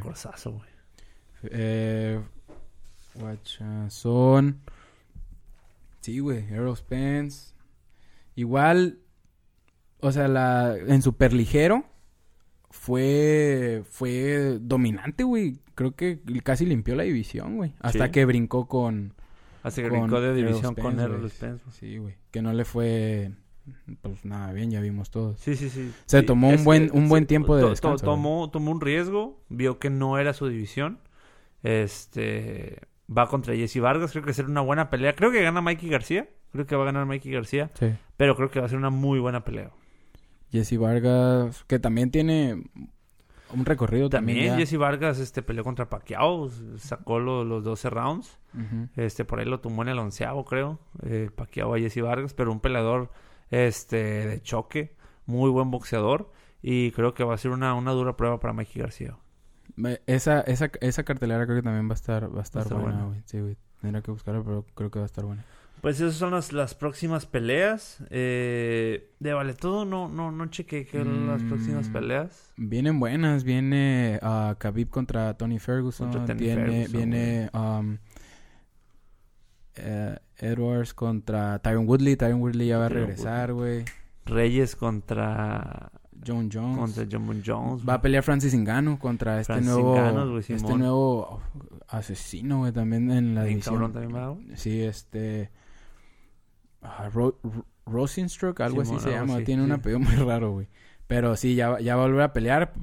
güey. 0.51 0.69
Eh, 1.51 2.21
Guachazón. 3.15 4.59
Sí, 6.01 6.19
güey. 6.19 6.45
Errol 6.51 6.75
Spence. 6.75 7.53
Igual, 8.35 8.99
o 10.01 10.11
sea, 10.11 10.27
la, 10.27 10.75
en 10.77 11.01
superligero 11.01 11.85
fue, 12.69 13.83
fue 13.89 14.59
dominante, 14.59 15.23
güey. 15.23 15.59
Creo 15.73 15.95
que 15.95 16.21
casi 16.43 16.65
limpió 16.65 16.95
la 16.95 17.03
división, 17.03 17.55
güey. 17.55 17.73
Hasta 17.79 18.11
que 18.11 18.25
brincó 18.25 18.67
con, 18.67 19.13
Así 19.65 19.81
que 19.81 19.89
brincó 19.89 20.21
de 20.21 20.33
división 20.33 20.75
con 20.75 20.99
Errol 20.99 21.29
Spence. 21.29 21.65
Sí, 21.71 21.97
güey. 21.97 22.15
Que 22.31 22.41
no 22.41 22.53
le 22.53 22.65
fue 22.65 23.31
pues 24.01 24.23
nada 24.25 24.53
bien, 24.53 24.69
ya 24.69 24.79
vimos 24.79 25.09
todo. 25.09 25.35
Sí, 25.37 25.55
sí, 25.55 25.69
sí. 25.69 25.91
Se 26.05 26.21
tomó 26.21 26.49
un 26.49 26.63
buen 26.63 26.91
un 26.93 27.09
buen 27.09 27.25
tiempo 27.25 27.55
de 27.55 27.67
descanso. 27.67 28.05
tomó, 28.05 28.51
tomó 28.51 28.71
un 28.71 28.79
riesgo, 28.79 29.43
vio 29.49 29.79
que 29.79 29.89
no 29.89 30.19
era 30.19 30.33
su 30.33 30.47
división. 30.47 30.99
Este 31.63 32.81
va 33.09 33.27
contra 33.27 33.55
Jesse 33.55 33.79
Vargas, 33.79 34.11
creo 34.11 34.23
que 34.23 34.33
será 34.33 34.47
una 34.47 34.61
buena 34.61 34.91
pelea. 34.91 35.15
Creo 35.15 35.31
que 35.31 35.41
gana 35.41 35.61
Mikey 35.61 35.89
García. 35.89 36.29
Creo 36.51 36.67
que 36.67 36.75
va 36.75 36.83
a 36.83 36.85
ganar 36.85 37.07
Mikey 37.07 37.31
García. 37.31 37.71
Sí. 37.73 37.87
Pero 38.17 38.35
creo 38.35 38.51
que 38.51 38.59
va 38.59 38.67
a 38.67 38.69
ser 38.69 38.77
una 38.77 38.91
muy 38.91 39.19
buena 39.19 39.43
pelea. 39.43 39.71
Jesse 40.51 40.77
Vargas, 40.77 41.63
que 41.67 41.79
también 41.79 42.11
tiene 42.11 42.63
un 43.55 43.65
recorrido 43.65 44.09
también. 44.09 44.47
También 44.47 44.67
Jesse 44.67 44.77
Vargas 44.77 45.19
este, 45.19 45.41
peleó 45.41 45.63
contra 45.63 45.89
Pacquiao, 45.89 46.49
sacó 46.77 47.19
los 47.19 47.63
12 47.63 47.89
rounds. 47.89 48.39
este 48.95 49.25
Por 49.25 49.39
ahí 49.39 49.45
lo 49.45 49.59
tumbó 49.59 49.83
en 49.83 49.89
el 49.89 49.99
onceavo, 49.99 50.45
creo. 50.45 50.79
Eh, 51.03 51.29
Pacquiao 51.33 51.73
a 51.73 51.79
Jesse 51.79 52.01
Vargas, 52.01 52.33
pero 52.33 52.51
un 52.51 52.59
peleador 52.59 53.11
este, 53.49 54.27
de 54.27 54.41
choque, 54.41 54.95
muy 55.25 55.49
buen 55.49 55.71
boxeador. 55.71 56.31
Y 56.61 56.91
creo 56.91 57.13
que 57.13 57.23
va 57.23 57.35
a 57.35 57.37
ser 57.37 57.51
una, 57.51 57.73
una 57.73 57.91
dura 57.91 58.17
prueba 58.17 58.39
para 58.39 58.53
Mikey 58.53 58.81
García. 58.81 59.17
Esa, 60.05 60.41
esa, 60.41 60.71
esa 60.81 61.03
cartelera 61.03 61.45
creo 61.45 61.57
que 61.57 61.63
también 61.63 61.87
va 61.87 61.93
a 61.93 61.95
estar, 61.95 62.33
va 62.33 62.39
a 62.39 62.43
estar, 62.43 62.67
buena, 62.73 63.05
güey. 63.05 63.21
Sí, 63.25 63.39
güey. 63.39 63.57
Tendrá 63.81 64.01
que 64.01 64.11
buscarla, 64.11 64.41
pero 64.43 64.65
creo 64.73 64.89
que 64.89 64.99
va 64.99 65.05
a 65.05 65.07
estar 65.07 65.25
buena. 65.25 65.43
Pues 65.85 66.01
esas 66.01 66.15
son 66.15 66.31
las, 66.31 66.51
las 66.51 66.73
próximas 66.73 67.27
peleas. 67.27 68.03
Eh, 68.09 69.11
de 69.19 69.33
vale 69.33 69.53
todo, 69.53 69.85
no, 69.85 70.09
no, 70.09 70.31
no 70.31 70.47
chequé 70.47 70.83
qué 70.83 71.03
son 71.03 71.27
las 71.27 71.43
próximas 71.43 71.89
mm, 71.89 71.93
peleas. 71.93 72.53
Vienen 72.57 72.99
buenas, 72.99 73.43
viene 73.43 74.19
uh, 74.23 74.55
Khabib 74.57 74.89
contra 74.89 75.37
Tony 75.37 75.59
Ferguson. 75.59 76.09
viene, 76.39 76.87
viene 76.87 77.51
um, 77.53 77.99
eh, 79.75 80.17
Edwards 80.37 80.95
contra 80.95 81.59
Tyron 81.59 81.87
Woodley. 81.87 82.15
Tyron 82.15 82.41
Woodley 82.41 82.69
ya 82.69 82.79
va 82.79 82.87
a 82.87 82.89
regresar, 82.89 83.53
güey. 83.53 83.85
Reyes 84.25 84.75
contra 84.75 85.91
John 86.25 86.49
Jones. 86.51 86.79
Contra 86.79 87.05
John 87.11 87.43
Jones. 87.45 87.87
Va 87.87 87.93
a 87.93 88.01
pelear 88.01 88.23
Francis 88.23 88.55
Ngannou 88.55 88.97
contra 88.97 89.39
este 89.39 89.61
nuevo 89.61 89.95
este 90.39 90.77
nuevo 90.77 91.41
asesino, 91.89 92.57
güey, 92.61 92.71
también 92.71 93.11
en 93.11 93.35
la 93.35 93.43
división. 93.43 93.93
también 93.93 94.15
va, 94.15 94.35
Sí, 94.55 94.81
este 94.81 95.51
uh, 96.85 97.09
Ro 97.09 97.39
Rosenstruck, 97.85 98.61
algo 98.61 98.81
así 98.81 98.97
se 98.99 99.11
llama. 99.11 99.43
Tiene 99.43 99.63
un 99.63 99.71
apellido 99.71 99.99
muy 99.99 100.15
raro, 100.15 100.51
güey. 100.51 100.67
Pero 101.07 101.35
sí, 101.35 101.55
ya, 101.55 101.79
ya 101.79 101.95
va 101.95 102.03
a 102.03 102.07
volver 102.07 102.23
a 102.23 102.33
pelear. 102.33 102.73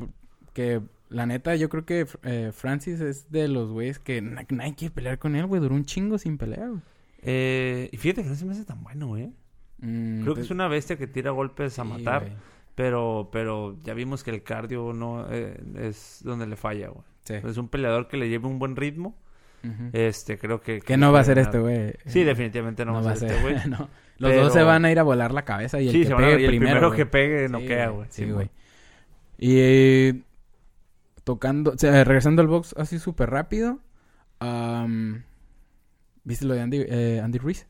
Que 0.52 0.80
la 1.08 1.26
neta, 1.26 1.56
yo 1.56 1.68
creo 1.68 1.84
que 1.84 2.06
eh, 2.22 2.50
Francis 2.52 3.00
es 3.00 3.30
de 3.30 3.48
los 3.48 3.70
güeyes 3.70 3.98
que 3.98 4.20
nadie 4.22 4.74
quiere 4.74 4.94
pelear 4.94 5.18
con 5.18 5.34
él, 5.34 5.46
güey. 5.46 5.60
Duró 5.60 5.74
un 5.74 5.84
chingo 5.84 6.18
sin 6.18 6.38
pelear, 6.38 6.68
güey. 6.68 6.82
Eh, 7.22 7.88
y 7.92 7.96
fíjate 7.96 8.22
que 8.22 8.28
no 8.28 8.34
se 8.34 8.44
me 8.44 8.52
hace 8.52 8.64
tan 8.64 8.82
bueno, 8.82 9.08
güey. 9.08 9.32
Mm, 9.78 10.22
creo 10.22 10.34
que 10.34 10.40
pues 10.40 10.46
es 10.46 10.50
una 10.50 10.68
bestia 10.68 10.96
que 10.96 11.06
tira 11.06 11.30
golpes 11.30 11.78
a 11.78 11.84
matar. 11.84 12.36
Pero, 12.74 13.28
pero 13.30 13.76
ya 13.82 13.92
vimos 13.92 14.24
que 14.24 14.30
el 14.30 14.42
cardio 14.42 14.92
no 14.92 15.26
eh, 15.30 15.60
es 15.76 16.20
donde 16.24 16.46
le 16.46 16.56
falla, 16.56 16.88
güey. 16.88 17.04
Es 17.28 17.56
un 17.56 17.68
peleador 17.68 18.08
que 18.08 18.16
le 18.16 18.28
lleve 18.28 18.46
un 18.48 18.58
buen 18.58 18.76
ritmo. 18.76 19.16
Este, 19.92 20.38
creo 20.38 20.60
que... 20.60 20.80
Que, 20.80 20.96
no 20.96 21.12
va 21.12 21.20
a 21.20 21.24
ser 21.24 21.38
este 21.38 21.58
güey. 21.58 21.94
Sí, 22.06 22.24
definitivamente 22.24 22.84
no, 22.84 23.02
va 23.02 23.12
a 23.12 23.16
ser 23.16 23.30
este 23.30 23.42
güey. 23.42 23.56
Los 24.18 24.34
dos 24.34 24.52
se 24.52 24.62
van 24.62 24.84
a 24.84 24.90
ir 24.90 24.98
a 24.98 25.02
volar 25.02 25.32
la 25.32 25.44
cabeza 25.44 25.80
y 25.80 25.88
el 25.88 26.08
que 26.08 26.14
pegue 26.14 26.46
primero, 26.48 26.92
que 26.92 27.06
pegue 27.06 27.48
no 27.48 27.60
queda, 27.60 27.88
güey. 27.88 28.06
Sí, 28.10 28.30
güey. 28.30 28.50
y 29.38 30.22
tocando... 31.24 31.72
O 31.72 31.78
sea, 31.78 32.04
regresando 32.04 32.42
al 32.42 32.48
box 32.48 32.74
así 32.76 32.98
súper 32.98 33.30
rápido. 33.30 33.78
¿Viste 36.24 36.44
lo 36.44 36.54
de 36.54 36.60
Andy, 36.60 36.84
eh, 36.88 37.20
Andy 37.22 37.38
Ruiz? 37.38 37.66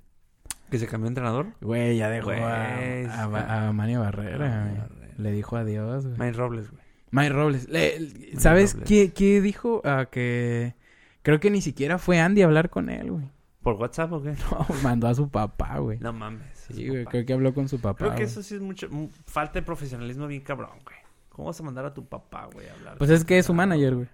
¿Que 0.71 0.79
se 0.79 0.87
cambió 0.87 1.05
de 1.05 1.09
entrenador? 1.09 1.49
Güey, 1.61 1.99
ya 1.99 2.09
dejó 2.09 2.31
a, 2.31 3.67
a, 3.67 3.73
Manny 3.73 3.97
Barrera. 3.97 4.89
Le 5.19 5.33
dijo 5.33 5.57
adiós, 5.57 6.07
güey. 6.07 6.19
Mike 6.19 6.39
Robles, 6.39 6.71
güey. 6.71 6.83
Mike 7.11 7.33
Robles. 7.35 7.69
¿Sabes 8.39 8.75
Qué, 8.75 9.13
qué 9.13 9.43
dijo? 9.43 9.83
Uh, 9.85 10.07
que 10.11 10.75
creo 11.23 11.41
que 11.41 11.51
ni 11.51 11.61
siquiera 11.61 11.99
fue 11.99 12.21
Andy 12.21 12.43
a 12.43 12.47
hablar 12.47 12.71
con 12.71 12.91
él, 12.91 13.11
güey. 13.11 13.31
¿Por 13.63 13.75
WhatsApp 13.75 14.13
o 14.13 14.23
qué? 14.23 14.35
No, 14.51 14.67
mandó 14.83 15.07
a 15.09 15.15
su 15.15 15.29
papá, 15.29 15.79
güey. 15.79 15.99
No 16.01 16.13
mames. 16.13 16.43
Sí, 16.53 16.89
güey, 16.89 17.05
creo 17.05 17.25
que 17.25 17.33
habló 17.33 17.55
con 17.55 17.69
su 17.69 17.81
papá. 17.81 17.99
Creo 17.99 18.15
que 18.15 18.25
eso 18.25 18.43
sí 18.43 18.57
es 18.57 18.61
mucho... 18.61 18.89
Falta 19.27 19.55
de 19.55 19.63
profesionalismo 19.63 20.27
bien 20.27 20.43
cabrón, 20.43 20.79
güey. 20.85 20.97
¿Cómo 21.29 21.49
vas 21.49 21.61
a 21.61 21.63
mandar 21.63 21.87
a 21.87 21.95
tu 21.95 22.05
papá, 22.05 22.49
güey, 22.53 22.69
a 22.69 22.75
hablar? 22.75 22.99
Pues 22.99 23.11
es 23.11 23.25
que 23.25 23.39
es 23.39 23.47
su 23.47 23.55
manager, 23.55 23.95
güey. 23.95 24.09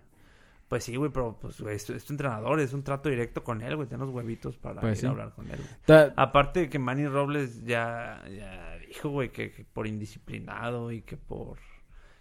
Pues 0.68 0.84
sí, 0.84 0.96
güey, 0.96 1.10
pero 1.10 1.38
pues, 1.40 1.60
es, 1.60 1.84
tu 1.84 2.12
entrenador, 2.12 2.60
es 2.60 2.74
un 2.74 2.82
trato 2.82 3.08
directo 3.08 3.42
con 3.42 3.62
él, 3.62 3.74
güey. 3.74 3.88
Tienes 3.88 4.08
huevitos 4.08 4.58
para 4.58 4.82
pues 4.82 5.02
ir 5.02 5.08
a 5.08 5.10
hablar 5.12 5.34
con 5.34 5.46
él, 5.50 6.12
Aparte 6.14 6.60
de 6.60 6.68
que 6.68 6.78
Manny 6.78 7.06
Robles 7.06 7.64
ya, 7.64 8.22
ya 8.28 8.76
dijo, 8.86 9.08
güey, 9.08 9.30
que, 9.30 9.66
por 9.72 9.86
indisciplinado 9.86 10.92
y 10.92 11.00
que 11.00 11.16
por 11.16 11.58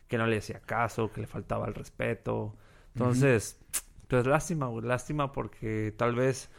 que 0.08 0.18
no 0.18 0.26
le 0.26 0.38
hacía 0.38 0.62
caso, 0.62 1.12
que 1.12 1.20
le 1.20 1.28
faltaba 1.28 1.68
el 1.68 1.74
respeto. 1.74 2.56
Entonces, 2.94 3.60
pues 4.08 4.26
lástima, 4.26 4.68
güey, 4.68 4.86
lástima 4.86 5.32
porque 5.32 5.94
tal 5.98 6.16
vez 6.16 6.50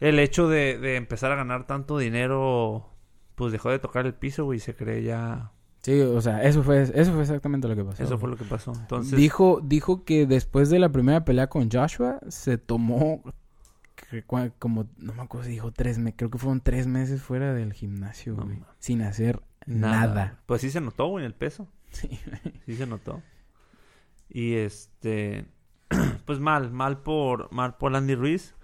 el 0.00 0.18
hecho 0.18 0.48
de, 0.48 0.78
de 0.78 0.96
empezar 0.96 1.32
a 1.32 1.36
ganar 1.36 1.66
tanto 1.66 1.98
dinero, 1.98 2.88
pues 3.34 3.52
dejó 3.52 3.70
de 3.70 3.78
tocar 3.78 4.06
el 4.06 4.14
piso, 4.14 4.44
güey, 4.44 4.58
y 4.58 4.60
se 4.60 4.74
cree 4.74 5.02
ya 5.02 5.52
Sí, 5.84 6.00
o 6.00 6.20
sea, 6.22 6.42
eso 6.42 6.62
fue, 6.62 6.80
eso 6.82 7.12
fue 7.12 7.20
exactamente 7.20 7.68
lo 7.68 7.76
que 7.76 7.84
pasó. 7.84 8.02
Eso 8.02 8.16
fue 8.16 8.30
lo 8.30 8.38
que 8.38 8.44
pasó. 8.44 8.72
Entonces... 8.72 9.18
Dijo, 9.18 9.60
dijo 9.62 10.02
que 10.04 10.24
después 10.24 10.70
de 10.70 10.78
la 10.78 10.88
primera 10.88 11.26
pelea 11.26 11.48
con 11.48 11.70
Joshua, 11.70 12.20
se 12.28 12.56
tomó 12.56 13.22
como, 14.58 14.86
no 14.96 15.12
me 15.12 15.22
acuerdo 15.22 15.44
si 15.44 15.52
dijo 15.52 15.72
tres 15.72 15.98
meses, 15.98 16.14
creo 16.16 16.30
que 16.30 16.38
fueron 16.38 16.62
tres 16.62 16.86
meses 16.86 17.20
fuera 17.20 17.52
del 17.52 17.74
gimnasio, 17.74 18.34
güey. 18.34 18.60
sin 18.78 19.02
hacer 19.02 19.42
nada. 19.66 20.40
Pues 20.46 20.62
sí 20.62 20.70
se 20.70 20.80
notó, 20.80 21.08
güey, 21.08 21.24
en 21.24 21.26
el 21.26 21.34
peso. 21.34 21.68
Sí. 21.90 22.08
sí 22.66 22.76
se 22.76 22.86
notó. 22.86 23.22
Y 24.30 24.54
este, 24.54 25.44
pues 26.24 26.40
mal, 26.40 26.70
mal 26.70 26.98
por, 27.02 27.52
mal 27.52 27.76
por 27.76 27.94
Andy 27.94 28.14
Ruiz. 28.14 28.54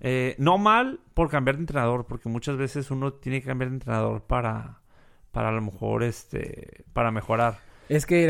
Eh, 0.00 0.34
no 0.38 0.58
mal 0.58 1.00
por 1.14 1.30
cambiar 1.30 1.56
de 1.56 1.62
entrenador, 1.62 2.06
porque 2.06 2.28
muchas 2.28 2.56
veces 2.56 2.90
uno 2.90 3.14
tiene 3.14 3.40
que 3.40 3.46
cambiar 3.46 3.70
de 3.70 3.76
entrenador 3.76 4.22
para 4.22 4.80
para 5.30 5.50
a 5.50 5.52
lo 5.52 5.60
mejor 5.60 6.02
este 6.02 6.84
para 6.92 7.10
mejorar. 7.10 7.58
Es 7.88 8.04
que 8.04 8.26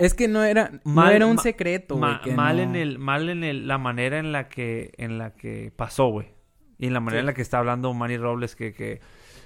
es 0.00 0.14
que 0.14 0.28
no 0.28 0.42
era 0.44 0.80
mal, 0.84 1.12
era 1.12 1.26
un 1.26 1.38
secreto, 1.38 1.96
mal 1.96 2.60
en 2.60 2.76
el 2.76 2.98
mal 2.98 3.28
en 3.28 3.44
el, 3.44 3.66
la 3.66 3.78
manera 3.78 4.18
en 4.18 4.32
la 4.32 4.48
que 4.48 4.92
en 4.98 5.16
la 5.18 5.34
que 5.34 5.72
pasó, 5.74 6.08
güey. 6.08 6.28
Y 6.78 6.86
en 6.86 6.94
la 6.94 7.00
manera 7.00 7.20
en 7.20 7.26
la 7.26 7.34
que 7.34 7.42
está 7.42 7.58
hablando 7.58 7.92
Manny 7.92 8.16
Robles 8.16 8.56
que, 8.56 8.72
que 8.72 9.00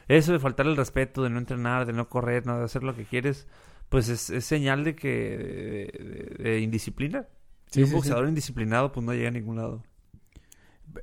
eso 0.08 0.32
de 0.32 0.38
faltar 0.38 0.66
el 0.66 0.76
respeto, 0.76 1.22
de 1.22 1.30
no 1.30 1.38
entrenar, 1.38 1.86
de 1.86 1.92
no 1.92 2.08
correr, 2.08 2.46
no 2.46 2.58
de 2.58 2.64
hacer 2.64 2.82
lo 2.82 2.94
que 2.94 3.04
quieres, 3.04 3.46
pues 3.88 4.08
es, 4.08 4.44
señal 4.44 4.84
de 4.84 4.94
que 4.94 6.36
de, 6.38 6.60
indisciplina. 6.60 7.26
Sí, 7.70 7.82
un 7.82 7.92
boxeador 7.92 8.28
indisciplinado, 8.28 8.92
pues 8.92 9.04
no 9.04 9.12
llega 9.12 9.28
a 9.28 9.32
ningún 9.32 9.56
lado. 9.56 9.82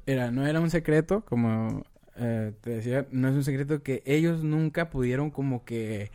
Era, 0.05 0.31
no 0.31 0.47
era 0.47 0.59
un 0.59 0.69
secreto, 0.69 1.25
como 1.25 1.83
eh, 2.15 2.53
te 2.61 2.69
decía, 2.71 3.07
no 3.11 3.27
es 3.27 3.35
un 3.35 3.43
secreto 3.43 3.83
que 3.83 4.03
ellos 4.05 4.43
nunca 4.43 4.89
pudieron 4.89 5.31
como 5.31 5.65
que 5.65 6.11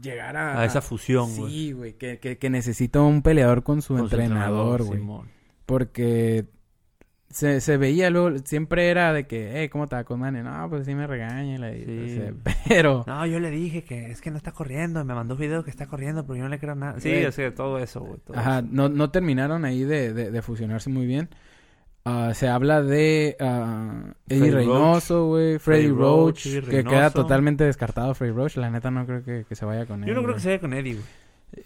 llegar 0.00 0.36
a... 0.36 0.60
A 0.60 0.64
esa 0.64 0.80
fusión, 0.80 1.34
güey. 1.36 1.52
Sí, 1.52 1.72
güey, 1.72 1.92
que, 1.94 2.18
que, 2.18 2.38
que, 2.38 2.50
necesita 2.50 3.00
un 3.00 3.22
peleador 3.22 3.62
con 3.62 3.82
su 3.82 3.98
entrenador, 3.98 4.84
güey. 4.84 5.00
Porque 5.66 6.46
se, 7.32 7.60
se 7.60 7.76
veía 7.76 8.10
luego, 8.10 8.38
siempre 8.44 8.88
era 8.88 9.12
de 9.12 9.26
que, 9.26 9.52
hey, 9.54 9.68
¿cómo 9.68 9.84
está 9.84 10.04
con 10.04 10.20
Manny? 10.20 10.42
No, 10.42 10.68
pues 10.68 10.86
sí 10.86 10.94
me 10.94 11.06
regaña. 11.06 11.58
pero... 12.68 13.04
No, 13.06 13.26
yo 13.26 13.40
le 13.40 13.50
dije 13.50 13.82
que 13.84 14.10
es 14.10 14.20
que 14.20 14.30
no 14.30 14.36
está 14.36 14.52
corriendo. 14.52 15.04
Me 15.04 15.14
mandó 15.14 15.34
un 15.34 15.40
video 15.40 15.64
que 15.64 15.70
está 15.70 15.86
corriendo, 15.86 16.24
pero 16.24 16.36
yo 16.36 16.42
no 16.44 16.48
le 16.48 16.58
creo 16.58 16.74
nada. 16.74 17.00
Sí, 17.00 17.24
o 17.24 17.32
sea, 17.32 17.54
todo 17.54 17.78
eso, 17.78 18.00
güey. 18.00 18.18
Ajá, 18.34 18.62
No, 18.62 18.88
no 18.88 19.10
terminaron 19.10 19.64
ahí 19.64 19.84
de, 19.84 20.12
de, 20.12 20.42
fusionarse 20.42 20.90
muy 20.90 21.06
bien. 21.06 21.30
Uh, 22.04 22.34
se 22.34 22.48
habla 22.48 22.82
de 22.82 23.36
uh, 23.40 24.12
Eddie 24.28 24.50
Reynoso, 24.50 25.26
güey, 25.28 25.58
Freddy, 25.58 25.88
Roach, 25.88 26.42
que 26.68 26.84
queda 26.84 27.10
totalmente 27.10 27.64
descartado 27.64 28.14
Freddy 28.14 28.32
Roach. 28.32 28.56
La 28.56 28.70
neta 28.70 28.90
no 28.90 29.06
creo 29.06 29.22
que, 29.24 29.44
que 29.48 29.54
se 29.54 29.64
vaya 29.64 29.86
con 29.86 30.02
él. 30.02 30.08
Yo 30.08 30.14
no 30.14 30.22
creo 30.22 30.34
que 30.34 30.40
se 30.40 30.48
vaya 30.48 30.60
con 30.60 30.74
Eddie, 30.74 30.94
güey. 30.94 31.04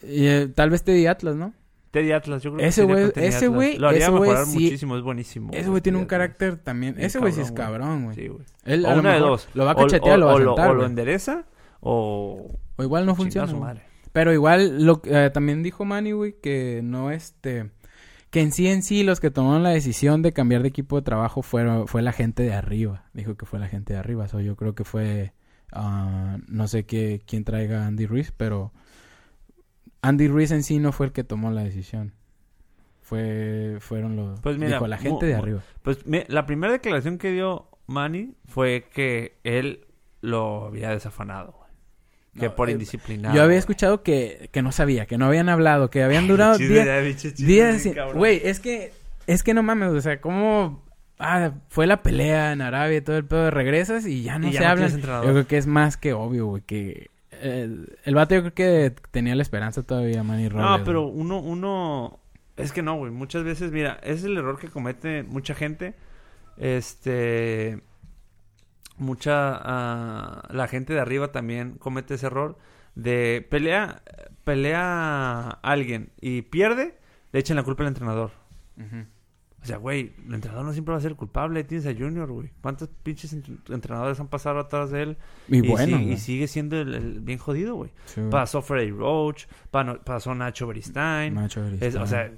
Eh, 0.03 0.49
tal 0.55 0.71
vez 0.71 0.83
Teddy 0.83 1.07
Atlas, 1.07 1.37
¿no? 1.37 1.55
Teddy 1.97 2.13
Atlas, 2.13 2.43
yo 2.43 2.53
creo 2.53 2.67
ese 2.67 2.85
güey, 2.85 3.11
ese 3.17 3.49
güey, 3.49 3.79
lo 3.79 3.89
haría 3.89 4.11
mejorar 4.11 4.47
muchísimo, 4.47 4.99
es 4.99 5.03
buenísimo. 5.03 5.51
Ese 5.55 5.71
güey 5.71 5.81
tiene 5.81 5.97
un 5.97 6.05
carácter 6.05 6.59
también. 6.59 6.95
ese 6.99 7.19
güey 7.19 7.33
sí 7.33 7.41
es 7.41 7.53
cabrón, 7.53 8.05
güey. 8.05 8.17
Sí, 8.17 8.29
güey. 8.29 8.45
Él, 8.67 8.85
o 8.85 8.99
una 8.99 9.15
de 9.15 9.21
dos. 9.21 9.49
Lo 9.55 9.65
va 9.65 9.71
a 9.71 9.75
cachetear, 9.77 10.17
o, 10.17 10.19
lo 10.19 10.27
va 10.27 10.33
a 10.35 10.37
sentar, 10.37 10.71
o, 10.73 10.75
lo, 10.75 10.85
endereza 10.85 11.47
o 11.81 12.51
o 12.77 12.83
igual 12.83 13.07
no 13.07 13.15
funciona. 13.15 13.83
Pero 14.13 14.35
igual 14.35 14.85
lo 14.85 15.01
eh, 15.05 15.31
también 15.33 15.63
dijo 15.63 15.87
Manny, 15.87 16.13
güey, 16.13 16.35
que 16.39 16.83
no 16.85 17.11
este 17.11 17.71
que 18.29 18.43
en 18.43 18.53
sí 18.53 18.67
en 18.67 18.83
sí 18.83 19.03
los 19.03 19.19
que 19.19 19.31
tomaron 19.31 19.63
la 19.63 19.71
decisión 19.71 20.21
de 20.21 20.35
cambiar 20.35 20.61
de 20.61 20.69
equipo 20.69 20.97
de 20.97 21.03
trabajo 21.03 21.41
fueron 21.41 21.89
fue 21.89 22.03
la 22.03 22.13
gente 22.13 22.43
de 22.43 22.53
arriba. 22.53 23.07
Dijo 23.15 23.37
que 23.37 23.47
fue 23.47 23.59
la 23.59 23.69
gente 23.69 23.95
de 23.95 23.99
arriba, 23.99 24.29
so, 24.29 24.41
yo 24.41 24.55
creo 24.55 24.75
que 24.75 24.85
fue 24.85 25.33
uh, 25.75 26.37
no 26.47 26.69
sé 26.69 26.85
qué 26.85 27.23
quién 27.27 27.45
traiga 27.45 27.85
a 27.85 27.87
Andy 27.87 28.05
Ruiz, 28.05 28.35
pero 28.37 28.75
Andy 30.07 30.29
Ruiz 30.29 30.51
en 30.51 30.63
sí 30.63 30.79
no 30.79 30.93
fue 30.93 31.07
el 31.07 31.13
que 31.13 31.25
tomó 31.25 31.51
la 31.51 31.65
decisión. 31.65 32.13
Fue, 33.03 33.79
fueron 33.81 34.17
los... 34.17 34.41
Pues 34.41 34.59
dijo, 34.59 34.87
la 34.87 34.99
gente 34.99 35.27
de 35.27 35.35
arriba. 35.35 35.61
Pues 35.83 35.99
la 36.07 36.47
primera 36.47 36.73
declaración 36.73 37.19
que 37.19 37.33
dio 37.33 37.69
Manny 37.87 38.35
fue 38.47 38.87
que 38.93 39.39
él 39.45 39.87
lo 40.21 40.67
había 40.67 40.91
desafanado. 40.91 41.61
Que 42.39 42.51
por 42.51 42.69
eh, 42.69 42.73
indisciplinado. 42.73 43.35
Yo 43.35 43.43
había 43.43 43.57
escuchado 43.57 44.03
que, 44.03 44.51
que 44.53 44.61
no 44.61 44.71
sabía, 44.71 45.07
que 45.07 45.17
no 45.17 45.27
habían 45.27 45.49
hablado, 45.49 45.89
que 45.89 46.03
habían 46.03 46.27
durado 46.29 46.59
días. 46.59 47.87
Güey, 48.15 48.43
es 48.45 48.61
que, 48.61 48.93
es 49.27 49.43
que 49.43 49.55
no 49.55 49.63
mames, 49.63 49.91
o 49.91 50.01
sea, 50.01 50.21
¿cómo 50.21 50.85
ah, 51.19 51.53
fue 51.69 51.87
la 51.87 52.03
pelea 52.03 52.53
en 52.53 52.61
Arabia 52.61 52.99
y 52.99 53.01
todo 53.01 53.17
el 53.17 53.25
pedo 53.25 53.45
de 53.45 53.51
regresas 53.51 54.07
y 54.07 54.23
ya 54.23 54.39
no 54.39 54.53
se 54.53 54.65
habla. 54.65 54.89
Yo 54.89 55.23
creo 55.23 55.47
que 55.47 55.57
es 55.57 55.67
más 55.67 55.97
que 55.97 56.13
obvio, 56.13 56.47
güey, 56.47 56.63
que 56.63 57.11
el, 57.43 57.99
el 58.05 58.14
vato 58.14 58.34
yo 58.34 58.41
creo 58.41 58.55
que 58.55 58.95
tenía 59.11 59.34
la 59.34 59.43
esperanza 59.43 59.82
todavía, 59.82 60.22
Manny 60.22 60.49
No, 60.49 60.84
pero 60.84 61.07
uno, 61.07 61.41
uno... 61.41 62.20
Es 62.57 62.72
que 62.72 62.82
no, 62.82 62.97
güey. 62.97 63.12
Muchas 63.12 63.45
veces, 63.45 63.70
mira, 63.72 63.99
es 64.03 64.24
el 64.24 64.37
error 64.37 64.59
que 64.59 64.68
comete 64.68 65.22
mucha 65.22 65.55
gente. 65.55 65.95
Este... 66.57 67.82
Mucha... 68.97 69.61
Uh, 69.61 70.53
la 70.55 70.68
gente 70.68 70.95
de 70.95 71.01
arriba 71.01 71.32
también 71.32 71.78
comete 71.78 72.14
ese 72.14 72.26
error. 72.26 72.59
De 72.95 73.47
pelea... 73.51 74.03
Pelea 74.45 74.80
a 74.82 75.51
alguien 75.62 76.12
y 76.20 76.43
pierde, 76.43 76.97
le 77.32 77.41
echan 77.41 77.57
la 77.57 77.64
culpa 77.64 77.82
al 77.82 77.89
entrenador. 77.89 78.30
O 79.67 79.69
sea, 79.69 79.79
güey, 79.79 80.12
el 80.29 80.35
entrenador 80.35 80.64
no 80.64 80.73
siempre 80.73 80.93
va 80.93 80.99
a 80.99 81.01
ser 81.01 81.17
culpable. 81.17 81.64
Tienes 81.64 81.89
a 81.89 81.93
Junior, 81.93 82.31
güey. 82.31 82.53
¿Cuántos 82.61 82.89
pinches 83.03 83.33
entrenadores 83.69 84.21
han 84.21 84.29
pasado 84.29 84.61
atrás 84.61 84.93
de 84.93 85.03
él? 85.03 85.17
Y, 85.49 85.67
bueno. 85.67 85.99
y 85.99 86.17
sigue 86.19 86.47
siendo 86.47 86.81
el, 86.81 87.19
bien 87.19 87.41
jodido, 87.41 87.75
güey. 87.75 87.91
Pasó 88.31 88.62
Freddy 88.62 88.93
Roach, 88.93 89.47
pasó 89.73 90.37
Nacho 90.37 90.69
Beristain. 90.69 91.35
Nacho 91.35 91.62
Beristain. 91.62 91.97
o 91.97 92.07
sea, 92.07 92.31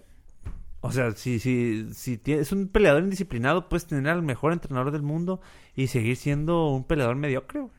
o 0.81 0.91
sea, 0.91 1.11
si, 1.11 1.39
si, 1.39 1.93
si 1.93 2.19
es 2.25 2.51
un 2.51 2.69
peleador 2.69 3.03
indisciplinado, 3.03 3.69
puedes 3.69 3.85
tener 3.85 4.09
al 4.09 4.23
mejor 4.23 4.55
entrenador 4.55 4.91
del 4.91 5.03
mundo 5.03 5.43
y 5.77 5.89
seguir 5.89 6.17
siendo 6.17 6.71
un 6.71 6.85
peleador 6.85 7.17
mediocre, 7.17 7.61
güey. 7.61 7.73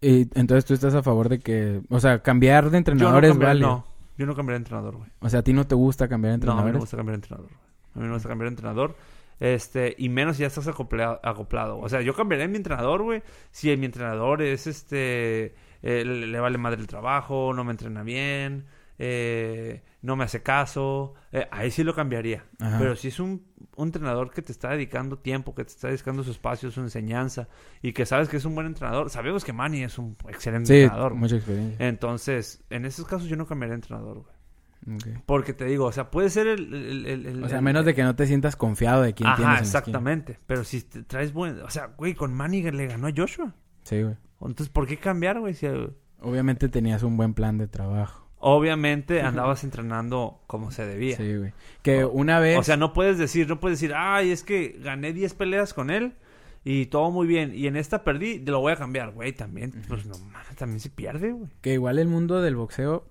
Y 0.00 0.28
entonces 0.38 0.64
tú 0.64 0.74
estás 0.74 0.94
a 0.94 1.02
favor 1.02 1.28
de 1.28 1.40
que, 1.40 1.82
o 1.88 1.98
sea, 1.98 2.22
cambiar 2.22 2.70
de 2.70 2.78
entrenador 2.78 3.24
es 3.24 3.36
vale. 3.36 3.60
No, 3.60 3.84
yo 4.16 4.24
no 4.26 4.36
cambiaría 4.36 4.60
de 4.60 4.62
entrenador, 4.62 4.98
güey. 4.98 5.10
O 5.18 5.28
sea, 5.28 5.40
a 5.40 5.42
ti 5.42 5.52
no 5.52 5.66
te 5.66 5.74
gusta 5.74 6.06
cambiar 6.06 6.30
de 6.30 6.34
entrenador. 6.34 6.62
No, 6.62 6.68
a 6.68 6.70
mí 6.70 6.74
me 6.74 6.80
gusta 6.80 6.96
cambiar 6.96 7.18
de 7.18 7.24
entrenador. 7.24 7.50
A 7.94 7.98
mí 7.98 8.06
me 8.06 8.12
gusta 8.12 8.28
cambiar 8.28 8.48
de 8.48 8.54
entrenador. 8.54 8.96
Este, 9.42 9.94
y 9.98 10.08
menos 10.08 10.36
si 10.36 10.42
ya 10.42 10.46
estás 10.46 10.68
acoplado, 10.68 11.78
O 11.80 11.88
sea, 11.88 12.00
yo 12.00 12.14
cambiaré 12.14 12.46
mi 12.46 12.58
entrenador, 12.58 13.02
güey. 13.02 13.22
Si 13.50 13.76
mi 13.76 13.86
entrenador 13.86 14.40
es 14.40 14.68
este. 14.68 15.54
Eh, 15.82 16.04
le, 16.04 16.38
vale 16.38 16.58
madre 16.58 16.80
el 16.80 16.86
trabajo, 16.86 17.52
no 17.52 17.64
me 17.64 17.72
entrena 17.72 18.04
bien, 18.04 18.66
eh, 19.00 19.82
no 20.00 20.14
me 20.14 20.22
hace 20.22 20.44
caso. 20.44 21.14
Eh, 21.32 21.48
ahí 21.50 21.72
sí 21.72 21.82
lo 21.82 21.92
cambiaría. 21.92 22.44
Pero 22.78 22.94
si 22.94 23.08
es 23.08 23.18
un, 23.18 23.44
entrenador 23.76 24.30
que 24.30 24.42
te 24.42 24.52
está 24.52 24.70
dedicando 24.70 25.18
tiempo, 25.18 25.56
que 25.56 25.64
te 25.64 25.70
está 25.70 25.88
dedicando 25.88 26.22
su 26.22 26.30
espacio, 26.30 26.70
su 26.70 26.80
enseñanza, 26.80 27.48
y 27.82 27.92
que 27.92 28.06
sabes 28.06 28.28
que 28.28 28.36
es 28.36 28.44
un 28.44 28.54
buen 28.54 28.68
entrenador, 28.68 29.10
sabemos 29.10 29.44
que 29.44 29.52
Manny 29.52 29.82
es 29.82 29.98
un 29.98 30.16
excelente 30.28 30.68
sí, 30.68 30.80
entrenador. 30.82 31.14
Mucha 31.14 31.34
experiencia. 31.34 31.88
Entonces, 31.88 32.62
en 32.70 32.84
esos 32.84 33.06
casos 33.06 33.28
yo 33.28 33.34
no 33.34 33.46
cambiaría 33.46 33.72
de 33.72 33.78
entrenador, 33.78 34.18
güey. 34.20 34.41
Porque 35.26 35.52
te 35.52 35.64
digo, 35.64 35.86
o 35.86 35.92
sea, 35.92 36.10
puede 36.10 36.30
ser 36.30 36.46
el... 36.48 37.42
o 37.44 37.48
sea, 37.48 37.60
menos 37.60 37.84
de 37.84 37.94
que 37.94 38.02
no 38.02 38.16
te 38.16 38.26
sientas 38.26 38.56
confiado 38.56 39.02
de 39.02 39.14
quién 39.14 39.28
Ajá, 39.28 39.36
tienes 39.36 39.60
exactamente. 39.60 40.38
Pero 40.46 40.64
si 40.64 40.82
te 40.82 41.02
traes 41.02 41.32
buen... 41.32 41.60
O 41.60 41.70
sea, 41.70 41.86
güey, 41.96 42.14
con 42.14 42.34
Manny 42.34 42.62
le 42.70 42.86
ganó 42.86 43.06
a 43.06 43.12
Joshua. 43.16 43.54
Sí, 43.84 44.02
güey. 44.02 44.16
Entonces, 44.40 44.68
¿por 44.68 44.86
qué 44.86 44.96
cambiar, 44.96 45.38
güey? 45.38 45.54
Obviamente 46.20 46.68
tenías 46.68 47.02
un 47.02 47.16
buen 47.16 47.34
plan 47.34 47.58
de 47.58 47.68
trabajo. 47.68 48.28
Obviamente 48.38 49.22
andabas 49.22 49.62
entrenando 49.62 50.40
como 50.48 50.72
se 50.72 50.84
debía. 50.84 51.16
Sí, 51.16 51.36
güey. 51.36 51.52
Que 51.82 52.04
una 52.04 52.40
vez... 52.40 52.58
O 52.58 52.64
sea, 52.64 52.76
no 52.76 52.92
puedes 52.92 53.18
decir, 53.18 53.48
no 53.48 53.60
puedes 53.60 53.80
decir, 53.80 53.94
ay, 53.96 54.32
es 54.32 54.42
que 54.42 54.80
gané 54.82 55.12
10 55.12 55.34
peleas 55.34 55.74
con 55.74 55.90
él 55.90 56.14
y 56.64 56.86
todo 56.86 57.12
muy 57.12 57.28
bien. 57.28 57.54
Y 57.54 57.68
en 57.68 57.76
esta 57.76 58.02
perdí, 58.02 58.40
lo 58.40 58.58
voy 58.58 58.72
a 58.72 58.76
cambiar, 58.76 59.12
güey. 59.12 59.32
También, 59.32 59.72
pues 59.86 60.06
no, 60.06 60.16
también 60.58 60.80
se 60.80 60.90
pierde, 60.90 61.30
güey. 61.30 61.50
Que 61.60 61.74
igual 61.74 62.00
el 62.00 62.08
mundo 62.08 62.42
del 62.42 62.56
boxeo... 62.56 63.06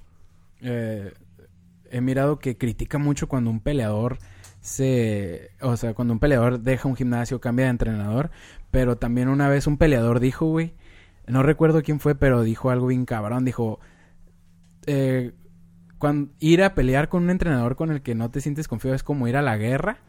Eh, 0.64 1.14
he 1.92 2.02
mirado 2.02 2.40
que 2.40 2.58
critica 2.58 2.98
mucho 2.98 3.28
cuando 3.28 3.50
un 3.50 3.60
peleador 3.60 4.18
se... 4.62 5.52
O 5.62 5.76
sea, 5.78 5.94
cuando 5.94 6.14
un 6.14 6.20
peleador 6.20 6.60
deja 6.60 6.88
un 6.88 6.96
gimnasio, 6.96 7.42
cambia 7.42 7.66
de 7.66 7.72
entrenador. 7.72 8.32
Pero 8.72 8.98
también 8.98 9.28
una 9.28 9.50
vez 9.50 9.68
un 9.68 9.78
peleador 9.78 10.20
dijo, 10.20 10.48
güey... 10.48 10.74
No 11.28 11.44
recuerdo 11.44 11.84
quién 11.84 12.00
fue, 12.00 12.16
pero 12.16 12.44
dijo 12.44 12.70
algo 12.70 12.88
bien 12.88 13.06
cabrón. 13.06 13.46
Dijo... 13.46 13.80
Eh, 14.88 15.34
cuando, 15.98 16.32
ir 16.40 16.64
a 16.64 16.74
pelear 16.74 17.10
con 17.10 17.24
un 17.24 17.30
entrenador 17.30 17.76
con 17.76 17.92
el 17.92 18.02
que 18.02 18.16
no 18.16 18.32
te 18.32 18.42
sientes 18.42 18.68
confiado 18.68 18.96
es 18.96 19.04
como 19.04 19.28
ir 19.28 19.38
a 19.38 19.42
la 19.42 19.58
guerra. 19.58 20.00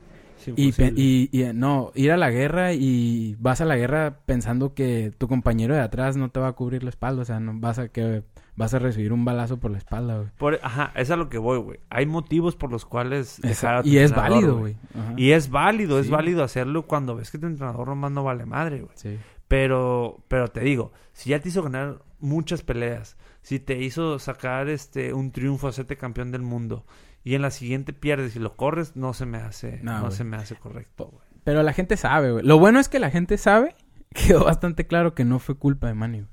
Y, 0.57 0.71
y, 0.71 1.29
y, 1.31 1.53
no, 1.53 1.93
ir 1.95 2.11
a 2.11 2.17
la 2.17 2.31
guerra 2.31 2.73
y 2.73 3.37
vas 3.39 3.61
a 3.61 3.65
la 3.65 3.77
guerra 3.77 4.19
pensando 4.27 4.75
que 4.75 5.13
tu 5.17 5.29
compañero 5.29 5.75
de 5.75 5.81
atrás 5.81 6.17
no 6.17 6.31
te 6.31 6.41
va 6.41 6.49
a 6.49 6.53
cubrir 6.55 6.83
la 6.83 6.91
espalda, 6.91 7.23
o 7.23 7.25
sea, 7.25 7.39
no 7.39 7.61
vas 7.61 7.79
a 7.79 7.89
que 7.89 8.25
vas 8.55 8.75
a 8.75 8.79
recibir 8.79 9.13
un 9.13 9.25
balazo 9.25 9.59
por 9.59 9.71
la 9.71 9.79
espalda, 9.79 10.17
güey. 10.17 10.29
Por, 10.37 10.61
ajá, 10.63 10.93
es 10.95 11.11
a 11.11 11.17
lo 11.17 11.29
que 11.29 11.39
voy, 11.39 11.59
güey. 11.59 11.81
Hay 11.91 12.07
motivos 12.07 12.57
por 12.57 12.71
los 12.71 12.85
cuales 12.85 13.41
dejar 13.43 13.77
a 13.77 13.83
tu 13.83 13.89
Y 13.89 13.99
es 13.99 14.15
válido, 14.15 14.59
güey. 14.59 14.77
Y 15.17 15.33
es 15.33 15.51
válido, 15.51 15.99
es 15.99 16.11
válido 16.11 16.43
hacerlo 16.43 16.87
cuando 16.87 17.17
ves 17.17 17.31
que 17.31 17.39
tu 17.39 17.47
entrenador 17.47 17.89
nomás 17.89 18.13
no 18.13 18.25
vale 18.25 18.47
madre, 18.47 18.81
güey. 18.81 18.93
Sí. 18.95 19.19
Pero, 19.49 20.25
pero 20.29 20.49
te 20.49 20.61
digo, 20.61 20.93
si 21.13 21.31
ya 21.31 21.41
te 21.41 21.49
hizo 21.49 21.63
ganar 21.63 22.03
muchas 22.21 22.63
peleas, 22.63 23.17
si 23.43 23.59
te 23.59 23.79
hizo 23.83 24.19
sacar 24.19 24.69
este 24.69 25.13
un 25.13 25.33
triunfo, 25.33 25.69
hacerte 25.69 25.97
campeón 25.97 26.31
del 26.31 26.43
mundo, 26.43 26.87
y 27.25 27.35
en 27.35 27.43
la 27.43 27.51
siguiente 27.51 27.93
pierdes 27.93 28.35
y 28.35 28.39
lo 28.39 28.57
corres, 28.57 28.97
no 28.97 29.13
se 29.13 29.27
me 29.27 29.39
hace, 29.39 29.81
no, 29.83 30.11
se 30.11 30.25
me 30.25 30.37
hace 30.37 30.57
correcto, 30.57 31.11
güey. 31.13 31.25
Pero 31.45 31.63
la 31.63 31.73
gente 31.73 31.97
sabe, 31.97 32.33
güey. 32.33 32.45
Lo 32.45 32.59
bueno 32.59 32.81
es 32.81 32.89
que 32.89 32.99
la 32.99 33.11
gente 33.11 33.37
sabe, 33.37 33.75
quedó 34.15 34.45
bastante 34.45 34.87
claro 34.87 35.15
que 35.15 35.25
no 35.25 35.39
fue 35.39 35.57
culpa 35.57 35.89
de 35.89 35.95
Manny, 35.95 36.21
güey. 36.21 36.32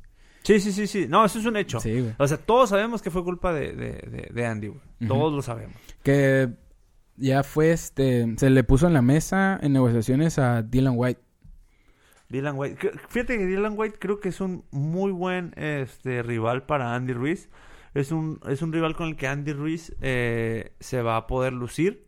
Sí, 0.50 0.60
sí, 0.60 0.72
sí, 0.72 0.88
sí. 0.88 1.06
No, 1.08 1.24
eso 1.24 1.38
es 1.38 1.46
un 1.46 1.58
hecho. 1.58 1.80
Sí, 1.80 2.02
güey. 2.02 2.16
O 2.18 2.28
sea, 2.28 2.38
todos 2.38 2.70
sabemos 2.70 3.04
que 3.04 3.12
fue 3.12 3.24
culpa 3.24 3.54
de, 3.54 3.72
de, 3.74 4.30
de, 4.34 4.46
Andy, 4.48 4.70
güey. 4.70 4.82
Todos 5.08 5.32
lo 5.32 5.44
sabemos. 5.44 5.76
Que 6.02 6.50
ya 7.18 7.44
fue 7.44 7.72
este. 7.72 8.34
Se 8.36 8.50
le 8.50 8.64
puso 8.64 8.88
en 8.88 8.94
la 8.94 9.04
mesa 9.04 9.60
en 9.62 9.74
negociaciones 9.74 10.40
a 10.40 10.64
Dylan 10.64 10.96
White. 10.98 11.22
Dylan 12.30 12.56
White. 12.58 12.94
Fíjate 13.10 13.38
que 13.38 13.46
Dylan 13.46 13.76
White 13.78 13.98
creo 14.00 14.20
que 14.20 14.30
es 14.30 14.42
un 14.42 14.66
muy 14.72 15.12
buen 15.12 15.54
este, 15.56 16.24
rival 16.24 16.64
para 16.64 16.96
Andy 16.96 17.14
Ruiz. 17.14 17.52
Es 17.94 18.12
un, 18.12 18.40
es 18.48 18.64
un 18.64 18.74
rival 18.74 18.96
con 18.96 19.10
el 19.10 19.18
que 19.18 19.28
Andy 19.28 19.54
Ruiz 19.54 19.96
eh, 20.02 20.74
se 20.80 21.04
va 21.04 21.18
a 21.18 21.28
poder 21.28 21.54
lucir. 21.54 22.08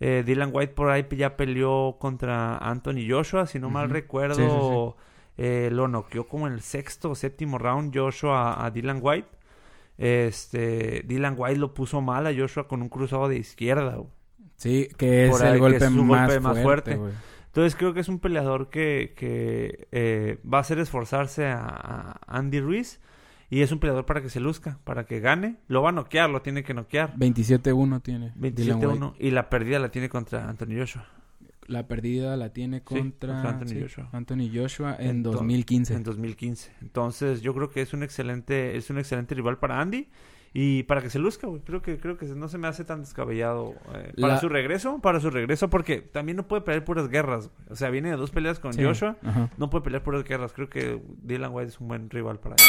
Eh, 0.00 0.24
Dylan 0.26 0.50
White 0.52 0.74
por 0.74 0.90
ahí 0.90 1.06
ya 1.16 1.36
peleó 1.36 1.98
contra 2.00 2.58
Anthony 2.58 3.08
Joshua, 3.08 3.46
si 3.46 3.60
no 3.60 3.70
mal 3.70 3.90
recuerdo. 3.90 4.96
Eh, 5.38 5.68
lo 5.70 5.86
noqueó 5.86 6.26
como 6.26 6.46
en 6.46 6.54
el 6.54 6.62
sexto 6.62 7.10
o 7.10 7.14
séptimo 7.14 7.58
round 7.58 7.96
Joshua 7.96 8.64
a, 8.64 8.70
Dylan 8.70 9.00
White. 9.02 9.28
Este, 9.98 11.02
Dylan 11.06 11.34
White 11.36 11.58
lo 11.58 11.74
puso 11.74 12.00
mal 12.00 12.26
a 12.26 12.34
Joshua 12.34 12.68
con 12.68 12.82
un 12.82 12.88
cruzado 12.88 13.28
de 13.28 13.36
izquierda. 13.36 13.98
Sí, 14.56 14.88
que 14.96 15.26
es 15.26 15.40
el 15.40 15.58
golpe, 15.58 15.90
más, 15.90 16.62
fuerte. 16.62 16.98
Entonces 17.46 17.76
creo 17.76 17.94
que 17.94 18.00
es 18.00 18.08
un 18.08 18.18
peleador 18.18 18.68
que, 18.68 19.14
que 19.16 19.88
eh, 19.92 20.38
va 20.44 20.58
a 20.58 20.60
hacer 20.60 20.78
esforzarse 20.78 21.46
a, 21.46 22.20
Andy 22.26 22.60
Ruiz. 22.60 23.00
Y 23.48 23.62
es 23.62 23.70
un 23.70 23.78
peleador 23.78 24.06
para 24.06 24.20
que 24.22 24.28
se 24.28 24.40
luzca, 24.40 24.80
para 24.82 25.06
que 25.06 25.20
gane. 25.20 25.56
Lo 25.68 25.80
va 25.80 25.90
a 25.90 25.92
noquear, 25.92 26.28
lo 26.28 26.42
tiene 26.42 26.64
que 26.64 26.74
noquear. 26.74 27.14
27-1 27.16 28.02
tiene. 28.02 28.34
27-1. 28.34 29.14
Y 29.20 29.30
la 29.30 29.48
pérdida 29.48 29.78
la 29.78 29.90
tiene 29.90 30.08
contra 30.08 30.48
Anthony 30.48 30.78
Joshua. 30.78 31.06
La 31.66 31.88
pérdida 31.88 32.36
la 32.36 32.52
tiene 32.52 32.82
contra, 32.82 33.42
Anthony, 33.42 33.80
Joshua. 33.82 34.08
Anthony 34.12 34.50
Joshua 34.52 34.96
en 34.98 35.22
2015. 35.22 35.94
En 35.94 36.02
2015. 36.04 36.72
Entonces, 36.80 37.42
yo 37.42 37.54
creo 37.54 37.70
que 37.70 37.82
es 37.82 37.92
un 37.92 38.02
excelente 38.02 38.76
es 38.76 38.90
un 38.90 38.98
excelente 38.98 39.34
rival 39.34 39.58
para 39.58 39.80
Andy 39.80 40.08
y 40.58 40.84
para 40.84 41.02
que 41.02 41.10
se 41.10 41.18
luzca, 41.18 41.46
güey. 41.46 41.60
Creo 41.60 41.82
que 41.82 41.98
creo 41.98 42.16
que 42.16 42.24
no 42.26 42.48
se 42.48 42.56
me 42.56 42.66
hace 42.66 42.84
tan 42.84 43.00
descabellado 43.00 43.74
eh, 43.94 44.12
para 44.18 44.38
su 44.38 44.48
regreso, 44.48 45.00
para 45.00 45.20
su 45.20 45.28
regreso 45.28 45.68
porque 45.68 46.00
también 46.00 46.36
no 46.36 46.48
puede 46.48 46.62
pelear 46.62 46.84
puras 46.84 47.08
guerras. 47.08 47.50
O 47.68 47.76
sea, 47.76 47.90
viene 47.90 48.10
de 48.10 48.16
dos 48.16 48.30
peleas 48.30 48.58
con 48.58 48.72
Joshua, 48.72 49.16
no 49.58 49.68
puede 49.68 49.84
pelear 49.84 50.02
puras 50.02 50.24
guerras. 50.24 50.52
Creo 50.52 50.70
que 50.70 51.02
Dylan 51.22 51.52
White 51.52 51.68
es 51.68 51.80
un 51.80 51.88
buen 51.88 52.08
rival 52.08 52.38
para 52.38 52.54
él. 52.54 52.62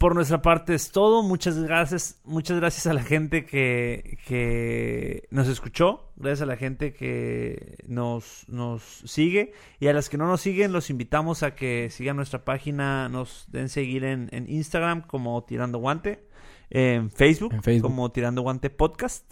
Por 0.00 0.14
nuestra 0.14 0.40
parte 0.40 0.72
es 0.74 0.92
todo. 0.92 1.22
Muchas 1.22 1.58
gracias. 1.58 2.22
Muchas 2.24 2.58
gracias 2.58 2.86
a 2.86 2.94
la 2.94 3.02
gente 3.02 3.44
que, 3.44 4.16
que 4.26 5.28
nos 5.30 5.46
escuchó. 5.46 6.10
Gracias 6.16 6.40
a 6.40 6.46
la 6.46 6.56
gente 6.56 6.94
que 6.94 7.76
nos, 7.86 8.48
nos 8.48 8.82
sigue. 9.04 9.52
Y 9.78 9.88
a 9.88 9.92
las 9.92 10.08
que 10.08 10.16
no 10.16 10.26
nos 10.26 10.40
siguen, 10.40 10.72
los 10.72 10.88
invitamos 10.88 11.42
a 11.42 11.54
que 11.54 11.90
sigan 11.90 12.16
nuestra 12.16 12.46
página. 12.46 13.10
Nos 13.10 13.44
den 13.52 13.68
seguir 13.68 14.04
en, 14.04 14.30
Instagram 14.48 15.02
como 15.02 15.44
Tirando 15.44 15.76
Guante. 15.76 16.26
En 16.70 17.10
Facebook, 17.10 17.54
como 17.82 18.10
Tirando 18.10 18.40
Guante 18.40 18.70
Podcast. 18.70 19.30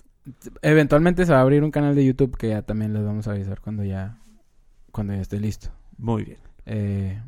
Eventualmente 0.60 1.24
se 1.24 1.32
va 1.32 1.38
a 1.38 1.42
abrir 1.44 1.64
un 1.64 1.70
canal 1.70 1.94
de 1.94 2.04
YouTube 2.04 2.36
que 2.36 2.50
ya 2.50 2.60
también 2.60 2.92
les 2.92 3.06
vamos 3.06 3.26
a 3.26 3.30
avisar 3.30 3.62
cuando 3.62 3.84
ya, 3.84 4.18
cuando 4.92 5.14
ya 5.14 5.22
esté 5.22 5.40
listo. 5.40 5.70
Muy 5.96 6.24
bien. 6.24 6.38
Eh, 6.66 7.22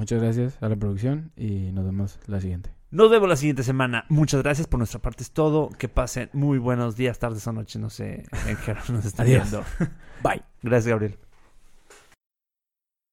Muchas 0.00 0.22
gracias 0.22 0.56
a 0.62 0.68
la 0.70 0.76
producción 0.76 1.30
y 1.36 1.72
nos 1.72 1.84
vemos 1.84 2.18
la 2.26 2.40
siguiente. 2.40 2.70
Nos 2.90 3.10
vemos 3.10 3.28
la 3.28 3.36
siguiente 3.36 3.62
semana. 3.62 4.06
Muchas 4.08 4.42
gracias 4.42 4.66
por 4.66 4.78
nuestra 4.78 4.98
parte. 4.98 5.22
Es 5.22 5.30
todo. 5.30 5.68
Que 5.68 5.90
pasen 5.90 6.30
muy 6.32 6.56
buenos 6.56 6.96
días, 6.96 7.18
tardes 7.18 7.46
o 7.46 7.52
noches. 7.52 7.78
No 7.78 7.90
sé 7.90 8.24
en 8.48 8.56
qué 8.64 8.74
nos 8.90 9.04
están 9.04 9.26
viendo. 9.26 9.62
Bye. 10.24 10.42
Gracias, 10.62 10.86
Gabriel. 10.86 11.18